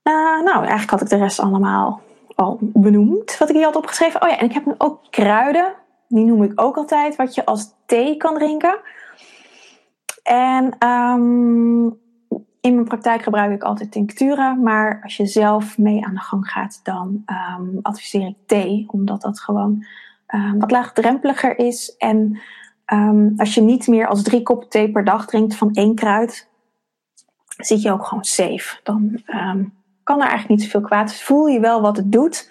Uh, 0.03 0.43
nou, 0.43 0.59
eigenlijk 0.59 0.91
had 0.91 1.01
ik 1.01 1.09
de 1.09 1.17
rest 1.17 1.41
allemaal 1.41 2.01
al 2.35 2.59
benoemd, 2.61 3.39
wat 3.39 3.49
ik 3.49 3.55
hier 3.55 3.65
had 3.65 3.77
opgeschreven. 3.77 4.23
Oh 4.23 4.29
ja, 4.29 4.39
en 4.39 4.45
ik 4.45 4.53
heb 4.53 4.75
ook 4.79 5.01
kruiden. 5.11 5.75
Die 6.09 6.25
noem 6.25 6.43
ik 6.43 6.61
ook 6.61 6.77
altijd, 6.77 7.17
wat 7.17 7.35
je 7.35 7.45
als 7.45 7.75
thee 7.87 8.17
kan 8.17 8.35
drinken. 8.35 8.81
En 10.23 10.89
um, 10.89 12.01
in 12.65 12.75
mijn 12.75 12.87
praktijk 12.87 13.23
gebruik 13.23 13.53
ik 13.53 13.63
altijd 13.63 13.91
tincturen, 13.91 14.63
maar 14.63 15.01
als 15.03 15.17
je 15.17 15.27
zelf 15.27 15.79
mee 15.79 16.05
aan 16.05 16.15
de 16.15 16.21
gang 16.21 16.49
gaat, 16.49 16.81
dan 16.83 17.25
um, 17.27 17.79
adviseer 17.83 18.27
ik 18.27 18.37
thee, 18.47 18.85
omdat 18.87 19.23
dat 19.23 19.41
gewoon 19.41 19.87
um, 20.35 20.59
wat 20.59 20.71
laagdrempeliger 20.71 21.59
is. 21.59 21.97
En 21.99 22.41
um, 22.93 23.33
als 23.37 23.55
je 23.55 23.61
niet 23.61 23.87
meer 23.87 24.07
als 24.07 24.23
drie 24.23 24.43
koppen 24.43 24.69
thee 24.69 24.91
per 24.91 25.05
dag 25.05 25.27
drinkt 25.27 25.57
van 25.57 25.73
één 25.73 25.95
kruid, 25.95 26.49
zit 27.57 27.83
je 27.83 27.93
ook 27.93 28.05
gewoon 28.05 28.25
safe. 28.25 28.81
Dan 28.83 29.23
kan 30.03 30.17
er 30.17 30.29
eigenlijk 30.29 30.49
niet 30.49 30.63
zoveel 30.63 30.89
kwaad. 30.89 31.15
Voel 31.15 31.47
je 31.47 31.61
wel 31.61 31.81
wat 31.81 31.97
het 31.97 32.13
doet. 32.13 32.51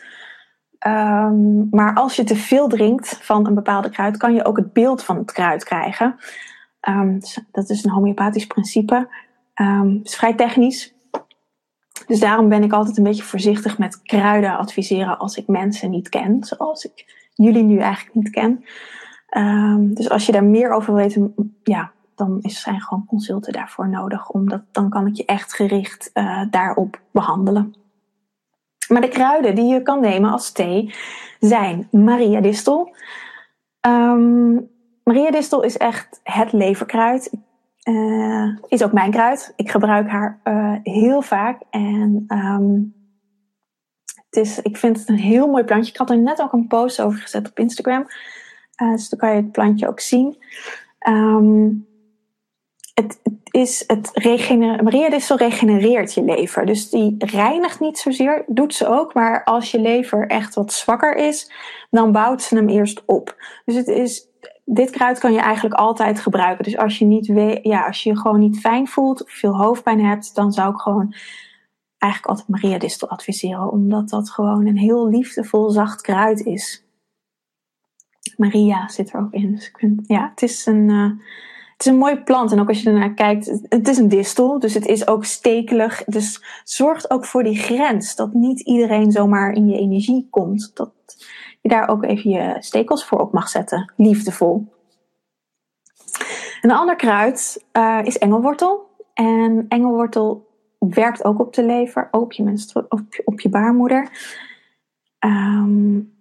maar 1.70 1.94
als 1.94 2.16
je 2.16 2.24
te 2.24 2.36
veel 2.36 2.68
drinkt 2.68 3.18
van 3.22 3.48
een 3.48 3.56
bepaalde 3.56 3.90
kruid, 3.90 4.18
kan 4.18 4.34
je 4.34 4.46
ook 4.46 4.58
het 4.58 4.74
beeld 4.74 5.04
van 5.04 5.18
het 5.18 5.32
kruid 5.32 5.64
krijgen. 5.64 6.16
Dus 7.20 7.40
dat 7.52 7.70
is 7.70 7.84
een 7.84 7.92
homeopathisch 7.92 8.48
principe. 8.48 9.08
Het 9.54 10.08
is 10.08 10.16
vrij 10.16 10.34
technisch. 10.34 10.94
Dus 12.08 12.20
daarom 12.20 12.50
ben 12.50 12.64
ik 12.64 12.74
altijd 12.74 12.98
een 12.98 13.04
beetje 13.04 13.24
voorzichtig 13.24 13.78
met 13.78 14.02
kruiden 14.02 14.58
adviseren 14.58 15.20
als 15.20 15.38
ik 15.38 15.48
mensen 15.48 15.90
niet 15.90 16.10
ken. 16.10 16.44
Zoals 16.44 16.86
ik 16.86 17.28
jullie 17.34 17.64
nu 17.64 17.78
eigenlijk 17.78 18.16
niet 18.16 18.30
ken. 18.30 18.66
Um, 19.38 19.94
dus 19.94 20.10
als 20.10 20.26
je 20.26 20.32
daar 20.32 20.44
meer 20.44 20.72
over 20.72 20.94
weten, 20.94 21.34
ja, 21.64 21.92
dan 22.16 22.40
is, 22.42 22.62
zijn 22.62 22.82
gewoon 22.82 23.06
consulten 23.06 23.54
daarvoor 23.54 23.90
nodig. 23.90 24.30
Omdat 24.30 24.62
dan 24.72 24.90
kan 24.90 25.08
ik 25.08 25.16
je 25.16 25.26
echt 25.26 25.54
gericht 25.54 26.10
uh, 26.14 26.42
daarop 26.50 27.02
behandelen. 27.12 27.76
Maar 28.88 29.02
de 29.02 29.08
kruiden 29.08 29.56
die 29.56 29.74
je 29.74 29.82
kan 29.82 30.00
nemen 30.00 30.32
als 30.32 30.52
thee 30.52 30.94
zijn 31.40 31.88
Maria 31.92 32.42
Distel. 32.42 32.96
Um, 33.88 34.70
Maria 35.04 35.32
Distel 35.32 35.62
is 35.62 35.78
echt 35.78 36.20
het 36.24 36.52
leverkruid. 36.52 37.32
Uh, 37.90 38.58
is 38.68 38.84
ook 38.84 38.92
mijn 38.92 39.12
kruid. 39.12 39.54
Ik 39.56 39.72
gebruik 39.72 40.08
haar 40.08 40.40
uh, 40.44 40.76
heel 40.84 41.22
vaak. 41.22 41.62
En 41.70 42.26
um, 42.28 42.94
het 44.30 44.46
is, 44.46 44.62
ik 44.62 44.78
vind 44.78 45.00
het 45.00 45.10
een 45.10 45.18
heel 45.18 45.48
mooi 45.48 45.64
plantje. 45.64 45.92
Ik 45.92 45.98
had 45.98 46.10
er 46.10 46.18
net 46.18 46.42
ook 46.42 46.54
een 46.54 46.68
post 46.68 47.02
over 47.02 47.20
gezet 47.20 47.50
op 47.50 47.60
Instagram. 47.60 48.08
Uh, 48.82 48.92
dus 48.92 49.10
dan 49.10 49.20
kan 49.20 49.30
je 49.30 49.36
het 49.36 49.52
plantje 49.52 49.88
ook 49.88 50.00
zien. 50.00 50.38
Um, 51.08 51.88
het, 52.94 53.20
het, 53.24 53.34
is 53.52 53.84
het 53.88 54.10
regener 54.14 54.84
Maria 54.84 55.10
Distel 55.10 55.38
regenereert 55.38 56.14
je 56.14 56.24
lever. 56.24 56.66
Dus 56.66 56.90
die 56.90 57.16
reinigt 57.18 57.80
niet 57.80 57.98
zozeer, 57.98 58.44
doet 58.48 58.74
ze 58.74 58.88
ook. 58.88 59.14
Maar 59.14 59.44
als 59.44 59.72
je 59.72 59.80
lever 59.80 60.28
echt 60.28 60.56
wat 60.56 60.74
zwakker 60.74 61.16
is, 61.16 61.52
dan 61.90 62.12
bouwt 62.12 62.42
ze 62.42 62.56
hem 62.56 62.70
eerst 62.70 63.04
op. 63.06 63.36
Dus 63.66 63.76
het 63.76 63.88
is, 63.88 64.28
dit 64.66 64.90
kruid 64.90 65.20
kan 65.20 65.34
je 65.34 65.40
eigenlijk 65.40 65.76
altijd 65.76 66.20
gebruiken. 66.20 66.64
Dus 66.64 66.78
als 66.78 67.00
je, 67.00 67.06
niet 67.06 67.26
ja, 67.64 67.86
als 67.86 68.04
je 68.04 68.18
gewoon 68.18 68.40
niet 68.40 68.60
fijn 68.60 68.88
voelt 68.88 69.24
of 69.24 69.32
veel 69.32 69.58
hoofdpijn 69.58 70.06
hebt, 70.06 70.36
dan 70.36 70.52
zou 70.52 70.74
ik 70.74 70.80
gewoon 70.80 71.16
eigenlijk 71.98 72.32
altijd 72.32 72.48
Maria 72.48 72.78
Distel 72.78 73.10
adviseren, 73.10 73.72
omdat 73.72 74.10
dat 74.10 74.30
gewoon 74.30 74.66
een 74.66 74.78
heel 74.78 75.08
liefdevol, 75.10 75.70
zacht 75.70 76.02
kruid 76.02 76.40
is. 76.40 76.86
Maria 78.38 78.88
zit 78.90 79.14
er 79.14 79.20
ook 79.20 79.32
in. 79.32 79.52
Dus 79.52 79.72
ja, 80.08 80.30
het 80.30 80.42
is 80.42 80.66
een, 80.66 80.90
uh, 80.90 81.10
het 81.72 81.86
is 81.86 81.86
een 81.86 81.98
mooie 81.98 82.24
plant. 82.24 82.52
En 82.52 82.60
ook 82.60 82.68
als 82.68 82.82
je 82.82 82.90
ernaar 82.90 83.14
kijkt, 83.14 83.46
het 83.70 83.88
is 83.88 83.98
een 83.98 84.10
distel, 84.10 84.60
dus 84.60 84.74
het 84.74 84.86
is 84.86 85.08
ook 85.08 85.26
stekelig. 85.26 86.04
Dus 86.04 86.44
zorgt 86.64 87.10
ook 87.10 87.26
voor 87.26 87.44
die 87.44 87.58
grens, 87.58 88.16
dat 88.16 88.34
niet 88.34 88.60
iedereen 88.60 89.12
zomaar 89.12 89.52
in 89.52 89.68
je 89.68 89.78
energie 89.78 90.28
komt. 90.30 90.72
Dat 90.74 90.92
je 91.64 91.70
daar 91.70 91.88
ook 91.88 92.04
even 92.04 92.30
je 92.30 92.56
stekels 92.60 93.06
voor 93.06 93.20
op 93.20 93.34
mag 93.34 93.50
zetten, 93.50 93.94
liefdevol. 93.98 94.72
Een 96.62 96.72
ander 96.72 96.96
kruid 96.96 97.66
uh, 97.74 98.00
is 98.04 98.18
engelwortel. 98.18 98.92
En 99.14 99.66
engelwortel 99.70 100.48
werkt 100.80 101.24
ook 101.24 101.40
op 101.40 101.54
de 101.54 101.64
lever, 101.64 102.08
ook 102.12 102.24
op 102.24 102.34
je, 102.34 102.86
op, 102.90 103.02
op 103.26 103.40
je 103.40 103.50
baarmoeder. 103.50 104.10
Um, 105.20 106.14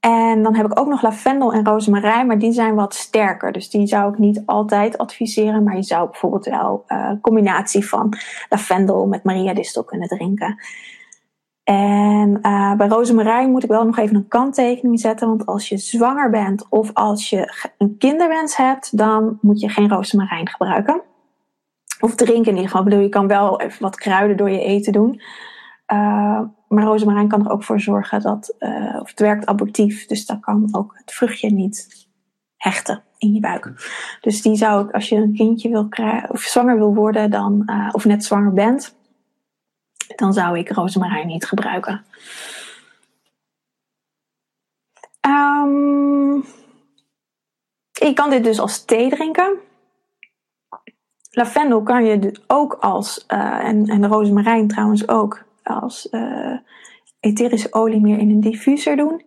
en 0.00 0.42
dan 0.42 0.54
heb 0.54 0.66
ik 0.66 0.80
ook 0.80 0.88
nog 0.88 1.02
lavendel 1.02 1.52
en 1.52 1.64
rozemarijn, 1.64 2.26
maar 2.26 2.38
die 2.38 2.52
zijn 2.52 2.74
wat 2.74 2.94
sterker. 2.94 3.52
Dus 3.52 3.70
die 3.70 3.86
zou 3.86 4.12
ik 4.12 4.18
niet 4.18 4.42
altijd 4.46 4.98
adviseren. 4.98 5.62
Maar 5.62 5.76
je 5.76 5.82
zou 5.82 6.10
bijvoorbeeld 6.10 6.44
wel 6.44 6.84
uh, 6.88 7.12
combinatie 7.20 7.88
van 7.88 8.16
lavendel 8.48 9.06
met 9.06 9.24
Maria 9.24 9.54
Distel 9.54 9.84
kunnen 9.84 10.08
drinken. 10.08 10.62
En 11.70 12.38
uh, 12.42 12.74
bij 12.74 12.88
rozemarijn 12.88 13.50
moet 13.50 13.62
ik 13.62 13.68
wel 13.68 13.84
nog 13.84 13.98
even 13.98 14.16
een 14.16 14.28
kanttekening 14.28 15.00
zetten. 15.00 15.28
Want 15.28 15.46
als 15.46 15.68
je 15.68 15.76
zwanger 15.76 16.30
bent 16.30 16.66
of 16.68 16.90
als 16.92 17.30
je 17.30 17.70
een 17.78 17.96
kinderwens 17.98 18.56
hebt, 18.56 18.96
dan 18.96 19.38
moet 19.40 19.60
je 19.60 19.68
geen 19.68 19.88
rozemarijn 19.88 20.48
gebruiken. 20.48 21.02
Of 22.00 22.14
drinken 22.14 22.50
in 22.50 22.56
ieder 22.56 22.62
geval. 22.62 22.80
Ik 22.80 22.88
bedoel, 22.88 23.02
je 23.02 23.08
kan 23.08 23.26
wel 23.26 23.60
even 23.60 23.82
wat 23.82 23.96
kruiden 23.96 24.36
door 24.36 24.50
je 24.50 24.64
eten 24.64 24.92
doen. 24.92 25.20
Uh, 25.92 26.40
maar 26.68 26.84
rozemarijn 26.84 27.28
kan 27.28 27.44
er 27.44 27.52
ook 27.52 27.64
voor 27.64 27.80
zorgen 27.80 28.20
dat, 28.20 28.54
uh, 28.58 28.98
of 29.00 29.10
het 29.10 29.20
werkt 29.20 29.46
abortief. 29.46 30.06
Dus 30.06 30.26
dat 30.26 30.40
kan 30.40 30.68
ook 30.72 30.92
het 30.94 31.12
vruchtje 31.12 31.50
niet 31.50 32.08
hechten 32.56 33.02
in 33.18 33.32
je 33.32 33.40
buik. 33.40 33.72
Dus 34.20 34.42
die 34.42 34.56
zou 34.56 34.86
ik, 34.86 34.94
als 34.94 35.08
je 35.08 35.16
een 35.16 35.34
kindje 35.34 35.68
wil 35.68 35.88
krijgen, 35.88 36.30
of 36.30 36.40
zwanger 36.40 36.78
wil 36.78 36.94
worden, 36.94 37.30
dan, 37.30 37.70
of 37.92 38.04
net 38.04 38.24
zwanger 38.24 38.52
bent, 38.52 38.98
dan 40.16 40.32
zou 40.32 40.58
ik 40.58 40.70
rozemarijn 40.70 41.26
niet 41.26 41.46
gebruiken. 41.46 42.04
Um, 45.26 46.44
je 47.92 48.12
kan 48.14 48.30
dit 48.30 48.44
dus 48.44 48.60
als 48.60 48.84
thee 48.84 49.10
drinken. 49.10 49.58
Lavendel 51.30 51.82
kan 51.82 52.04
je 52.04 52.40
ook 52.46 52.74
als, 52.74 53.24
uh, 53.28 53.64
en, 53.64 53.86
en 53.86 54.06
rozemarijn 54.06 54.68
trouwens 54.68 55.08
ook, 55.08 55.44
als 55.62 56.08
uh, 56.10 56.58
etherische 57.20 57.72
olie 57.72 58.00
meer 58.00 58.18
in 58.18 58.30
een 58.30 58.40
diffuser 58.40 58.96
doen. 58.96 59.24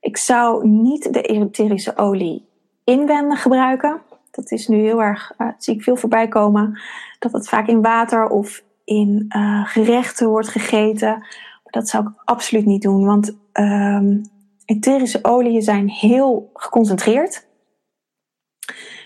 Ik 0.00 0.16
zou 0.16 0.68
niet 0.68 1.12
de 1.12 1.22
etherische 1.22 1.96
olie 1.96 2.48
inwendig 2.84 3.42
gebruiken. 3.42 4.02
Dat 4.30 4.50
is 4.50 4.68
nu 4.68 4.76
heel 4.76 5.02
erg, 5.02 5.32
dat 5.36 5.64
zie 5.64 5.74
ik 5.74 5.82
veel 5.82 5.96
voorbij 5.96 6.28
komen, 6.28 6.80
dat 7.18 7.32
het 7.32 7.48
vaak 7.48 7.66
in 7.66 7.82
water 7.82 8.26
of 8.28 8.62
in 8.84 9.24
uh, 9.28 9.66
gerechten 9.66 10.28
wordt 10.28 10.48
gegeten. 10.48 11.18
Maar 11.18 11.72
dat 11.72 11.88
zou 11.88 12.06
ik 12.06 12.12
absoluut 12.24 12.66
niet 12.66 12.82
doen, 12.82 13.04
want 13.04 13.36
um, 13.52 14.22
etherische 14.64 15.18
oliën 15.22 15.62
zijn 15.62 15.88
heel 15.88 16.50
geconcentreerd. 16.54 17.46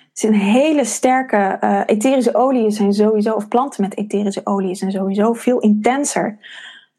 Het 0.08 0.26
zijn 0.26 0.34
hele 0.34 0.84
sterke, 0.84 1.58
uh, 1.60 1.82
etherische 1.86 2.34
oliën 2.34 2.72
zijn 2.72 2.92
sowieso, 2.92 3.34
of 3.34 3.48
planten 3.48 3.82
met 3.82 3.96
etherische 3.96 4.46
oliën 4.46 4.76
zijn 4.76 4.90
sowieso 4.90 5.32
veel 5.32 5.58
intenser 5.58 6.38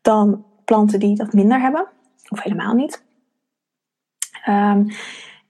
dan 0.01 0.45
planten 0.65 0.99
die 0.99 1.15
dat 1.15 1.33
minder 1.33 1.59
hebben, 1.59 1.87
of 2.29 2.43
helemaal 2.43 2.73
niet. 2.73 3.03
Um, 4.47 4.91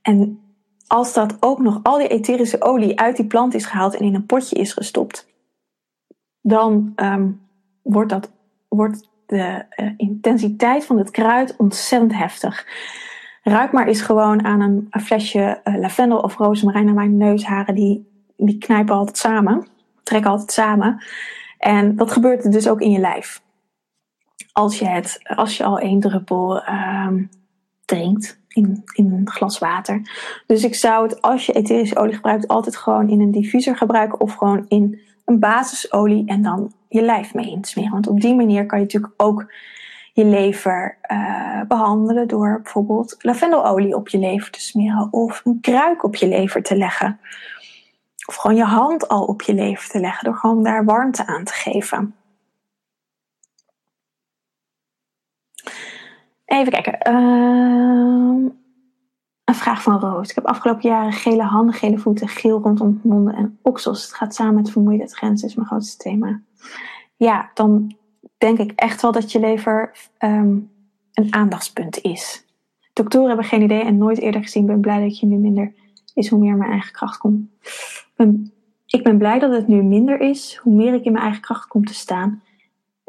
en 0.01 0.39
als 0.87 1.13
dat 1.13 1.37
ook 1.39 1.59
nog 1.59 1.79
al 1.83 1.97
die 1.97 2.07
etherische 2.07 2.61
olie 2.61 2.99
uit 2.99 3.15
die 3.15 3.25
plant 3.25 3.53
is 3.53 3.65
gehaald 3.65 3.95
en 3.95 4.05
in 4.05 4.15
een 4.15 4.25
potje 4.25 4.55
is 4.55 4.73
gestopt, 4.73 5.27
dan 6.49 6.93
um, 6.95 7.41
wordt, 7.81 8.09
dat, 8.09 8.31
wordt 8.67 9.09
de 9.25 9.65
uh, 9.75 9.91
intensiteit 9.97 10.85
van 10.85 10.97
het 10.97 11.11
kruid 11.11 11.55
ontzettend 11.57 12.15
heftig. 12.15 12.67
Ruik 13.43 13.71
maar 13.71 13.87
eens 13.87 14.01
gewoon 14.01 14.43
aan 14.43 14.61
een, 14.61 14.87
flesje 15.01 15.61
uh, 15.63 15.77
lavendel 15.77 16.19
of 16.19 16.37
rozemarijn 16.37 16.85
naar 16.85 16.93
mijn 16.93 17.17
neusharen. 17.17 17.75
Die, 17.75 18.07
die 18.37 18.57
knijpen 18.57 18.95
altijd 18.95 19.17
samen, 19.17 19.67
trekken 20.03 20.31
altijd 20.31 20.51
samen. 20.51 21.03
En 21.57 21.95
dat 21.95 22.11
gebeurt 22.11 22.51
dus 22.51 22.67
ook 22.67 22.81
in 22.81 22.91
je 22.91 22.99
lijf. 22.99 23.41
Als 24.51 24.79
je, 24.79 24.87
het, 24.87 25.19
als 25.23 25.57
je 25.57 25.63
al 25.63 25.79
één 25.79 25.99
druppel 25.99 26.61
um, 26.67 27.29
drinkt 27.85 28.39
in, 28.47 28.83
in 28.93 29.11
een 29.11 29.29
glas 29.29 29.59
water. 29.59 30.01
Dus 30.47 30.63
ik 30.63 30.75
zou 30.75 31.07
het, 31.07 31.21
als 31.21 31.45
je 31.45 31.53
etherische 31.53 31.97
olie 31.97 32.13
gebruikt, 32.13 32.47
altijd 32.47 32.75
gewoon 32.75 33.09
in 33.09 33.21
een 33.21 33.31
diffuser 33.31 33.77
gebruiken. 33.77 34.19
Of 34.19 34.33
gewoon 34.33 34.65
in 34.67 34.99
een 35.29 35.39
basisolie 35.39 36.27
en 36.27 36.41
dan 36.41 36.73
je 36.87 37.01
lijf 37.01 37.33
mee 37.33 37.49
insmeren. 37.49 37.91
Want 37.91 38.07
op 38.07 38.21
die 38.21 38.35
manier 38.35 38.65
kan 38.65 38.77
je 38.79 38.83
natuurlijk 38.83 39.13
ook 39.17 39.53
je 40.13 40.25
lever 40.25 40.97
uh, 41.11 41.61
behandelen 41.67 42.27
door 42.27 42.59
bijvoorbeeld 42.63 43.15
lavendelolie 43.19 43.95
op 43.95 44.09
je 44.09 44.17
lever 44.17 44.51
te 44.51 44.61
smeren 44.61 45.07
of 45.11 45.41
een 45.43 45.59
kruik 45.61 46.03
op 46.03 46.15
je 46.15 46.27
lever 46.27 46.63
te 46.63 46.77
leggen. 46.77 47.19
Of 48.25 48.35
gewoon 48.35 48.57
je 48.57 48.63
hand 48.63 49.07
al 49.07 49.23
op 49.23 49.41
je 49.41 49.53
lever 49.53 49.89
te 49.89 49.99
leggen 49.99 50.25
door 50.25 50.35
gewoon 50.35 50.63
daar 50.63 50.85
warmte 50.85 51.25
aan 51.25 51.43
te 51.43 51.53
geven. 51.53 52.15
Even 56.45 56.71
kijken. 56.71 57.13
Uh, 57.13 58.51
een 59.49 59.55
vraag 59.55 59.81
van 59.81 59.99
Roos. 59.99 60.29
Ik 60.29 60.35
heb 60.35 60.45
afgelopen 60.45 60.89
jaren 60.89 61.11
gele 61.11 61.43
handen, 61.43 61.73
gele 61.73 61.97
voeten, 61.97 62.27
geel 62.27 62.61
rondom 62.61 62.99
monden 63.03 63.35
en 63.35 63.59
oksels. 63.61 64.03
Het 64.03 64.13
gaat 64.13 64.35
samen 64.35 64.55
met 64.55 64.71
vermoeidheid. 64.71 65.15
Grens 65.15 65.43
is 65.43 65.55
mijn 65.55 65.67
grootste 65.67 65.97
thema. 65.97 66.41
Ja, 67.15 67.51
dan 67.53 67.95
denk 68.37 68.57
ik 68.57 68.71
echt 68.75 69.01
wel 69.01 69.11
dat 69.11 69.31
je 69.31 69.39
lever 69.39 69.95
um, 70.19 70.71
een 71.13 71.33
aandachtspunt 71.33 72.01
is. 72.01 72.45
Doktoren 72.93 73.27
hebben 73.27 73.45
geen 73.45 73.61
idee 73.61 73.81
en 73.81 73.97
nooit 73.97 74.19
eerder 74.19 74.41
gezien. 74.41 74.65
Ben 74.65 74.81
blij 74.81 75.01
dat 75.01 75.19
je 75.19 75.25
nu 75.25 75.37
minder 75.37 75.73
is, 76.13 76.27
hoe 76.27 76.39
meer 76.39 76.55
mijn 76.55 76.71
eigen 76.71 76.91
kracht 76.91 77.17
komt. 77.17 77.49
Ik 78.85 79.03
ben 79.03 79.17
blij 79.17 79.39
dat 79.39 79.51
het 79.51 79.67
nu 79.67 79.83
minder 79.83 80.19
is, 80.19 80.59
hoe 80.63 80.73
meer 80.73 80.93
ik 80.93 81.03
in 81.03 81.11
mijn 81.11 81.23
eigen 81.23 81.41
kracht 81.41 81.67
kom 81.67 81.85
te 81.85 81.93
staan. 81.93 82.41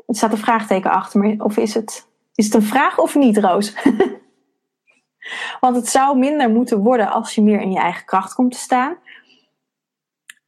Er 0.06 0.16
staat 0.16 0.32
een 0.32 0.38
vraagteken 0.38 0.90
achter 0.90 1.20
me. 1.20 1.34
Of 1.38 1.56
is 1.56 1.74
het, 1.74 2.06
is 2.34 2.44
het 2.44 2.54
een 2.54 2.62
vraag 2.62 2.98
of 2.98 3.14
niet, 3.14 3.38
Roos? 3.38 3.74
Want 5.60 5.76
het 5.76 5.88
zou 5.88 6.18
minder 6.18 6.50
moeten 6.50 6.78
worden 6.78 7.10
als 7.10 7.34
je 7.34 7.42
meer 7.42 7.60
in 7.60 7.72
je 7.72 7.78
eigen 7.78 8.04
kracht 8.04 8.34
komt 8.34 8.52
te 8.52 8.58
staan. 8.58 8.96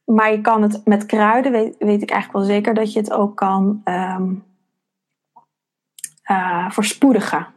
Maar 0.05 0.31
je 0.31 0.41
kan 0.41 0.61
het 0.61 0.85
met 0.85 1.05
kruiden, 1.05 1.51
weet, 1.51 2.01
ik 2.01 2.11
eigenlijk 2.11 2.31
wel 2.31 2.43
zeker, 2.43 2.73
dat 2.73 2.93
je 2.93 2.99
het 2.99 3.11
ook 3.11 3.35
kan 3.35 3.81
um, 3.85 4.43
verspoedigen. 6.69 7.47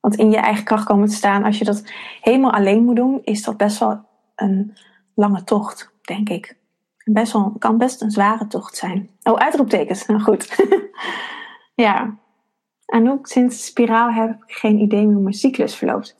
Want 0.00 0.16
in 0.18 0.30
je 0.30 0.36
eigen 0.36 0.64
kracht 0.64 0.84
komen 0.84 1.08
te 1.08 1.14
staan, 1.14 1.44
als 1.44 1.58
je 1.58 1.64
dat 1.64 1.92
helemaal 2.20 2.52
alleen 2.52 2.84
moet 2.84 2.96
doen, 2.96 3.20
is 3.24 3.42
dat 3.42 3.56
best 3.56 3.78
wel 3.78 4.04
een 4.34 4.76
lange 5.14 5.44
tocht, 5.44 5.92
denk 6.02 6.28
ik. 6.28 6.56
Best 7.04 7.32
wel, 7.32 7.52
kan 7.58 7.78
best 7.78 8.02
een 8.02 8.10
zware 8.10 8.46
tocht 8.46 8.76
zijn. 8.76 9.10
Oh, 9.22 9.34
uitroeptekens. 9.34 10.06
Nou 10.06 10.20
goed. 10.20 10.66
ja. 11.74 12.16
Anouk, 12.86 13.26
sinds 13.26 13.56
de 13.56 13.62
spiraal 13.62 14.10
heb 14.10 14.30
ik 14.30 14.56
geen 14.56 14.78
idee 14.78 15.04
meer 15.04 15.14
hoe 15.14 15.22
mijn 15.22 15.34
cyclus 15.34 15.76
verloopt. 15.76 16.16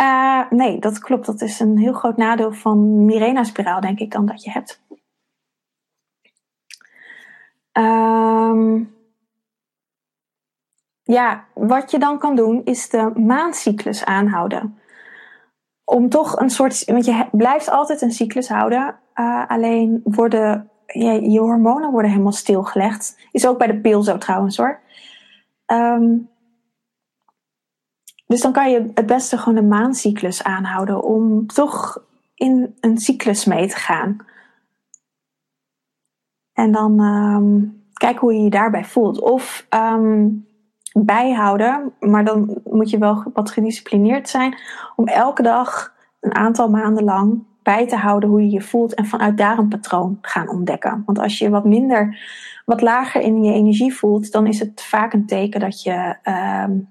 Uh, 0.00 0.50
nee, 0.50 0.78
dat 0.78 0.98
klopt. 0.98 1.26
Dat 1.26 1.40
is 1.40 1.60
een 1.60 1.78
heel 1.78 1.92
groot 1.92 2.16
nadeel 2.16 2.52
van 2.52 3.04
Mirena-spiraal, 3.04 3.80
denk 3.80 3.98
ik, 3.98 4.10
dan 4.10 4.26
dat 4.26 4.44
je 4.44 4.50
hebt. 4.50 4.84
Um, 7.72 8.94
ja, 11.02 11.44
wat 11.54 11.90
je 11.90 11.98
dan 11.98 12.18
kan 12.18 12.36
doen, 12.36 12.64
is 12.64 12.88
de 12.88 13.12
maancyclus 13.14 14.04
aanhouden. 14.04 14.78
Om 15.84 16.08
toch 16.08 16.40
een 16.40 16.50
soort. 16.50 16.84
Want 16.84 17.04
je 17.04 17.28
blijft 17.32 17.70
altijd 17.70 18.02
een 18.02 18.10
cyclus 18.12 18.48
houden. 18.48 18.98
Uh, 19.14 19.48
alleen 19.48 20.00
worden. 20.04 20.70
Je 20.86 21.38
hormonen 21.38 21.90
worden 21.90 22.10
helemaal 22.10 22.32
stilgelegd. 22.32 23.28
Is 23.32 23.46
ook 23.46 23.58
bij 23.58 23.66
de 23.66 23.80
pil 23.80 24.02
zo 24.02 24.18
trouwens 24.18 24.56
hoor. 24.56 24.80
Um, 25.66 26.28
dus 28.26 28.40
dan 28.40 28.52
kan 28.52 28.70
je 28.70 28.90
het 28.94 29.06
beste 29.06 29.38
gewoon 29.38 29.54
de 29.54 29.68
maancyclus 29.68 30.42
aanhouden 30.42 31.02
om 31.02 31.46
toch 31.46 32.04
in 32.34 32.76
een 32.80 32.98
cyclus 32.98 33.44
mee 33.44 33.68
te 33.68 33.76
gaan. 33.76 34.16
En 36.52 36.72
dan 36.72 37.00
um, 37.00 37.84
kijken 37.92 38.20
hoe 38.20 38.34
je 38.34 38.42
je 38.42 38.50
daarbij 38.50 38.84
voelt. 38.84 39.20
Of 39.20 39.66
um, 39.70 40.46
bijhouden, 40.92 41.92
maar 42.00 42.24
dan 42.24 42.60
moet 42.64 42.90
je 42.90 42.98
wel 42.98 43.22
wat 43.32 43.50
gedisciplineerd 43.50 44.28
zijn 44.28 44.58
om 44.96 45.06
elke 45.06 45.42
dag 45.42 45.94
een 46.20 46.34
aantal 46.34 46.70
maanden 46.70 47.04
lang 47.04 47.44
bij 47.62 47.88
te 47.88 47.96
houden 47.96 48.28
hoe 48.28 48.42
je 48.42 48.50
je 48.50 48.62
voelt 48.62 48.94
en 48.94 49.06
vanuit 49.06 49.36
daar 49.36 49.58
een 49.58 49.68
patroon 49.68 50.18
gaan 50.20 50.48
ontdekken. 50.48 51.02
Want 51.06 51.18
als 51.18 51.38
je 51.38 51.50
wat 51.50 51.64
minder, 51.64 52.18
wat 52.64 52.80
lager 52.80 53.20
in 53.20 53.44
je 53.44 53.52
energie 53.52 53.94
voelt, 53.94 54.32
dan 54.32 54.46
is 54.46 54.58
het 54.58 54.82
vaak 54.82 55.12
een 55.12 55.26
teken 55.26 55.60
dat 55.60 55.82
je 55.82 56.16
um, 56.64 56.88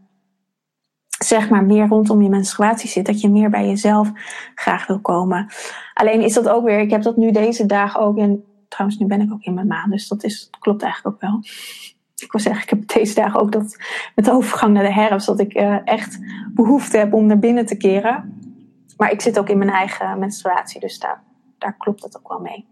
zeg 1.24 1.50
maar 1.50 1.64
meer 1.64 1.88
rondom 1.88 2.22
je 2.22 2.30
menstruatie 2.30 2.90
zit, 2.90 3.06
dat 3.06 3.22
je 3.22 3.30
meer 3.30 3.50
bij 3.50 3.68
jezelf 3.68 4.12
graag 4.56 4.88
wil 4.88 5.00
komen. 5.00 5.48
Alleen 5.94 6.22
is 6.22 6.34
dat 6.34 6.50
ook 6.50 6.64
weer, 6.66 6.80
ik 6.80 6.90
heb 6.90 7.02
dat 7.02 7.18
nu 7.18 7.32
deze 7.32 7.66
dagen 7.66 8.00
ook 8.00 8.18
en 8.18 8.44
trouwens 8.68 9.00
nu 9.00 9.08
ben 9.08 9.22
ik 9.22 9.34
ook 9.34 9.44
in 9.44 9.54
mijn 9.54 9.68
maan, 9.68 9.90
dus 9.90 10.08
dat 10.08 10.24
is, 10.24 10.50
klopt 10.60 10.82
eigenlijk 10.82 11.16
ook 11.16 11.22
wel. 11.22 11.40
Ik 12.16 12.32
wil 12.32 12.42
zeggen, 12.42 12.64
ik 12.64 12.70
heb 12.70 12.88
deze 12.88 13.16
dagen 13.16 13.40
ook 13.40 13.52
dat 13.52 13.78
met 14.16 14.26
de 14.26 14.32
overgang 14.32 14.74
naar 14.74 14.84
de 14.84 14.94
herfst, 14.94 15.28
dat 15.28 15.40
ik 15.40 15.56
uh, 15.56 15.78
echt 15.88 16.20
behoefte 16.54 16.98
heb 16.98 17.14
om 17.14 17.26
naar 17.26 17.40
binnen 17.40 17.66
te 17.66 17.78
keren. 17.78 18.40
Maar 18.98 19.12
ik 19.12 19.22
zit 19.22 19.40
ook 19.40 19.50
in 19.50 19.58
mijn 19.58 19.70
eigen 19.70 20.20
menstruatie, 20.20 20.80
dus 20.80 21.00
daar, 21.00 21.24
daar 21.58 21.78
klopt 21.78 22.04
het 22.04 22.18
ook 22.18 22.28
wel 22.28 22.40
mee. 22.40 22.68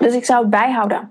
Dus 0.00 0.14
ik 0.14 0.24
zou 0.24 0.40
het 0.40 0.50
bijhouden. 0.50 1.10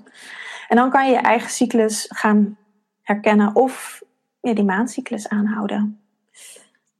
En 0.67 0.75
dan 0.75 0.89
kan 0.89 1.05
je 1.05 1.11
je 1.11 1.17
eigen 1.17 1.49
cyclus 1.49 2.05
gaan 2.09 2.57
herkennen 3.01 3.55
of 3.55 4.01
ja, 4.41 4.53
die 4.53 4.63
maandcyclus 4.63 5.29
aanhouden. 5.29 6.04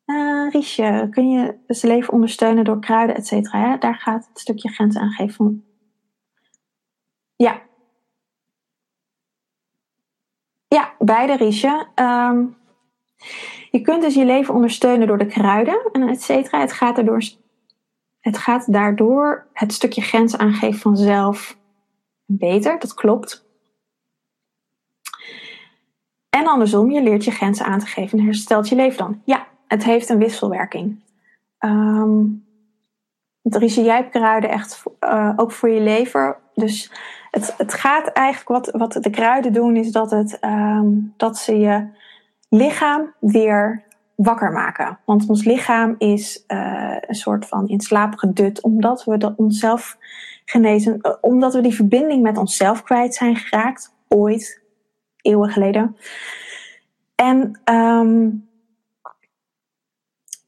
Uh, 0.06 0.52
Riesje, 0.52 1.08
kun 1.12 1.30
je 1.30 1.58
dus 1.68 1.82
leven 1.82 2.14
ondersteunen 2.14 2.64
door 2.64 2.80
kruiden, 2.80 3.16
et 3.16 3.28
cetera? 3.28 3.78
Daar 3.78 3.96
gaat 3.96 4.28
het 4.28 4.40
stukje 4.40 4.70
grens 4.70 4.98
aangeven. 4.98 5.66
Ja. 7.36 7.62
Ja, 10.68 10.94
beide 11.00 11.36
Riesje. 11.36 11.88
Ehm, 11.96 12.46
je 13.72 13.82
kunt 13.82 14.02
dus 14.02 14.14
je 14.14 14.26
leven 14.26 14.54
ondersteunen 14.54 15.08
door 15.08 15.18
de 15.18 15.26
kruiden 15.26 15.90
en 15.92 16.10
et 16.10 16.22
cetera. 16.22 16.60
Het 16.60 16.74
gaat, 16.74 16.98
erdoor, 16.98 17.22
het 18.20 18.38
gaat 18.38 18.74
daardoor 18.74 19.48
het 19.54 19.74
stukje 19.74 20.02
grens 20.02 20.38
aangeven 20.38 20.80
vanzelf 20.80 21.58
beter. 22.26 22.80
Dat 22.80 22.94
klopt. 22.94 23.46
En 26.30 26.48
andersom, 26.48 26.92
je 26.92 27.04
leert 27.04 27.24
je 27.24 27.32
grenzen 27.32 27.66
aan 27.66 27.80
te 27.80 27.86
geven 27.86 28.20
en 28.20 28.26
herstelt 28.26 28.70
je 28.70 28.76
leven 28.76 28.98
dan. 28.98 29.22
Ja, 29.26 29.48
het 29.68 29.84
heeft 29.84 30.10
een 30.10 30.18
wisselwerking. 30.18 31.00
Um, 31.60 32.46
het 33.42 33.74
jij 33.74 34.10
kruiden 34.10 34.50
echt 34.50 34.84
uh, 35.00 35.34
ook 35.36 35.52
voor 35.52 35.70
je 35.70 35.82
lever. 35.82 36.38
Dus 36.54 36.92
het, 37.32 37.54
het 37.58 37.74
gaat 37.74 38.08
eigenlijk, 38.08 38.48
wat, 38.48 38.82
wat 38.82 39.04
de 39.04 39.10
kruiden 39.10 39.54
doen, 39.54 39.76
is 39.76 39.92
dat, 39.92 40.12
het, 40.12 40.38
um, 40.42 41.14
dat 41.18 41.38
ze 41.38 41.58
je 41.58 41.88
lichaam 42.50 43.14
weer 43.20 43.84
wakker 44.16 44.52
maken. 44.52 45.00
Want 45.06 45.30
ons 45.30 45.44
lichaam 45.44 45.96
is 45.98 46.44
uh, 46.48 46.98
een 47.00 47.16
soort 47.16 47.48
van 47.48 47.68
in 47.68 47.80
slaap 47.80 48.16
gedut, 48.16 48.62
omdat 48.62 49.04
we 49.04 49.18
de, 49.18 49.34
onszelf 49.36 49.98
genezen, 50.46 51.00
uh, 51.02 51.12
omdat 51.22 51.54
we 51.54 51.62
die 51.62 51.76
verbinding 51.76 52.22
met 52.22 52.38
onszelf 52.38 52.84
kwijt 52.84 53.16
zijn 53.16 53.36
geraakt, 53.36 53.96
ooit, 54.08 54.62
eeuwen 55.22 55.50
geleden. 55.50 55.98
En 57.16 57.60
um, 57.72 58.50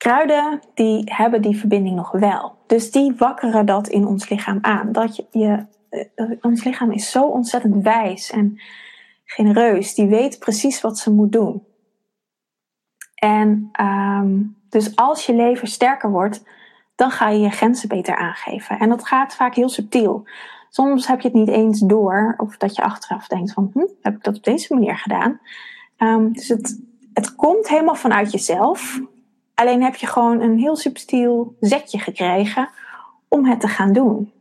kruiden 0.08 0.62
die 0.74 1.02
hebben 1.06 1.42
die 1.42 1.58
verbinding 1.58 1.96
nog 1.96 2.12
wel. 2.12 2.58
Dus 2.68 2.92
die 2.92 3.14
wakkeren 3.18 3.66
dat 3.66 3.88
in 3.88 4.06
ons 4.06 4.30
lichaam 4.30 4.58
aan. 4.62 4.92
Dat 4.92 5.16
je, 5.32 5.66
eh, 5.90 6.32
ons 6.42 6.64
lichaam 6.64 6.92
is 6.92 7.12
zo 7.12 7.24
ontzettend 7.24 7.84
wijs 7.84 8.32
en 8.32 8.60
genereus. 9.26 9.94
Die 9.96 10.08
weet 10.08 10.40
precies 10.40 10.82
wat 10.82 10.98
ze 10.98 11.12
moet 11.12 11.32
doen. 11.32 11.64
En 13.16 13.70
um, 13.82 14.58
dus 14.70 14.96
als 14.96 15.26
je 15.26 15.36
leven 15.36 15.68
sterker 15.68 16.12
wordt, 16.12 16.44
dan 16.96 17.12
ga 17.12 17.30
je 17.30 17.40
je 17.40 17.50
grenzen 17.50 17.90
beter 17.90 18.16
aangeven. 18.16 18.80
En 18.80 18.90
dat 18.90 19.08
gaat 19.08 19.36
vaak 19.36 19.56
heel 19.56 19.70
subtiel. 19.70 20.28
Soms 20.70 21.08
heb 21.08 21.22
je 21.22 21.28
het 21.28 21.38
niet 21.38 21.50
eens 21.50 21.80
door, 21.80 22.34
of 22.38 22.58
dat 22.58 22.76
je 22.76 22.82
achteraf 22.82 23.28
denkt 23.28 23.54
van, 23.54 23.70
hm, 23.74 23.86
heb 24.02 24.16
ik 24.16 24.24
dat 24.24 24.38
op 24.38 24.44
deze 24.44 24.74
manier 24.74 24.98
gedaan? 24.98 25.40
Um, 25.98 26.34
dus 26.34 26.48
het, 26.48 26.82
het 27.14 27.36
komt 27.36 27.68
helemaal 27.68 27.96
vanuit 27.96 28.32
jezelf. 28.32 29.00
Alleen 29.60 29.84
heb 29.84 29.96
je 29.96 30.08
gewoon 30.08 30.42
een 30.42 30.58
heel 30.58 30.76
subtiel 30.76 31.56
zetje 31.60 32.00
gekregen 32.00 32.70
om 33.28 33.46
het 33.46 33.60
te 33.60 33.68
gaan 33.68 33.94
doen. 33.94 34.32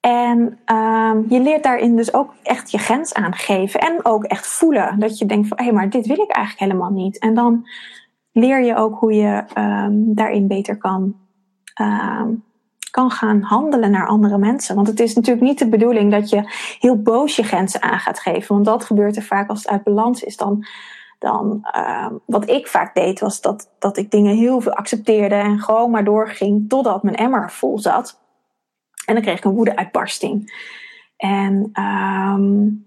En 0.00 0.38
um, 0.66 1.26
je 1.28 1.40
leert 1.40 1.62
daarin 1.62 1.96
dus 1.96 2.14
ook 2.14 2.34
echt 2.42 2.70
je 2.70 2.78
grens 2.78 3.14
aangeven. 3.14 3.80
En 3.80 4.04
ook 4.04 4.24
echt 4.24 4.46
voelen. 4.46 4.98
Dat 4.98 5.18
je 5.18 5.26
denkt 5.26 5.48
van, 5.48 5.58
hé, 5.58 5.64
hey, 5.64 5.72
maar 5.72 5.90
dit 5.90 6.06
wil 6.06 6.20
ik 6.20 6.30
eigenlijk 6.30 6.72
helemaal 6.72 6.90
niet. 6.90 7.18
En 7.18 7.34
dan 7.34 7.68
leer 8.32 8.64
je 8.64 8.76
ook 8.76 8.98
hoe 8.98 9.12
je 9.12 9.44
um, 9.58 10.14
daarin 10.14 10.46
beter 10.46 10.78
kan, 10.78 11.16
um, 11.80 12.44
kan 12.90 13.10
gaan 13.10 13.42
handelen 13.42 13.90
naar 13.90 14.06
andere 14.06 14.38
mensen. 14.38 14.74
Want 14.74 14.86
het 14.86 15.00
is 15.00 15.14
natuurlijk 15.14 15.46
niet 15.46 15.58
de 15.58 15.68
bedoeling 15.68 16.10
dat 16.10 16.30
je 16.30 16.42
heel 16.78 17.02
boos 17.02 17.36
je 17.36 17.42
grenzen 17.42 17.82
aan 17.82 17.98
gaat 17.98 18.20
geven. 18.20 18.54
Want 18.54 18.66
dat 18.66 18.84
gebeurt 18.84 19.16
er 19.16 19.22
vaak 19.22 19.48
als 19.48 19.58
het 19.58 19.68
uit 19.68 19.84
balans 19.84 20.22
is. 20.22 20.36
Dan 20.36 20.66
dan 21.20 21.68
uh, 21.76 22.06
wat 22.26 22.48
ik 22.48 22.66
vaak 22.66 22.94
deed, 22.94 23.20
was 23.20 23.40
dat, 23.40 23.70
dat 23.78 23.96
ik 23.96 24.10
dingen 24.10 24.36
heel 24.36 24.60
veel 24.60 24.72
accepteerde 24.72 25.34
en 25.34 25.58
gewoon 25.58 25.90
maar 25.90 26.04
doorging 26.04 26.68
totdat 26.68 27.02
mijn 27.02 27.16
emmer 27.16 27.50
vol 27.50 27.78
zat. 27.78 28.20
En 29.06 29.14
dan 29.14 29.22
kreeg 29.22 29.38
ik 29.38 29.44
een 29.44 29.54
woede-uitbarsting. 29.54 30.52
En 31.16 31.70
um, 31.82 32.86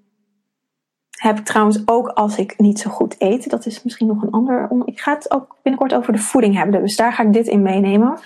heb 1.10 1.40
ik 1.40 1.46
trouwens 1.46 1.82
ook 1.86 2.08
als 2.08 2.38
ik 2.38 2.58
niet 2.58 2.80
zo 2.80 2.90
goed 2.90 3.16
eet, 3.18 3.50
dat 3.50 3.66
is 3.66 3.84
misschien 3.84 4.08
nog 4.08 4.22
een 4.22 4.32
ander. 4.32 4.70
Ik 4.86 5.00
ga 5.00 5.14
het 5.14 5.32
ook 5.32 5.58
binnenkort 5.62 5.94
over 5.94 6.14
de 6.14 6.20
voeding 6.20 6.56
hebben, 6.56 6.82
dus 6.82 6.96
daar 6.96 7.14
ga 7.14 7.24
ik 7.24 7.34
dit 7.34 7.48
in 7.48 7.62
meenemen. 7.62 8.20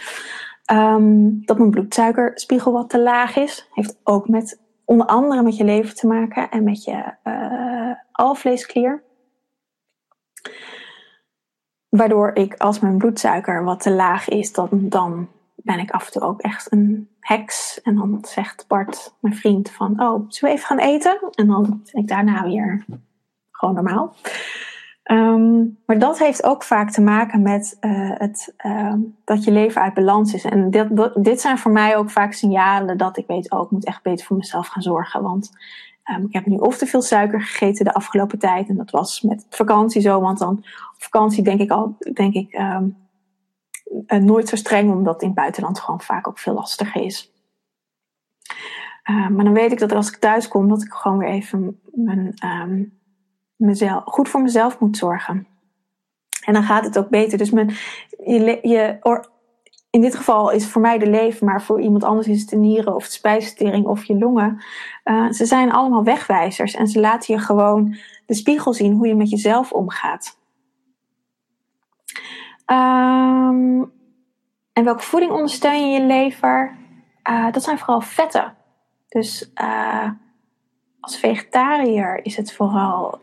Um, 0.72 1.46
dat 1.46 1.58
mijn 1.58 1.70
bloedsuikerspiegel 1.70 2.72
wat 2.72 2.90
te 2.90 3.02
laag 3.02 3.36
is, 3.36 3.70
heeft 3.74 4.00
ook 4.04 4.28
met 4.28 4.62
onder 4.86 5.08
andere 5.08 5.42
met 5.42 5.58
je 5.58 5.64
lever 5.64 5.94
te 5.94 6.08
maken 6.08 6.50
en 6.50 6.64
met 6.64 6.84
je 6.84 7.14
uh, 7.24 7.92
alvleesklier. 8.12 9.04
Waardoor 11.98 12.32
ik, 12.34 12.54
als 12.54 12.80
mijn 12.80 12.98
bloedsuiker 12.98 13.64
wat 13.64 13.80
te 13.80 13.92
laag 13.92 14.28
is, 14.28 14.54
dan, 14.54 14.70
dan 14.72 15.28
ben 15.56 15.80
ik 15.80 15.92
af 15.92 16.06
en 16.06 16.12
toe 16.12 16.22
ook 16.22 16.42
echt 16.42 16.72
een 16.72 17.10
heks. 17.20 17.82
En 17.82 17.96
dan 17.96 18.18
zegt 18.22 18.66
Bart, 18.68 19.16
mijn 19.20 19.36
vriend, 19.36 19.70
van, 19.70 20.02
oh, 20.02 20.26
zullen 20.28 20.56
we 20.56 20.62
even 20.62 20.66
gaan 20.66 20.80
eten? 20.80 21.20
En 21.32 21.48
dan 21.48 21.82
ben 21.92 22.02
ik 22.02 22.08
daarna 22.08 22.44
weer 22.44 22.86
gewoon 23.52 23.76
normaal. 23.76 24.16
Um, 25.12 25.78
maar 25.86 26.00
dat 26.00 26.20
heeft 26.20 26.44
ook 26.44 26.64
vaak 26.64 26.92
te 26.92 27.02
maken 27.02 27.42
met 27.42 27.78
uh, 27.82 28.12
het, 28.14 28.54
uh, 28.66 28.94
dat 29.24 29.44
je 29.44 29.52
leven 29.52 29.82
uit 29.82 29.94
balans 29.94 30.34
is. 30.34 30.44
En 30.44 30.70
dit, 30.70 30.88
dit 31.16 31.42
zijn 31.42 31.58
voor 31.58 31.72
mij 31.72 31.98
ook 31.98 32.10
vaak 32.10 32.34
signalen 32.34 32.98
dat 32.98 33.18
ik 33.18 33.28
weet, 33.28 33.52
oh, 33.52 33.62
ik 33.62 33.72
moet 33.72 33.86
echt 33.86 34.04
beter 34.04 34.26
voor 34.26 34.38
mezelf 34.38 34.68
gaan 34.68 34.82
zorgen. 34.82 35.22
Want 35.22 35.52
um, 36.10 36.26
ik 36.26 36.34
heb 36.34 36.46
nu 36.46 36.56
of 36.56 36.78
te 36.78 36.86
veel 36.86 37.02
suiker 37.02 37.42
gegeten 37.42 37.86
de 37.86 37.94
afgelopen 37.94 38.40
tijd. 38.40 38.70
En 38.70 38.76
dat 38.76 38.92
was 38.92 39.22
met 39.22 39.46
vakantie 39.50 40.02
zo, 40.02 40.22
want 40.22 40.40
dan 40.40 40.58
op 40.94 41.04
vakantie 41.04 41.44
denk 41.44 41.60
ik 41.60 41.72
al, 41.72 41.98
denk 42.14 42.34
ik, 42.34 42.54
um, 42.54 42.98
uh, 44.08 44.20
nooit 44.20 44.48
zo 44.48 44.56
streng, 44.56 44.92
omdat 44.92 45.22
in 45.22 45.28
het 45.28 45.38
buitenland 45.38 45.80
gewoon 45.80 46.02
vaak 46.02 46.28
ook 46.28 46.40
veel 46.40 46.54
lastiger 46.54 47.02
is. 47.02 47.32
Uh, 49.10 49.28
maar 49.28 49.44
dan 49.44 49.54
weet 49.54 49.72
ik 49.72 49.80
dat 49.80 49.92
als 49.92 50.08
ik 50.08 50.16
thuis 50.16 50.48
kom, 50.48 50.70
dat 50.70 50.84
ik 50.84 50.94
gewoon 50.94 51.18
weer 51.18 51.30
even 51.30 51.80
mijn, 51.92 52.36
mezelf, 53.56 54.04
goed 54.06 54.30
voor 54.30 54.42
mezelf 54.42 54.80
moet 54.80 54.98
zorgen. 54.98 55.48
En 56.46 56.54
dan 56.54 56.64
gaat 56.64 56.86
het 56.86 56.98
ook 56.98 57.10
beter. 57.10 57.38
Dus 57.38 57.50
mijn, 57.50 57.74
je, 58.10 58.60
je 58.62 58.98
in 59.98 60.04
dit 60.04 60.16
geval 60.16 60.52
is 60.52 60.68
voor 60.68 60.82
mij 60.82 60.98
de 60.98 61.10
lever, 61.10 61.46
maar 61.46 61.62
voor 61.62 61.82
iemand 61.82 62.04
anders 62.04 62.28
is 62.28 62.42
het 62.42 62.50
de 62.50 62.56
nieren 62.56 62.96
of 62.96 63.06
de 63.06 63.12
spijsvertering 63.12 63.86
of 63.86 64.04
je 64.04 64.18
longen. 64.18 64.64
Uh, 65.06 65.32
ze 65.32 65.46
zijn 65.46 65.72
allemaal 65.72 66.04
wegwijzers 66.04 66.74
en 66.74 66.88
ze 66.88 67.00
laten 67.00 67.34
je 67.34 67.42
gewoon 67.42 67.96
de 68.26 68.34
spiegel 68.34 68.74
zien 68.74 68.94
hoe 68.94 69.08
je 69.08 69.16
met 69.16 69.30
jezelf 69.30 69.72
omgaat. 69.72 70.40
Um, 72.66 73.92
en 74.74 74.84
welke 74.84 75.04
voeding 75.04 75.32
ondersteun 75.32 75.92
je 75.92 76.00
je 76.00 76.06
lever? 76.06 76.78
Uh, 77.30 77.52
dat 77.52 77.64
zijn 77.64 77.78
vooral 77.78 78.02
vetten. 78.02 78.56
Dus 79.08 79.52
uh, 79.62 80.10
als 81.00 81.20
vegetariër 81.20 82.26
is 82.26 82.38
het 82.38 82.54
vooral 82.54 83.20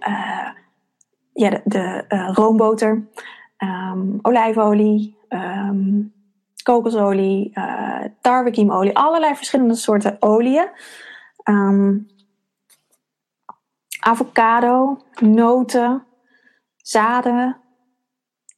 ja, 1.32 1.60
de, 1.64 2.04
roomboter, 2.32 3.08
um, 3.58 4.18
olijfolie, 4.22 5.16
um, 5.28 6.12
kokosolie, 6.64 7.50
uh, 7.54 8.04
tarwekiemolie, 8.20 8.96
allerlei 8.96 9.34
verschillende 9.34 9.74
soorten 9.74 10.16
oliën. 10.20 10.68
Um, 11.44 12.06
avocado, 14.00 14.98
noten, 15.20 16.06
zaden. 16.76 17.56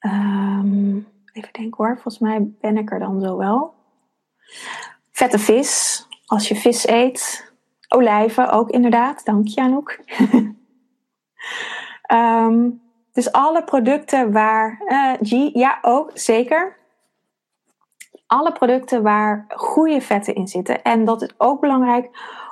Um, 0.00 1.07
even 1.32 1.52
denken 1.52 1.84
hoor, 1.84 1.94
volgens 1.94 2.18
mij 2.18 2.54
ben 2.61 2.76
ik 2.76 2.90
er 2.90 2.98
dan 2.98 3.20
zo 3.20 3.36
wel. 3.36 3.74
Vette 5.11 5.38
vis, 5.38 6.07
als 6.26 6.48
je 6.48 6.57
vis 6.57 6.86
eet. 6.86 7.54
Olijven 7.88 8.50
ook 8.50 8.70
inderdaad, 8.70 9.24
dank 9.24 9.48
je 9.48 9.61
Anouk. 9.61 9.98
um, 12.12 12.80
dus 13.16 13.32
alle 13.32 13.64
producten 13.64 14.32
waar, 14.32 14.82
uh, 14.86 15.12
G, 15.12 15.54
ja 15.54 15.78
ook, 15.82 16.11
zeker 16.14 16.76
alle 18.27 18.53
producten 18.53 19.03
waar 19.03 19.45
goede 19.49 20.01
vetten 20.01 20.35
in 20.35 20.49
zitten. 20.49 20.83
En 20.83 21.05
dat 21.05 21.22
is 21.22 21.35
ook 21.37 21.61
belangrijk 21.61 22.11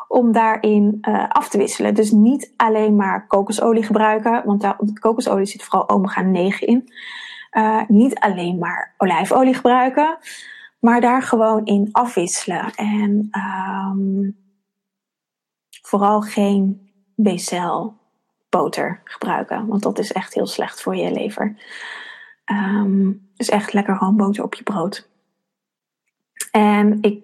om 0.09 0.33
daarin 0.33 0.99
uh, 1.01 1.29
af 1.29 1.49
te 1.49 1.59
wisselen. 1.59 1.95
Dus 1.95 2.11
niet 2.11 2.53
alleen 2.57 2.97
maar 2.97 3.27
kokosolie 3.27 3.83
gebruiken, 3.83 4.43
want 4.45 4.61
daar, 4.61 4.77
kokosolie 5.01 5.47
zit 5.47 5.62
vooral 5.62 5.89
omega 5.89 6.22
9 6.22 6.66
in. 6.66 6.93
Uh, 7.53 7.83
niet 7.89 8.18
alleen 8.18 8.59
maar 8.59 8.95
olijfolie 8.99 9.55
gebruiken, 9.55 10.18
maar 10.81 11.01
daar 11.01 11.22
gewoon 11.22 11.64
in 11.64 11.89
afwisselen. 11.93 12.75
En 12.75 13.29
um, 13.33 14.37
vooral 15.83 16.20
geen 16.20 16.91
becel 17.16 17.97
boter 18.49 19.01
gebruiken, 19.05 19.66
want 19.66 19.83
dat 19.83 19.99
is 19.99 20.12
echt 20.12 20.35
heel 20.35 20.47
slecht 20.47 20.83
voor 20.83 20.97
je 20.97 21.12
lever. 21.12 21.57
Um, 22.53 23.31
dus 23.37 23.49
echt 23.49 23.72
lekker 23.72 23.97
gewoon 23.97 24.41
op 24.43 24.55
je 24.55 24.62
brood. 24.62 25.09
En 26.51 26.99
ik 27.01 27.22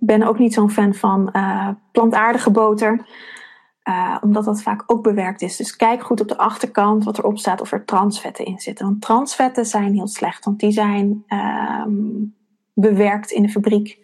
ben 0.00 0.22
ook 0.22 0.38
niet 0.38 0.54
zo'n 0.54 0.70
fan 0.70 0.94
van 0.94 1.28
uh, 1.32 1.68
plantaardige 1.92 2.50
boter. 2.50 3.06
Uh, 3.88 4.16
omdat 4.20 4.44
dat 4.44 4.62
vaak 4.62 4.82
ook 4.86 5.02
bewerkt 5.02 5.42
is. 5.42 5.56
Dus 5.56 5.76
kijk 5.76 6.02
goed 6.02 6.20
op 6.20 6.28
de 6.28 6.38
achterkant 6.38 7.04
wat 7.04 7.18
erop 7.18 7.38
staat 7.38 7.60
of 7.60 7.72
er 7.72 7.84
transvetten 7.84 8.44
in 8.44 8.58
zitten. 8.58 8.86
Want 8.86 9.00
transvetten 9.00 9.66
zijn 9.66 9.94
heel 9.94 10.06
slecht, 10.06 10.44
want 10.44 10.60
die 10.60 10.70
zijn 10.70 11.24
um, 11.28 12.34
bewerkt 12.74 13.30
in 13.30 13.42
de 13.42 13.48
fabriek. 13.48 13.98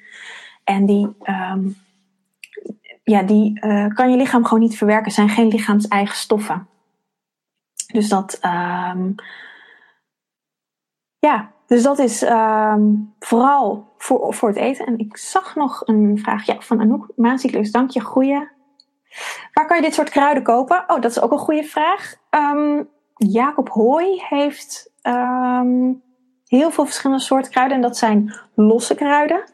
En 0.65 0.87
die, 0.87 1.17
um, 1.53 1.77
ja, 3.03 3.23
die 3.23 3.65
uh, 3.65 3.87
kan 3.89 4.11
je 4.11 4.17
lichaam 4.17 4.45
gewoon 4.45 4.63
niet 4.63 4.77
verwerken. 4.77 5.13
Zijn 5.13 5.29
geen 5.29 5.49
lichaams-eigen 5.49 6.17
stoffen. 6.17 6.69
Dus 7.93 8.09
dat, 8.09 8.41
um, 8.95 9.15
ja, 11.19 11.53
dus 11.73 11.83
dat 11.83 11.99
is 11.99 12.23
um, 12.23 13.15
vooral 13.19 13.93
voor, 13.99 14.35
voor 14.35 14.49
het 14.49 14.59
eten. 14.59 14.87
En 14.87 14.99
ik 14.99 15.17
zag 15.17 15.55
nog 15.57 15.83
een 15.87 16.19
vraag 16.23 16.47
ja, 16.47 16.61
van 16.61 16.81
Anouk 16.81 17.09
Maancyclus. 17.17 17.71
Dank 17.71 17.91
je, 17.91 18.01
goeie. 18.01 18.49
Waar 19.53 19.67
kan 19.67 19.77
je 19.77 19.83
dit 19.83 19.95
soort 19.95 20.11
kruiden 20.11 20.43
kopen? 20.43 20.85
Oh, 20.87 21.01
dat 21.01 21.11
is 21.11 21.21
ook 21.21 21.33
een 21.33 21.39
goede 21.39 21.65
vraag. 21.65 22.15
Um, 22.31 22.89
Jacob 23.17 23.69
Hooi 23.69 24.23
heeft 24.29 24.93
heel 26.47 26.71
veel 26.71 26.85
verschillende 26.85 27.23
soorten 27.23 27.51
kruiden. 27.51 27.77
En 27.77 27.83
dat 27.83 27.97
zijn 27.97 28.35
losse 28.55 28.95
kruiden. 28.95 29.45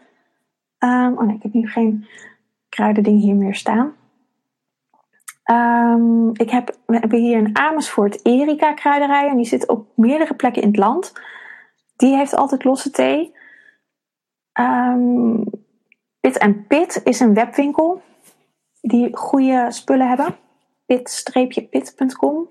oh 0.78 1.20
nee, 1.20 1.36
ik 1.36 1.42
heb 1.42 1.52
nu 1.52 1.68
geen 1.68 2.06
kruidending 2.68 3.20
hier 3.20 3.34
meer 3.34 3.54
staan. 3.54 3.92
Ik 6.32 6.50
heb, 6.50 6.76
we 6.86 6.98
hebben 6.98 7.18
hier 7.18 7.38
in 7.38 7.56
Amersfoort 7.56 8.24
Erika 8.24 8.72
kruiderij 8.72 9.28
en 9.28 9.36
die 9.36 9.46
zit 9.46 9.68
op 9.68 9.86
meerdere 9.94 10.34
plekken 10.34 10.62
in 10.62 10.68
het 10.68 10.76
land. 10.76 11.12
Die 11.98 12.16
heeft 12.16 12.34
altijd 12.34 12.64
losse 12.64 12.90
thee. 12.90 13.34
Um, 14.60 15.44
Pit 16.20 16.38
en 16.38 16.66
Pit 16.66 17.00
is 17.04 17.20
een 17.20 17.34
webwinkel 17.34 18.02
die 18.80 19.16
goede 19.16 19.66
spullen 19.68 20.08
hebben. 20.08 20.36
pit-pit.com 20.86 22.48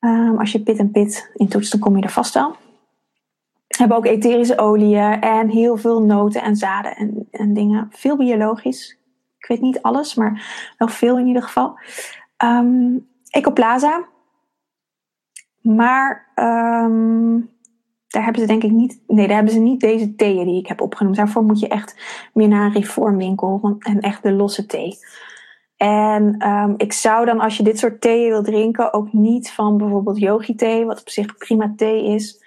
um, 0.00 0.38
Als 0.38 0.52
je 0.52 0.62
Pit 0.62 0.78
en 0.78 0.90
Pit 0.90 1.30
intoetst, 1.34 1.72
dan 1.72 1.80
kom 1.80 1.96
je 1.96 2.02
er 2.02 2.10
vast 2.10 2.34
wel. 2.34 2.50
We 3.66 3.76
hebben 3.80 3.96
ook 3.96 4.06
etherische 4.06 4.58
oliën 4.58 5.20
en 5.20 5.48
heel 5.48 5.76
veel 5.76 6.02
noten 6.02 6.42
en 6.42 6.56
zaden 6.56 6.96
en, 6.96 7.28
en 7.30 7.54
dingen. 7.54 7.88
Veel 7.90 8.16
biologisch. 8.16 8.98
Ik 9.38 9.46
weet 9.46 9.60
niet 9.60 9.82
alles, 9.82 10.14
maar 10.14 10.72
wel 10.78 10.88
veel 10.88 11.18
in 11.18 11.26
ieder 11.26 11.42
geval. 11.42 11.78
Um, 12.44 13.08
Ecoplaza. 13.30 14.04
Maar 15.60 16.32
um, 16.34 17.53
daar 18.14 18.24
hebben 18.24 18.40
ze 18.40 18.48
denk 18.48 18.62
ik 18.62 18.70
niet. 18.70 19.00
Nee, 19.06 19.26
daar 19.26 19.36
hebben 19.36 19.54
ze 19.54 19.60
niet 19.60 19.80
deze 19.80 20.14
theeën 20.14 20.44
die 20.46 20.58
ik 20.58 20.66
heb 20.66 20.80
opgenoemd. 20.80 21.16
Daarvoor 21.16 21.42
moet 21.44 21.60
je 21.60 21.68
echt 21.68 21.96
meer 22.32 22.48
naar 22.48 22.66
een 22.66 22.72
reformwinkel 22.72 23.76
en 23.78 24.00
echt 24.00 24.22
de 24.22 24.32
losse 24.32 24.66
thee. 24.66 24.98
En 25.76 26.48
um, 26.48 26.74
ik 26.76 26.92
zou 26.92 27.24
dan, 27.26 27.40
als 27.40 27.56
je 27.56 27.62
dit 27.62 27.78
soort 27.78 28.00
thee 28.00 28.28
wil 28.28 28.42
drinken, 28.42 28.92
ook 28.92 29.12
niet 29.12 29.50
van 29.50 29.76
bijvoorbeeld 29.76 30.18
yogi 30.18 30.54
thee, 30.54 30.84
wat 30.84 31.00
op 31.00 31.08
zich 31.08 31.36
prima 31.36 31.72
thee 31.76 32.04
is. 32.04 32.42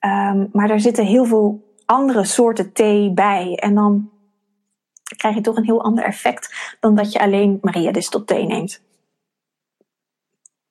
Um, 0.00 0.48
maar 0.52 0.68
daar 0.68 0.80
zitten 0.80 1.04
heel 1.04 1.24
veel 1.24 1.74
andere 1.84 2.24
soorten 2.24 2.72
thee 2.72 3.12
bij. 3.12 3.54
En 3.54 3.74
dan 3.74 4.10
krijg 5.16 5.34
je 5.34 5.40
toch 5.40 5.56
een 5.56 5.64
heel 5.64 5.82
ander 5.82 6.04
effect 6.04 6.76
dan 6.80 6.94
dat 6.94 7.12
je 7.12 7.20
alleen 7.20 7.58
Maria 7.60 7.92
Distel 7.92 8.24
thee 8.24 8.46
neemt. 8.46 8.82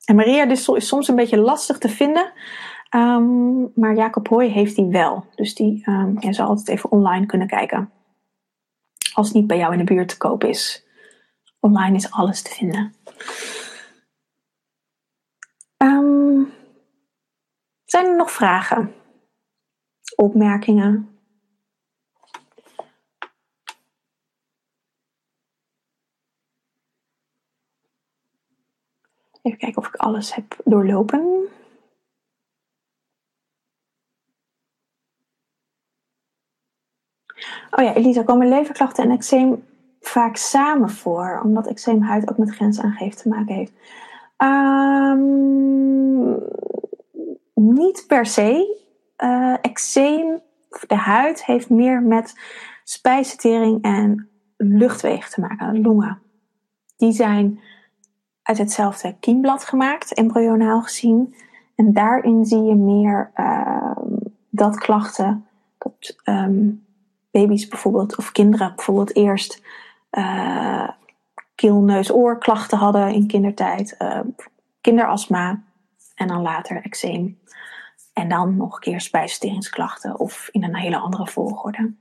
En 0.06 0.16
Maria 0.16 0.46
Distel 0.46 0.76
is 0.76 0.88
soms 0.88 1.08
een 1.08 1.16
beetje 1.16 1.38
lastig 1.38 1.78
te 1.78 1.90
vinden. 1.90 2.32
Um, 2.96 3.72
maar 3.76 3.96
Jacob 3.96 4.28
Hooi 4.28 4.50
heeft 4.50 4.76
die 4.76 4.86
wel. 4.86 5.26
Dus 5.36 5.56
die 5.56 5.90
um, 5.90 6.18
je 6.20 6.34
zal 6.34 6.48
altijd 6.48 6.68
even 6.68 6.92
online 6.92 7.26
kunnen 7.26 7.48
kijken. 7.48 7.92
Als 9.14 9.28
het 9.28 9.36
niet 9.36 9.48
bij 9.48 9.58
jou 9.58 9.72
in 9.72 9.78
de 9.78 9.94
buurt 9.94 10.08
te 10.08 10.18
koop 10.18 10.44
is. 10.44 10.86
Online 11.60 11.96
is 11.96 12.12
alles 12.12 12.42
te 12.42 12.50
vinden. 12.50 12.94
Um, 15.78 16.54
zijn 17.86 18.06
er 18.06 18.16
nog 18.16 18.32
vragen? 18.32 18.94
Opmerkingen? 20.16 21.20
Even 29.42 29.58
kijken 29.58 29.82
of 29.82 29.88
ik 29.88 29.96
alles 29.96 30.36
heb 30.36 30.56
doorlopen. 30.64 31.50
Oh 37.72 37.84
ja, 37.84 37.94
Elisa, 37.94 38.24
komen 38.24 38.50
leverklachten 38.50 39.04
en 39.04 39.12
eczeem 39.12 39.64
vaak 40.02 40.36
samen 40.36 40.90
voor? 40.90 41.42
Omdat 41.44 41.68
eczeemhuid 41.68 42.30
ook 42.30 42.38
met 42.38 42.56
grensaangeven 42.56 43.22
te 43.22 43.30
maken 43.30 43.56
heeft. 43.56 43.74
Um, 44.38 45.30
niet 47.54 48.04
per 48.08 48.26
se. 48.26 48.80
Uh, 49.24 49.54
eczeem, 49.62 50.40
de 50.88 50.96
huid, 50.96 51.46
heeft 51.46 51.70
meer 51.70 52.02
met 52.02 52.40
spijsvertering 52.84 53.82
en 53.82 54.30
luchtwegen 54.58 55.32
te 55.32 55.42
maken, 55.42 55.82
longen. 55.82 56.20
Die 56.98 57.12
zijn 57.12 57.60
uit 58.44 58.58
hetzelfde 58.58 59.16
kiemblad 59.20 59.64
gemaakt, 59.64 60.14
embryonaal 60.14 60.82
gezien. 60.82 61.36
En 61.76 61.94
daarin 61.94 62.46
zie 62.46 62.64
je 62.64 62.76
meer 62.76 63.32
uh, 63.36 63.98
dat 64.50 64.78
klachten, 64.78 65.46
dat 65.78 66.16
um, 66.26 66.86
baby's 67.32 67.68
bijvoorbeeld, 67.68 68.18
of 68.18 68.32
kinderen 68.32 68.74
bijvoorbeeld 68.76 69.16
eerst 69.16 69.62
uh, 70.12 70.90
keel, 71.56 71.82
neus, 71.82 72.12
oorklachten 72.12 72.78
hadden 72.78 73.14
in 73.14 73.28
kindertijd, 73.28 73.96
uh, 74.00 74.20
kinderastma 74.82 75.62
en 76.16 76.28
dan 76.28 76.42
later 76.42 76.82
eczeem. 76.84 77.40
En 78.14 78.30
dan 78.30 78.58
nog 78.58 78.74
een 78.74 78.80
keer 78.80 79.02
spijsverteringsklachten 79.02 80.20
of 80.20 80.50
in 80.52 80.64
een 80.64 80.76
hele 80.76 80.98
andere 80.98 81.28
volgorde. 81.28 81.94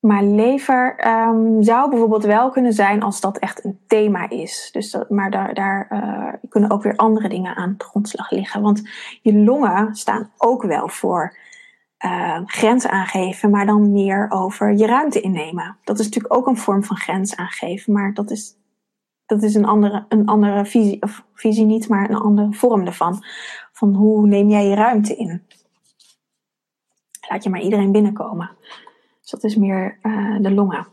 Maar 0.00 0.22
lever 0.22 1.08
um, 1.08 1.62
zou 1.62 1.90
bijvoorbeeld 1.90 2.24
wel 2.24 2.50
kunnen 2.50 2.72
zijn 2.72 3.02
als 3.02 3.20
dat 3.20 3.38
echt 3.38 3.64
een 3.64 3.80
thema 3.86 4.28
is. 4.28 4.68
Dus 4.72 4.90
dat, 4.90 5.10
maar 5.10 5.30
daar, 5.30 5.54
daar 5.54 5.88
uh, 5.90 6.48
kunnen 6.48 6.70
ook 6.70 6.82
weer 6.82 6.96
andere 6.96 7.28
dingen 7.28 7.54
aan 7.54 7.74
grondslag 7.78 8.30
liggen. 8.30 8.62
Want 8.62 8.82
je 9.22 9.34
longen 9.34 9.94
staan 9.94 10.30
ook 10.36 10.62
wel 10.62 10.88
voor 10.88 11.36
uh, 12.04 12.40
grens 12.44 12.86
aangeven, 12.86 13.50
maar 13.50 13.66
dan 13.66 13.92
meer 13.92 14.30
over 14.30 14.72
je 14.72 14.86
ruimte 14.86 15.20
innemen. 15.20 15.76
Dat 15.84 15.98
is 15.98 16.04
natuurlijk 16.04 16.34
ook 16.34 16.46
een 16.46 16.56
vorm 16.56 16.84
van 16.84 16.96
grens 16.96 17.36
aangeven, 17.36 17.92
maar 17.92 18.14
dat 18.14 18.30
is, 18.30 18.56
dat 19.26 19.42
is 19.42 19.54
een, 19.54 19.64
andere, 19.64 20.04
een 20.08 20.26
andere 20.26 20.64
visie, 20.64 21.02
of 21.02 21.24
visie 21.34 21.64
niet, 21.64 21.88
maar 21.88 22.10
een 22.10 22.16
andere 22.16 22.52
vorm 22.52 22.86
ervan. 22.86 23.24
Van 23.72 23.94
hoe 23.94 24.26
neem 24.26 24.48
jij 24.48 24.66
je 24.66 24.74
ruimte 24.74 25.16
in? 25.16 25.42
Laat 27.28 27.44
je 27.44 27.50
maar 27.50 27.60
iedereen 27.60 27.92
binnenkomen. 27.92 28.50
Dus 29.20 29.30
dat 29.30 29.44
is 29.44 29.56
meer 29.56 29.98
uh, 30.02 30.36
de 30.40 30.50
longen. 30.50 30.86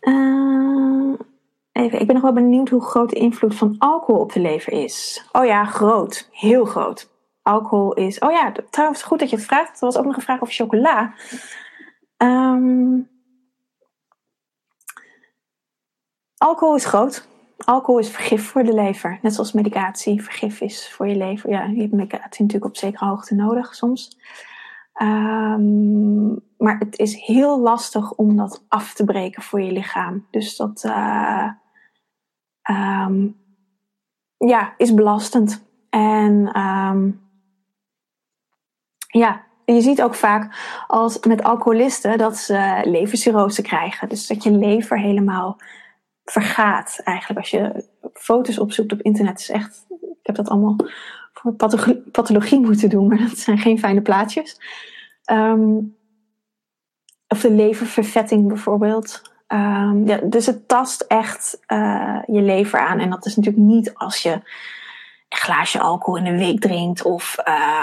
Uh, 0.00 1.14
even, 1.72 2.00
ik 2.00 2.06
ben 2.06 2.14
nog 2.14 2.24
wel 2.24 2.32
benieuwd 2.32 2.68
hoe 2.68 2.84
groot 2.84 3.10
de 3.10 3.16
invloed 3.16 3.54
van 3.54 3.74
alcohol 3.78 4.20
op 4.20 4.32
de 4.32 4.40
lever 4.40 4.72
is. 4.72 5.26
Oh 5.32 5.44
ja, 5.44 5.64
groot. 5.64 6.28
Heel 6.32 6.64
groot. 6.64 7.10
Alcohol 7.42 7.94
is. 7.94 8.18
Oh 8.18 8.32
ja, 8.32 8.52
trouwens, 8.70 9.02
goed 9.02 9.18
dat 9.18 9.30
je 9.30 9.36
het 9.36 9.44
vraagt. 9.44 9.80
Er 9.80 9.86
was 9.86 9.96
ook 9.96 10.04
nog 10.04 10.16
een 10.16 10.22
vraag 10.22 10.42
over 10.42 10.54
chocola. 10.54 11.14
Um, 12.16 13.10
alcohol 16.36 16.74
is 16.74 16.84
groot 16.84 17.30
alcohol 17.64 18.00
is 18.00 18.10
vergif 18.10 18.46
voor 18.46 18.64
de 18.64 18.74
lever. 18.74 19.18
Net 19.22 19.34
zoals 19.34 19.52
medicatie 19.52 20.22
vergif 20.22 20.60
is 20.60 20.90
voor 20.92 21.08
je 21.08 21.16
lever. 21.16 21.50
Ja, 21.50 21.64
je 21.64 21.80
hebt 21.80 21.92
medicatie 21.92 22.42
natuurlijk 22.42 22.64
op 22.64 22.76
zekere 22.76 23.04
hoogte 23.04 23.34
nodig 23.34 23.74
soms. 23.74 24.18
Um, 25.02 26.40
maar 26.58 26.78
het 26.78 26.98
is 26.98 27.14
heel 27.14 27.60
lastig 27.60 28.12
om 28.12 28.36
dat 28.36 28.64
af 28.68 28.94
te 28.94 29.04
breken 29.04 29.42
voor 29.42 29.60
je 29.60 29.72
lichaam. 29.72 30.26
Dus 30.30 30.56
dat 30.56 30.84
uh, 30.86 31.48
um, 32.70 33.36
ja, 34.36 34.74
is 34.76 34.94
belastend. 34.94 35.64
En 35.90 36.60
um, 36.60 37.20
ja, 39.06 39.44
je 39.64 39.80
ziet 39.80 40.02
ook 40.02 40.14
vaak 40.14 40.56
als 40.86 41.20
met 41.26 41.42
alcoholisten 41.42 42.18
dat 42.18 42.36
ze 42.36 42.80
levercirrose 42.84 43.62
krijgen. 43.62 44.08
Dus 44.08 44.26
dat 44.26 44.42
je 44.42 44.50
lever 44.50 44.98
helemaal 44.98 45.60
vergaat 46.24 47.00
eigenlijk. 47.04 47.40
Als 47.40 47.50
je 47.50 47.84
foto's 48.12 48.58
opzoekt 48.58 48.92
op 48.92 49.02
internet, 49.02 49.40
is 49.40 49.50
echt. 49.50 49.86
Ik 49.90 50.26
heb 50.26 50.36
dat 50.36 50.48
allemaal 50.48 50.76
voor 51.32 51.54
pathologie 52.12 52.60
moeten 52.60 52.88
doen, 52.88 53.06
maar 53.06 53.18
dat 53.18 53.38
zijn 53.38 53.58
geen 53.58 53.78
fijne 53.78 54.02
plaatjes. 54.02 54.60
Um, 55.32 55.96
of 57.28 57.40
de 57.40 57.50
leververvetting 57.50 58.48
bijvoorbeeld. 58.48 59.31
Um, 59.52 60.06
ja, 60.06 60.16
dus 60.16 60.46
het 60.46 60.68
tast 60.68 61.00
echt 61.00 61.60
uh, 61.68 62.18
je 62.26 62.42
lever 62.42 62.78
aan. 62.78 62.98
En 62.98 63.10
dat 63.10 63.26
is 63.26 63.36
natuurlijk 63.36 63.64
niet 63.64 63.94
als 63.94 64.22
je 64.22 64.30
een 64.32 64.42
glaasje 65.28 65.80
alcohol 65.80 66.16
in 66.16 66.26
een 66.26 66.38
week 66.38 66.60
drinkt 66.60 67.02
of 67.02 67.36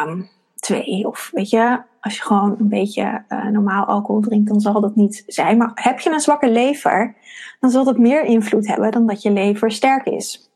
um, 0.06 0.30
twee. 0.56 1.08
Of 1.08 1.30
weet 1.34 1.50
je, 1.50 1.82
als 2.02 2.16
je 2.16 2.24
gewoon 2.24 2.56
een 2.60 2.70
beetje 2.70 3.24
uh, 3.30 3.46
normaal 3.46 3.86
alcohol 3.86 4.22
drinkt, 4.22 4.48
dan 4.48 4.60
zal 4.60 4.82
dat 4.82 4.96
niet 4.96 5.24
zijn. 5.28 5.58
Maar 5.58 5.72
heb 5.74 6.00
je 6.00 6.10
een 6.10 6.20
zwakke 6.20 6.52
lever, 6.52 7.16
dan 7.60 7.70
zal 7.70 7.84
dat 7.84 7.98
meer 7.98 8.24
invloed 8.24 8.68
hebben 8.68 8.92
dan 8.92 9.08
dat 9.08 9.22
je 9.22 9.32
lever 9.32 9.72
sterk 9.72 10.06
is. 10.06 10.52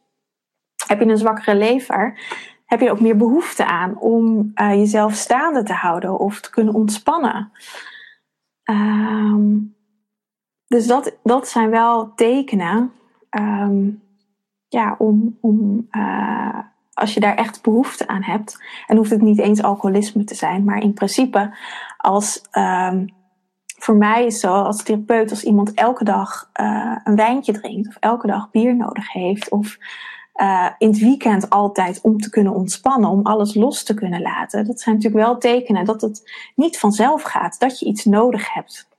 Heb 0.87 0.99
je 0.99 1.05
een 1.05 1.17
zwakkere 1.17 1.55
lever, 1.55 2.19
heb 2.65 2.79
je 2.79 2.91
ook 2.91 2.99
meer 2.99 3.17
behoefte 3.17 3.65
aan 3.65 3.99
om 3.99 4.51
uh, 4.55 4.73
jezelf 4.73 5.13
staande 5.13 5.63
te 5.63 5.73
houden 5.73 6.19
of 6.19 6.41
te 6.41 6.49
kunnen 6.49 6.73
ontspannen. 6.73 7.51
Ehm, 8.63 9.57
dus 10.73 10.87
dat, 10.87 11.15
dat 11.23 11.47
zijn 11.47 11.69
wel 11.69 12.13
tekenen 12.15 12.91
ehm, 13.29 13.89
ja, 14.67 14.95
om, 14.97 15.37
om 15.41 15.87
uh, 15.91 16.59
als 16.93 17.13
je 17.13 17.19
daar 17.19 17.35
echt 17.35 17.61
behoefte 17.61 18.07
aan 18.07 18.23
hebt, 18.23 18.63
en 18.87 18.97
hoeft 18.97 19.09
het 19.09 19.21
niet 19.21 19.39
eens 19.39 19.63
alcoholisme 19.63 20.23
te 20.23 20.35
zijn, 20.35 20.63
maar 20.63 20.81
in 20.81 20.93
principe 20.93 21.57
als 21.97 22.41
um, 22.51 23.13
voor 23.77 23.95
mij 23.95 24.25
is 24.25 24.39
zo 24.39 24.53
als 24.53 24.83
therapeut, 24.83 25.29
als 25.29 25.43
iemand 25.43 25.73
elke 25.73 26.03
dag 26.03 26.49
uh, 26.59 26.95
een 27.03 27.15
wijntje 27.15 27.53
drinkt, 27.53 27.87
of 27.87 27.97
elke 27.99 28.27
dag 28.27 28.51
bier 28.51 28.75
nodig 28.75 29.11
heeft, 29.11 29.49
of 29.49 29.77
uh, 30.35 30.69
in 30.77 30.87
het 30.87 30.99
weekend 30.99 31.49
altijd 31.49 32.01
om 32.01 32.17
te 32.17 32.29
kunnen 32.29 32.53
ontspannen, 32.53 33.09
om 33.09 33.25
alles 33.25 33.55
los 33.55 33.83
te 33.83 33.93
kunnen 33.93 34.21
laten. 34.21 34.65
Dat 34.65 34.79
zijn 34.79 34.95
natuurlijk 34.95 35.25
wel 35.25 35.37
tekenen 35.37 35.85
dat 35.85 36.01
het 36.01 36.31
niet 36.55 36.79
vanzelf 36.79 37.21
gaat, 37.21 37.59
dat 37.59 37.79
je 37.79 37.85
iets 37.85 38.05
nodig 38.05 38.53
hebt 38.53 38.91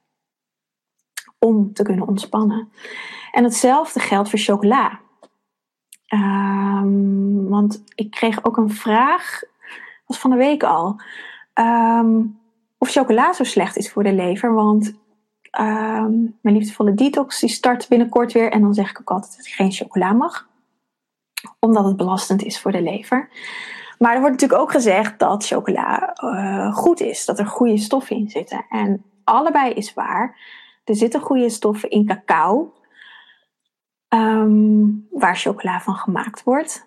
om 1.44 1.72
te 1.72 1.82
kunnen 1.82 2.06
ontspannen. 2.06 2.68
En 3.32 3.44
hetzelfde 3.44 4.00
geldt 4.00 4.30
voor 4.30 4.38
chocola. 4.38 5.00
Um, 6.08 7.48
want 7.48 7.82
ik 7.94 8.10
kreeg 8.10 8.44
ook 8.44 8.56
een 8.56 8.70
vraag, 8.70 9.42
was 10.06 10.18
van 10.18 10.30
de 10.30 10.36
week 10.36 10.62
al, 10.62 11.00
um, 11.54 12.38
of 12.78 12.90
chocola 12.90 13.32
zo 13.32 13.44
slecht 13.44 13.76
is 13.76 13.90
voor 13.90 14.02
de 14.02 14.12
lever. 14.12 14.54
Want 14.54 14.86
um, 15.60 16.38
mijn 16.40 16.56
liefdevolle 16.56 16.94
detox 16.94 17.40
die 17.40 17.48
start 17.48 17.88
binnenkort 17.88 18.32
weer. 18.32 18.52
En 18.52 18.60
dan 18.60 18.74
zeg 18.74 18.90
ik 18.90 19.00
ook 19.00 19.10
altijd 19.10 19.36
dat 19.36 19.46
ik 19.46 19.52
geen 19.52 19.72
chocola 19.72 20.12
mag. 20.12 20.48
Omdat 21.60 21.84
het 21.84 21.96
belastend 21.96 22.42
is 22.42 22.60
voor 22.60 22.72
de 22.72 22.82
lever. 22.82 23.28
Maar 23.98 24.14
er 24.14 24.20
wordt 24.20 24.32
natuurlijk 24.32 24.60
ook 24.60 24.70
gezegd 24.70 25.18
dat 25.18 25.46
chocola 25.46 26.16
uh, 26.24 26.74
goed 26.74 27.00
is. 27.00 27.24
Dat 27.24 27.38
er 27.38 27.46
goede 27.46 27.78
stoffen 27.78 28.16
in 28.16 28.30
zitten. 28.30 28.66
En 28.68 29.04
allebei 29.24 29.72
is 29.72 29.94
waar. 29.94 30.36
Er 30.84 30.96
zitten 30.96 31.20
goede 31.20 31.50
stoffen 31.50 31.90
in 31.90 32.06
cacao. 32.06 32.72
Um, 34.08 35.06
waar 35.10 35.36
chocola 35.36 35.80
van 35.80 35.94
gemaakt 35.94 36.42
wordt. 36.42 36.86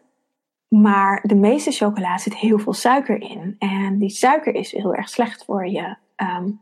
Maar 0.68 1.24
de 1.24 1.36
meeste 1.36 1.72
chocola 1.72 2.18
zit 2.18 2.36
heel 2.36 2.60
veel 2.60 2.74
suiker 2.74 3.22
in. 3.22 3.56
En 3.60 3.98
die 3.98 4.10
suiker 4.10 4.56
is 4.56 4.72
heel 4.72 4.96
erg 4.96 5.10
slecht 5.10 5.46
voor 5.46 5.68
je 5.68 5.96
um, 6.16 6.60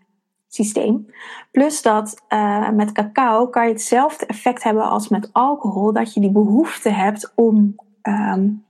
systeem. 0.48 1.10
Plus 1.52 1.82
dat 1.82 2.22
uh, 2.30 2.70
met 2.70 2.92
cacao 2.92 3.48
kan 3.48 3.68
je 3.68 3.74
hetzelfde 3.74 4.26
effect 4.26 4.64
hebben 4.64 4.84
als 4.84 5.08
met 5.08 5.30
alcohol. 5.34 5.94
Dat 5.94 6.14
je 6.14 6.20
die 6.20 6.32
behoefte 6.32 6.90
hebt 6.90 7.32
om 7.36 7.76
um, 8.02 8.66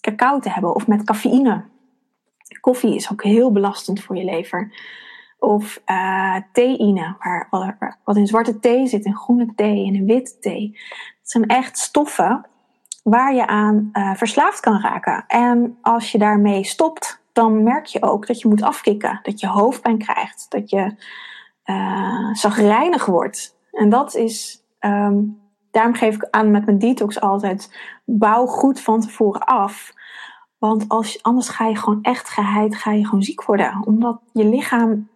cacao 0.00 0.38
te 0.38 0.50
hebben. 0.50 0.74
Of 0.74 0.86
met 0.86 1.04
cafeïne. 1.04 1.64
Koffie 2.60 2.94
is 2.94 3.12
ook 3.12 3.22
heel 3.22 3.52
belastend 3.52 4.02
voor 4.02 4.16
je 4.16 4.24
lever. 4.24 4.72
Of 5.46 5.80
uh, 5.86 6.36
theïne, 6.52 7.16
waar, 7.18 7.98
wat 8.04 8.16
in 8.16 8.26
zwarte 8.26 8.58
thee 8.58 8.86
zit, 8.86 9.04
in 9.04 9.16
groene 9.16 9.52
thee 9.54 9.86
en 9.86 9.94
in 9.94 10.06
witte 10.06 10.38
thee. 10.38 10.70
Dat 11.20 11.30
zijn 11.30 11.46
echt 11.46 11.78
stoffen 11.78 12.46
waar 13.02 13.34
je 13.34 13.46
aan 13.46 13.90
uh, 13.92 14.14
verslaafd 14.14 14.60
kan 14.60 14.80
raken. 14.80 15.24
En 15.26 15.78
als 15.82 16.12
je 16.12 16.18
daarmee 16.18 16.64
stopt, 16.64 17.22
dan 17.32 17.62
merk 17.62 17.86
je 17.86 18.02
ook 18.02 18.26
dat 18.26 18.40
je 18.40 18.48
moet 18.48 18.62
afkicken. 18.62 19.20
Dat 19.22 19.40
je 19.40 19.46
hoofdpijn 19.46 19.98
krijgt. 19.98 20.46
Dat 20.48 20.70
je 20.70 20.94
uh, 21.64 23.06
wordt. 23.06 23.56
En 23.72 23.88
dat 23.88 24.14
is, 24.14 24.64
um, 24.80 25.40
daarom 25.70 25.94
geef 25.94 26.14
ik 26.14 26.28
aan 26.30 26.50
met 26.50 26.64
mijn 26.64 26.78
detox 26.78 27.20
altijd, 27.20 27.78
bouw 28.04 28.46
goed 28.46 28.80
van 28.80 29.00
tevoren 29.00 29.44
af. 29.44 29.92
Want 30.58 30.88
als, 30.88 31.22
anders 31.22 31.48
ga 31.48 31.66
je 31.66 31.76
gewoon 31.76 32.02
echt 32.02 32.28
geheid, 32.28 32.76
ga 32.76 32.92
je 32.92 33.04
gewoon 33.04 33.22
ziek 33.22 33.44
worden. 33.44 33.82
Omdat 33.86 34.20
je 34.32 34.44
lichaam 34.44 35.08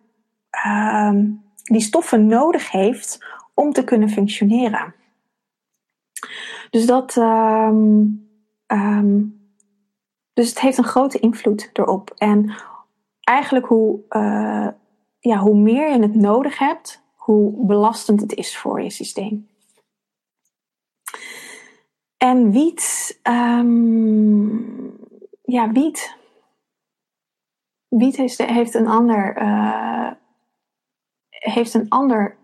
um, 0.66 1.44
die 1.62 1.80
stoffen 1.80 2.26
nodig 2.26 2.70
heeft 2.70 3.24
om 3.54 3.72
te 3.72 3.84
kunnen 3.84 4.08
functioneren. 4.08 4.94
Dus 6.70 6.86
dat. 6.86 7.16
Um, 7.16 8.28
um, 8.66 9.38
dus 10.32 10.48
het 10.48 10.60
heeft 10.60 10.78
een 10.78 10.84
grote 10.84 11.18
invloed 11.18 11.70
erop. 11.72 12.14
En 12.16 12.54
eigenlijk 13.20 13.66
hoe, 13.66 14.00
uh, 14.10 14.68
ja, 15.18 15.38
hoe 15.38 15.56
meer 15.56 15.90
je 15.90 16.02
het 16.02 16.14
nodig 16.14 16.58
hebt, 16.58 17.02
hoe 17.14 17.66
belastend 17.66 18.20
het 18.20 18.34
is 18.34 18.58
voor 18.58 18.82
je 18.82 18.90
systeem. 18.90 19.48
En 22.16 22.50
wiet, 22.50 23.18
ja, 25.42 25.72
wiet. 25.72 26.16
Wiet 27.88 28.16
heeft, 28.16 28.38
heeft 28.38 28.74
een 28.74 28.86
ander, 28.86 29.42
uh, 29.42 30.10
heeft 31.40 31.74
een 31.74 31.88
ander 31.88 32.36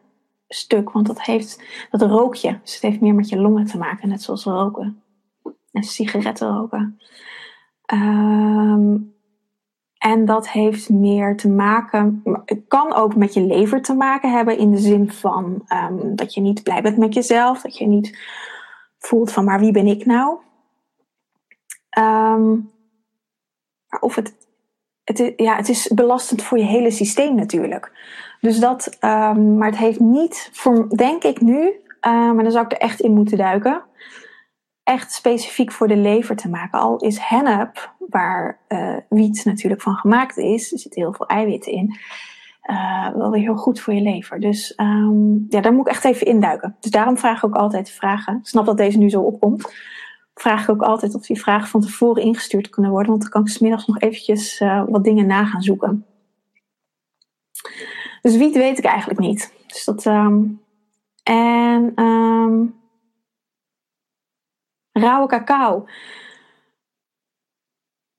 stuk, 0.48 0.90
want 0.90 1.06
dat 1.06 1.22
heeft 1.22 1.62
dat 1.90 2.02
rook 2.02 2.34
je. 2.34 2.58
Dus 2.62 2.74
het 2.74 2.82
heeft 2.82 3.00
meer 3.00 3.14
met 3.14 3.28
je 3.28 3.38
longen 3.38 3.64
te 3.64 3.78
maken, 3.78 4.08
net 4.08 4.22
zoals 4.22 4.44
roken. 4.44 5.02
En 5.72 5.82
sigaretten 5.82 6.56
roken. 6.56 7.00
Um, 7.92 9.14
en 9.98 10.24
dat 10.24 10.48
heeft 10.48 10.88
meer 10.88 11.36
te 11.36 11.48
maken, 11.48 12.22
het 12.44 12.64
kan 12.68 12.94
ook 12.94 13.16
met 13.16 13.34
je 13.34 13.40
lever 13.40 13.82
te 13.82 13.94
maken 13.94 14.32
hebben 14.32 14.58
in 14.58 14.70
de 14.70 14.78
zin 14.78 15.10
van 15.10 15.64
um, 15.68 16.16
dat 16.16 16.34
je 16.34 16.40
niet 16.40 16.62
blij 16.62 16.82
bent 16.82 16.96
met 16.96 17.14
jezelf, 17.14 17.62
dat 17.62 17.78
je 17.78 17.86
niet 17.86 18.18
voelt 18.98 19.32
van 19.32 19.44
maar 19.44 19.60
wie 19.60 19.72
ben 19.72 19.86
ik 19.86 20.06
nou? 20.06 20.38
Um, 21.98 22.70
of 24.00 24.14
het, 24.14 24.34
het, 25.04 25.32
ja, 25.36 25.56
het 25.56 25.68
is 25.68 25.88
belastend 25.88 26.42
voor 26.42 26.58
je 26.58 26.64
hele 26.64 26.90
systeem 26.90 27.34
natuurlijk. 27.34 27.92
Dus 28.40 28.58
dat, 28.58 28.96
um, 29.00 29.56
maar 29.56 29.68
het 29.68 29.78
heeft 29.78 30.00
niet, 30.00 30.50
voor, 30.52 30.88
denk 30.96 31.24
ik 31.24 31.40
nu, 31.40 31.58
uh, 31.66 32.32
maar 32.32 32.42
dan 32.42 32.52
zou 32.52 32.64
ik 32.64 32.72
er 32.72 32.78
echt 32.78 33.00
in 33.00 33.14
moeten 33.14 33.38
duiken, 33.38 33.82
echt 34.82 35.12
specifiek 35.12 35.72
voor 35.72 35.88
de 35.88 35.96
lever 35.96 36.36
te 36.36 36.48
maken. 36.48 36.80
Al 36.80 36.96
is 36.96 37.18
hennep, 37.18 37.94
waar 38.08 38.58
uh, 38.68 38.96
wiet 39.08 39.44
natuurlijk 39.44 39.82
van 39.82 39.94
gemaakt 39.94 40.36
is, 40.36 40.72
er 40.72 40.78
zitten 40.78 41.00
heel 41.00 41.12
veel 41.12 41.26
eiwitten 41.26 41.72
in, 41.72 41.96
uh, 42.70 43.08
wel 43.14 43.30
weer 43.30 43.40
heel 43.40 43.56
goed 43.56 43.80
voor 43.80 43.94
je 43.94 44.00
lever. 44.00 44.40
Dus 44.40 44.72
um, 44.76 45.46
ja, 45.48 45.60
daar 45.60 45.72
moet 45.72 45.86
ik 45.86 45.92
echt 45.92 46.04
even 46.04 46.26
induiken. 46.26 46.76
Dus 46.80 46.90
daarom 46.90 47.18
vraag 47.18 47.36
ik 47.36 47.44
ook 47.44 47.54
altijd 47.54 47.90
vragen. 47.90 48.36
Ik 48.36 48.46
snap 48.46 48.66
dat 48.66 48.76
deze 48.76 48.98
nu 48.98 49.10
zo 49.10 49.20
opkomt. 49.20 49.74
Vraag 50.34 50.62
ik 50.62 50.70
ook 50.70 50.82
altijd 50.82 51.14
of 51.14 51.26
die 51.26 51.40
vragen 51.40 51.68
van 51.68 51.80
tevoren 51.80 52.22
ingestuurd 52.22 52.68
kunnen 52.68 52.90
worden, 52.90 53.10
want 53.10 53.22
dan 53.22 53.30
kan 53.30 53.40
ik 53.40 53.48
smiddags 53.48 53.86
nog 53.86 54.00
eventjes 54.00 54.58
wat 54.88 55.04
dingen 55.04 55.26
na 55.26 55.44
gaan 55.44 55.62
zoeken. 55.62 56.04
Dus 58.26 58.36
wiet 58.36 58.54
weet 58.54 58.78
ik 58.78 58.84
eigenlijk 58.84 59.20
niet. 59.20 59.52
Dus 59.66 59.84
dat, 59.84 60.04
um, 60.04 60.62
en 61.22 62.02
um, 62.02 62.80
rauwe 64.92 65.28
cacao. 65.28 65.86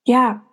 Ja, 0.02 0.44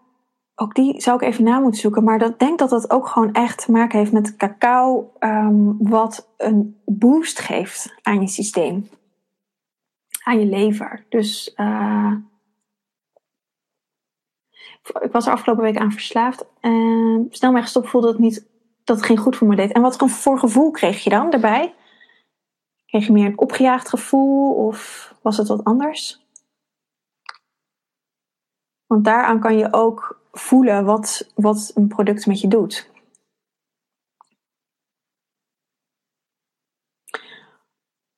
ook 0.54 0.74
die 0.74 1.00
zou 1.00 1.16
ik 1.16 1.22
even 1.22 1.44
na 1.44 1.58
moeten 1.58 1.80
zoeken. 1.80 2.04
Maar 2.04 2.22
ik 2.22 2.38
denk 2.38 2.58
dat 2.58 2.70
dat 2.70 2.90
ook 2.90 3.08
gewoon 3.08 3.32
echt 3.32 3.64
te 3.64 3.72
maken 3.72 3.98
heeft 3.98 4.12
met 4.12 4.36
cacao, 4.36 5.12
um, 5.20 5.88
wat 5.88 6.28
een 6.36 6.80
boost 6.84 7.38
geeft 7.38 7.94
aan 8.02 8.20
je 8.20 8.28
systeem. 8.28 8.88
Aan 10.22 10.38
je 10.38 10.46
lever. 10.46 11.06
Dus 11.08 11.54
uh, 11.56 12.12
ik 15.00 15.12
was 15.12 15.26
er 15.26 15.32
afgelopen 15.32 15.64
week 15.64 15.76
aan 15.76 15.92
verslaafd. 15.92 16.46
En 16.60 17.26
snel 17.30 17.52
mee 17.52 17.62
gestopt 17.62 17.88
voelde 17.88 18.08
het 18.08 18.18
niet 18.18 18.52
dat 18.84 18.96
het 18.96 19.06
geen 19.06 19.16
goed 19.16 19.36
voor 19.36 19.48
me 19.48 19.56
deed. 19.56 19.72
En 19.72 19.82
wat 19.82 19.96
voor 19.96 20.38
gevoel 20.38 20.70
kreeg 20.70 21.04
je 21.04 21.10
dan 21.10 21.30
daarbij? 21.30 21.74
Kreeg 22.86 23.06
je 23.06 23.12
meer 23.12 23.26
een 23.26 23.38
opgejaagd 23.38 23.88
gevoel 23.88 24.54
of 24.66 25.12
was 25.22 25.36
het 25.36 25.48
wat 25.48 25.64
anders? 25.64 26.22
Want 28.86 29.04
daaraan 29.04 29.40
kan 29.40 29.58
je 29.58 29.72
ook 29.72 30.20
voelen 30.32 30.84
wat, 30.84 31.32
wat 31.34 31.72
een 31.74 31.88
product 31.88 32.26
met 32.26 32.40
je 32.40 32.48
doet. 32.48 32.90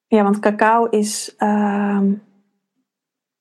Ja, 0.06 0.22
want 0.22 0.38
cacao 0.38 0.84
is. 0.84 1.34
Uh, 1.38 2.00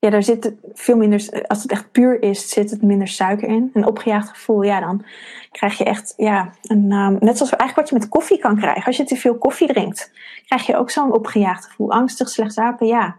ja, 0.06 0.12
daar 0.12 0.24
zit 0.24 0.54
veel 0.74 0.98
minder, 0.98 1.46
als 1.48 1.62
het 1.62 1.72
echt 1.72 1.92
puur 1.92 2.22
is, 2.22 2.50
zit 2.50 2.72
het 2.72 2.82
minder 2.82 3.08
suiker 3.08 3.48
in. 3.48 3.70
Een 3.74 3.86
opgejaagd 3.86 4.30
gevoel, 4.30 4.62
ja, 4.62 4.80
dan 4.80 5.06
krijg 5.52 5.78
je 5.78 5.84
echt, 5.84 6.14
ja, 6.18 6.54
een, 6.62 6.92
um, 6.92 7.18
net 7.20 7.38
zoals 7.38 7.56
eigenlijk 7.56 7.76
wat 7.76 7.90
je 7.90 7.96
met 7.96 8.08
koffie 8.08 8.40
kan 8.40 8.58
krijgen. 8.58 8.86
Als 8.86 8.98
je 8.98 9.04
te 9.04 9.16
veel 9.16 9.38
koffie 9.38 9.68
drinkt, 9.68 10.12
krijg 10.46 10.66
je 10.66 10.78
ook 10.78 10.90
zo'n 10.90 11.14
opgejaagd 11.14 11.66
gevoel. 11.66 11.92
Angstig, 11.92 12.30
slecht 12.30 12.54
slapen, 12.54 12.88
ja. 12.88 13.18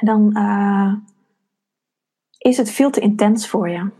Dan 0.00 0.30
uh, 0.38 0.94
is 2.38 2.56
het 2.56 2.70
veel 2.70 2.90
te 2.90 3.00
intens 3.00 3.48
voor 3.48 3.68
je. 3.68 3.90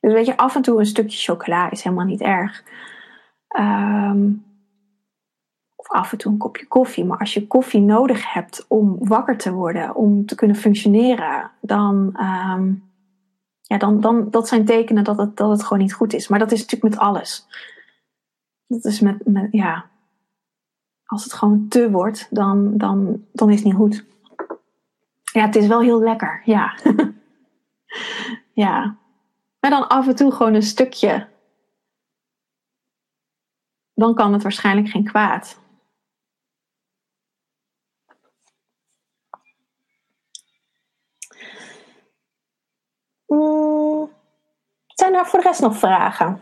Dus 0.00 0.12
weet 0.12 0.26
je, 0.26 0.36
af 0.36 0.54
en 0.54 0.62
toe 0.62 0.78
een 0.78 0.86
stukje 0.86 1.18
chocola 1.18 1.70
is 1.70 1.82
helemaal 1.82 2.04
niet 2.06 2.20
erg. 2.20 2.64
Um, 3.58 4.44
af 5.86 6.12
en 6.12 6.18
toe 6.18 6.32
een 6.32 6.38
kopje 6.38 6.66
koffie. 6.66 7.04
Maar 7.04 7.18
als 7.18 7.34
je 7.34 7.46
koffie 7.46 7.80
nodig 7.80 8.32
hebt 8.32 8.64
om 8.68 8.96
wakker 8.98 9.36
te 9.36 9.52
worden, 9.52 9.94
om 9.94 10.26
te 10.26 10.34
kunnen 10.34 10.56
functioneren, 10.56 11.50
dan 11.60 12.16
um, 12.20 12.84
ja, 13.60 13.78
dan, 13.78 14.00
dan, 14.00 14.30
dat 14.30 14.48
zijn 14.48 14.64
tekenen 14.64 15.04
dat 15.04 15.16
het, 15.16 15.36
dat 15.36 15.50
het 15.50 15.62
gewoon 15.62 15.78
niet 15.78 15.94
goed 15.94 16.12
is. 16.12 16.28
Maar 16.28 16.38
dat 16.38 16.52
is 16.52 16.60
natuurlijk 16.60 16.94
met 16.94 17.02
alles. 17.02 17.46
Dat 18.66 18.84
is 18.84 19.00
met, 19.00 19.26
met 19.26 19.48
ja, 19.50 19.86
als 21.04 21.24
het 21.24 21.32
gewoon 21.32 21.68
te 21.68 21.90
wordt, 21.90 22.26
dan, 22.30 22.76
dan, 22.76 23.24
dan 23.32 23.50
is 23.50 23.56
het 23.56 23.64
niet 23.64 23.74
goed. 23.74 24.04
Ja, 25.32 25.44
het 25.44 25.56
is 25.56 25.66
wel 25.66 25.80
heel 25.80 26.00
lekker, 26.02 26.42
ja. 26.44 26.78
ja. 28.64 28.96
Maar 29.60 29.70
dan 29.70 29.88
af 29.88 30.08
en 30.08 30.16
toe 30.16 30.32
gewoon 30.32 30.54
een 30.54 30.62
stukje. 30.62 31.28
Dan 33.94 34.14
kan 34.14 34.32
het 34.32 34.42
waarschijnlijk 34.42 34.88
geen 34.88 35.04
kwaad. 35.04 35.58
Er 45.16 45.26
voor 45.26 45.38
de 45.38 45.44
rest 45.44 45.60
nog 45.60 45.78
vragen? 45.78 46.40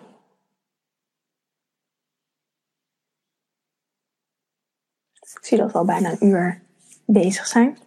Ik 5.14 5.44
zie 5.50 5.58
dat 5.58 5.72
we 5.72 5.78
al 5.78 5.84
bijna 5.84 6.10
een 6.10 6.26
uur 6.26 6.62
bezig 7.06 7.46
zijn. 7.46 7.78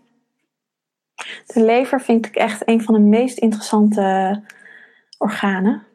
De 1.45 1.63
lever 1.63 2.01
vind 2.01 2.25
ik 2.25 2.35
echt 2.35 2.67
een 2.67 2.83
van 2.83 2.93
de 2.93 2.99
meest 2.99 3.37
interessante 3.37 4.43
organen. 5.17 5.87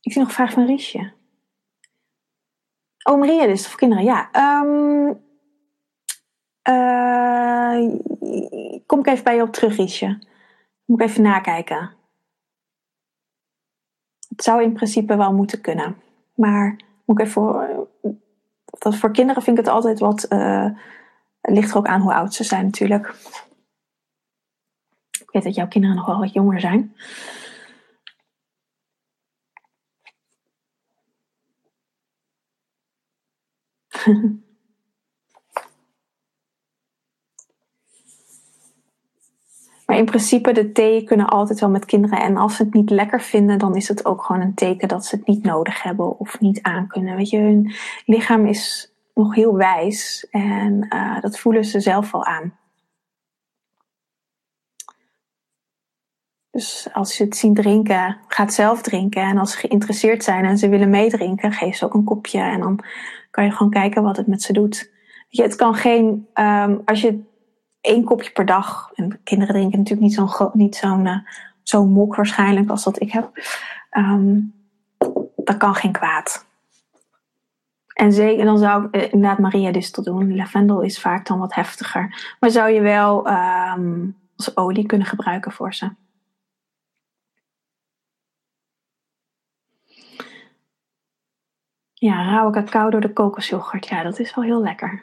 Ik 0.00 0.12
zie 0.12 0.20
nog 0.20 0.28
een 0.28 0.34
vraag 0.34 0.52
van 0.52 0.66
Riesje. 0.66 1.12
Oh, 3.02 3.18
Maria, 3.18 3.46
dus 3.46 3.68
voor 3.68 3.78
kinderen. 3.78 4.04
Ja. 4.04 4.30
Um, 4.62 5.26
uh, 6.68 7.98
kom 8.86 8.98
ik 8.98 9.06
even 9.06 9.24
bij 9.24 9.34
je 9.34 9.42
op 9.42 9.52
terug, 9.52 9.76
Riesje. 9.76 10.18
Moet 10.84 11.00
ik 11.00 11.08
even 11.08 11.22
nakijken. 11.22 11.97
Het 14.38 14.46
zou 14.46 14.62
in 14.62 14.72
principe 14.72 15.16
wel 15.16 15.32
moeten 15.32 15.60
kunnen. 15.60 15.96
Maar 16.34 16.76
moet 17.04 17.18
ik 17.18 17.26
even 17.26 17.32
voor, 17.42 17.88
dat 18.78 18.96
voor 18.96 19.12
kinderen 19.12 19.42
vind 19.42 19.58
ik 19.58 19.64
het 19.64 19.74
altijd 19.74 19.98
wat. 19.98 20.26
Het 21.40 21.54
ligt 21.54 21.70
er 21.70 21.76
ook 21.76 21.86
aan 21.86 22.00
hoe 22.00 22.14
oud 22.14 22.34
ze 22.34 22.44
zijn, 22.44 22.64
natuurlijk. 22.64 23.14
Ik 25.10 25.30
weet 25.30 25.42
dat 25.42 25.54
jouw 25.54 25.68
kinderen 25.68 25.96
nog 25.96 26.06
wel 26.06 26.18
wat 26.18 26.32
jonger 26.32 26.60
zijn. 26.60 26.94
Maar 39.88 39.96
in 39.96 40.04
principe, 40.04 40.52
de 40.52 40.72
thee 40.72 41.04
kunnen 41.04 41.28
altijd 41.28 41.60
wel 41.60 41.70
met 41.70 41.84
kinderen. 41.84 42.20
En 42.20 42.36
als 42.36 42.56
ze 42.56 42.62
het 42.62 42.74
niet 42.74 42.90
lekker 42.90 43.20
vinden, 43.20 43.58
dan 43.58 43.76
is 43.76 43.88
het 43.88 44.04
ook 44.04 44.22
gewoon 44.24 44.42
een 44.42 44.54
teken 44.54 44.88
dat 44.88 45.06
ze 45.06 45.16
het 45.16 45.26
niet 45.26 45.42
nodig 45.42 45.82
hebben 45.82 46.18
of 46.18 46.40
niet 46.40 46.62
aankunnen. 46.62 47.16
Weet 47.16 47.30
je, 47.30 47.38
hun 47.38 47.72
lichaam 48.04 48.46
is 48.46 48.92
nog 49.14 49.34
heel 49.34 49.56
wijs 49.56 50.26
en 50.30 50.86
uh, 50.94 51.20
dat 51.20 51.38
voelen 51.38 51.64
ze 51.64 51.80
zelf 51.80 52.10
wel 52.10 52.24
aan. 52.24 52.58
Dus 56.50 56.88
als 56.92 57.18
je 57.18 57.24
het 57.24 57.36
zien 57.36 57.54
drinken, 57.54 58.16
gaat 58.26 58.52
zelf 58.52 58.82
drinken. 58.82 59.22
En 59.22 59.38
als 59.38 59.52
ze 59.52 59.58
geïnteresseerd 59.58 60.24
zijn 60.24 60.44
en 60.44 60.58
ze 60.58 60.68
willen 60.68 60.90
meedrinken, 60.90 61.52
geef 61.52 61.76
ze 61.76 61.84
ook 61.84 61.94
een 61.94 62.04
kopje. 62.04 62.40
En 62.40 62.60
dan 62.60 62.84
kan 63.30 63.44
je 63.44 63.50
gewoon 63.50 63.72
kijken 63.72 64.02
wat 64.02 64.16
het 64.16 64.26
met 64.26 64.42
ze 64.42 64.52
doet. 64.52 64.90
Weet 64.90 65.26
je, 65.28 65.42
het 65.42 65.56
kan 65.56 65.74
geen, 65.74 66.28
um, 66.34 66.82
als 66.84 67.00
je 67.00 67.26
één 67.88 68.04
kopje 68.04 68.30
per 68.30 68.46
dag. 68.46 68.90
En 68.94 69.20
kinderen 69.22 69.54
drinken 69.54 69.78
natuurlijk 69.78 70.06
niet 70.08 70.14
zo'n 70.14 70.50
niet 70.52 70.76
zo'n 70.76 71.06
uh, 71.06 71.18
zo'n 71.62 71.88
mok 71.88 72.16
waarschijnlijk 72.16 72.70
als 72.70 72.84
dat 72.84 73.00
ik 73.00 73.12
heb. 73.12 73.30
Um, 73.90 74.54
dat 75.36 75.56
kan 75.56 75.74
geen 75.74 75.92
kwaad. 75.92 76.46
En 77.92 78.12
zeker, 78.12 78.44
dan 78.44 78.58
zou 78.58 78.88
ik 78.90 78.96
uh, 78.96 79.02
inderdaad 79.02 79.38
Maria 79.38 79.72
distel 79.72 80.02
doen. 80.02 80.36
Lavendel 80.36 80.80
is 80.80 81.00
vaak 81.00 81.26
dan 81.26 81.38
wat 81.38 81.54
heftiger. 81.54 82.34
Maar 82.40 82.50
zou 82.50 82.70
je 82.70 82.80
wel 82.80 83.28
um, 83.28 84.16
als 84.36 84.56
olie 84.56 84.86
kunnen 84.86 85.06
gebruiken 85.06 85.52
voor 85.52 85.74
ze. 85.74 85.90
Ja, 91.94 92.24
rauwe 92.24 92.52
cacao 92.52 92.90
door 92.90 93.00
de 93.00 93.12
kokosyoghurt. 93.12 93.86
Ja, 93.86 94.02
dat 94.02 94.18
is 94.18 94.34
wel 94.34 94.44
heel 94.44 94.62
lekker. 94.62 95.02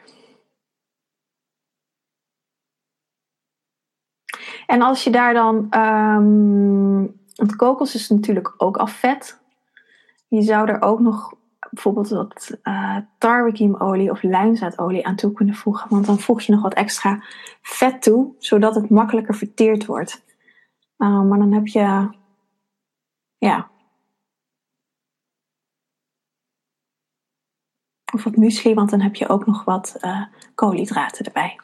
En 4.66 4.82
als 4.82 5.04
je 5.04 5.10
daar 5.10 5.34
dan, 5.34 5.56
um, 5.80 7.20
want 7.34 7.56
kokos 7.56 7.94
is 7.94 8.08
natuurlijk 8.08 8.54
ook 8.56 8.76
al 8.76 8.86
vet. 8.86 9.40
Je 10.28 10.42
zou 10.42 10.68
er 10.68 10.82
ook 10.82 11.00
nog 11.00 11.34
bijvoorbeeld 11.70 12.08
wat 12.08 12.58
uh, 12.62 12.96
tarwekiemolie 13.18 14.10
of 14.10 14.22
lijnzaadolie 14.22 15.06
aan 15.06 15.16
toe 15.16 15.32
kunnen 15.32 15.54
voegen. 15.54 15.90
Want 15.90 16.06
dan 16.06 16.18
voeg 16.18 16.40
je 16.40 16.52
nog 16.52 16.62
wat 16.62 16.74
extra 16.74 17.22
vet 17.62 18.02
toe, 18.02 18.34
zodat 18.38 18.74
het 18.74 18.90
makkelijker 18.90 19.34
verteerd 19.34 19.86
wordt. 19.86 20.24
Uh, 20.98 21.22
maar 21.22 21.38
dan 21.38 21.52
heb 21.52 21.66
je, 21.66 22.10
ja. 23.38 23.68
Of 28.14 28.24
wat 28.24 28.36
muesli, 28.36 28.74
want 28.74 28.90
dan 28.90 29.00
heb 29.00 29.14
je 29.14 29.28
ook 29.28 29.46
nog 29.46 29.64
wat 29.64 29.96
uh, 30.00 30.24
koolhydraten 30.54 31.24
erbij. 31.24 31.60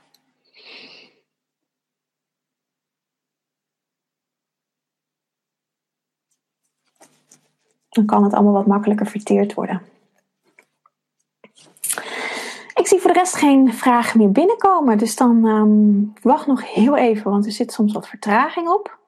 Dan 7.92 8.06
kan 8.06 8.24
het 8.24 8.32
allemaal 8.32 8.52
wat 8.52 8.66
makkelijker 8.66 9.06
verteerd 9.06 9.54
worden. 9.54 9.82
Ik 12.74 12.86
zie 12.86 12.98
voor 13.00 13.12
de 13.12 13.18
rest 13.18 13.36
geen 13.36 13.72
vragen 13.72 14.18
meer 14.18 14.32
binnenkomen. 14.32 14.98
Dus 14.98 15.16
dan 15.16 15.44
um, 15.44 16.12
wacht 16.22 16.46
nog 16.46 16.72
heel 16.74 16.96
even, 16.96 17.30
want 17.30 17.46
er 17.46 17.52
zit 17.52 17.72
soms 17.72 17.92
wat 17.92 18.08
vertraging 18.08 18.68
op. 18.68 18.98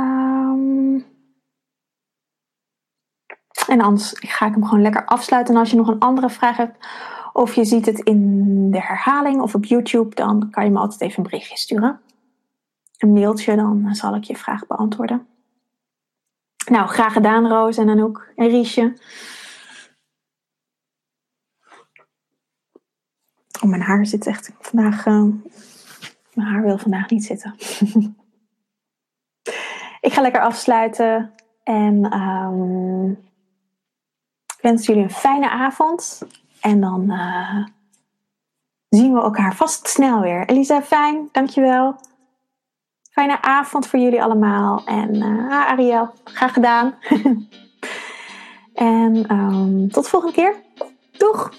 Um, 0.00 1.06
en 3.66 3.80
anders 3.80 4.12
ga 4.18 4.46
ik 4.46 4.52
hem 4.52 4.64
gewoon 4.64 4.82
lekker 4.82 5.04
afsluiten. 5.04 5.54
En 5.54 5.60
als 5.60 5.70
je 5.70 5.76
nog 5.76 5.88
een 5.88 5.98
andere 5.98 6.30
vraag 6.30 6.56
hebt, 6.56 6.86
of 7.32 7.54
je 7.54 7.64
ziet 7.64 7.86
het 7.86 7.98
in 7.98 8.70
de 8.70 8.80
herhaling 8.80 9.40
of 9.40 9.54
op 9.54 9.64
YouTube, 9.64 10.14
dan 10.14 10.50
kan 10.50 10.64
je 10.64 10.70
me 10.70 10.78
altijd 10.78 11.00
even 11.00 11.16
een 11.16 11.30
berichtje 11.30 11.56
sturen. 11.56 12.00
Een 12.98 13.12
mailtje, 13.12 13.56
dan 13.56 13.94
zal 13.94 14.14
ik 14.14 14.24
je 14.24 14.36
vraag 14.36 14.66
beantwoorden. 14.66 15.26
Nou, 16.70 16.88
graag 16.88 17.12
gedaan 17.12 17.46
Roos 17.46 17.76
en 17.76 17.88
Anouk 17.88 18.32
en 18.36 18.48
Riesje. 18.48 18.96
Oh, 23.62 23.70
mijn 23.70 23.82
haar 23.82 24.06
zit 24.06 24.26
echt 24.26 24.50
vandaag... 24.58 25.06
Uh, 25.06 25.24
mijn 26.34 26.48
haar 26.48 26.62
wil 26.62 26.78
vandaag 26.78 27.10
niet 27.10 27.24
zitten. 27.24 27.54
ik 30.06 30.12
ga 30.12 30.20
lekker 30.20 30.40
afsluiten. 30.40 31.34
En 31.62 32.18
um, 32.18 33.10
ik 34.56 34.58
wens 34.60 34.86
jullie 34.86 35.02
een 35.02 35.10
fijne 35.10 35.50
avond. 35.50 36.22
En 36.60 36.80
dan 36.80 37.10
uh, 37.10 37.66
zien 38.88 39.14
we 39.14 39.20
elkaar 39.20 39.54
vast 39.54 39.88
snel 39.88 40.20
weer. 40.20 40.46
Elisa, 40.48 40.82
fijn. 40.82 41.28
Dankjewel. 41.32 41.96
Fijne 43.20 43.42
avond 43.42 43.86
voor 43.86 43.98
jullie 43.98 44.22
allemaal. 44.22 44.82
En 44.84 45.14
uh, 45.14 45.68
Ariel, 45.68 46.10
graag 46.24 46.52
gedaan. 46.52 46.94
en 48.74 49.32
um, 49.32 49.90
tot 49.90 50.04
de 50.04 50.10
volgende 50.10 50.34
keer. 50.34 50.54
Doeg! 51.16 51.50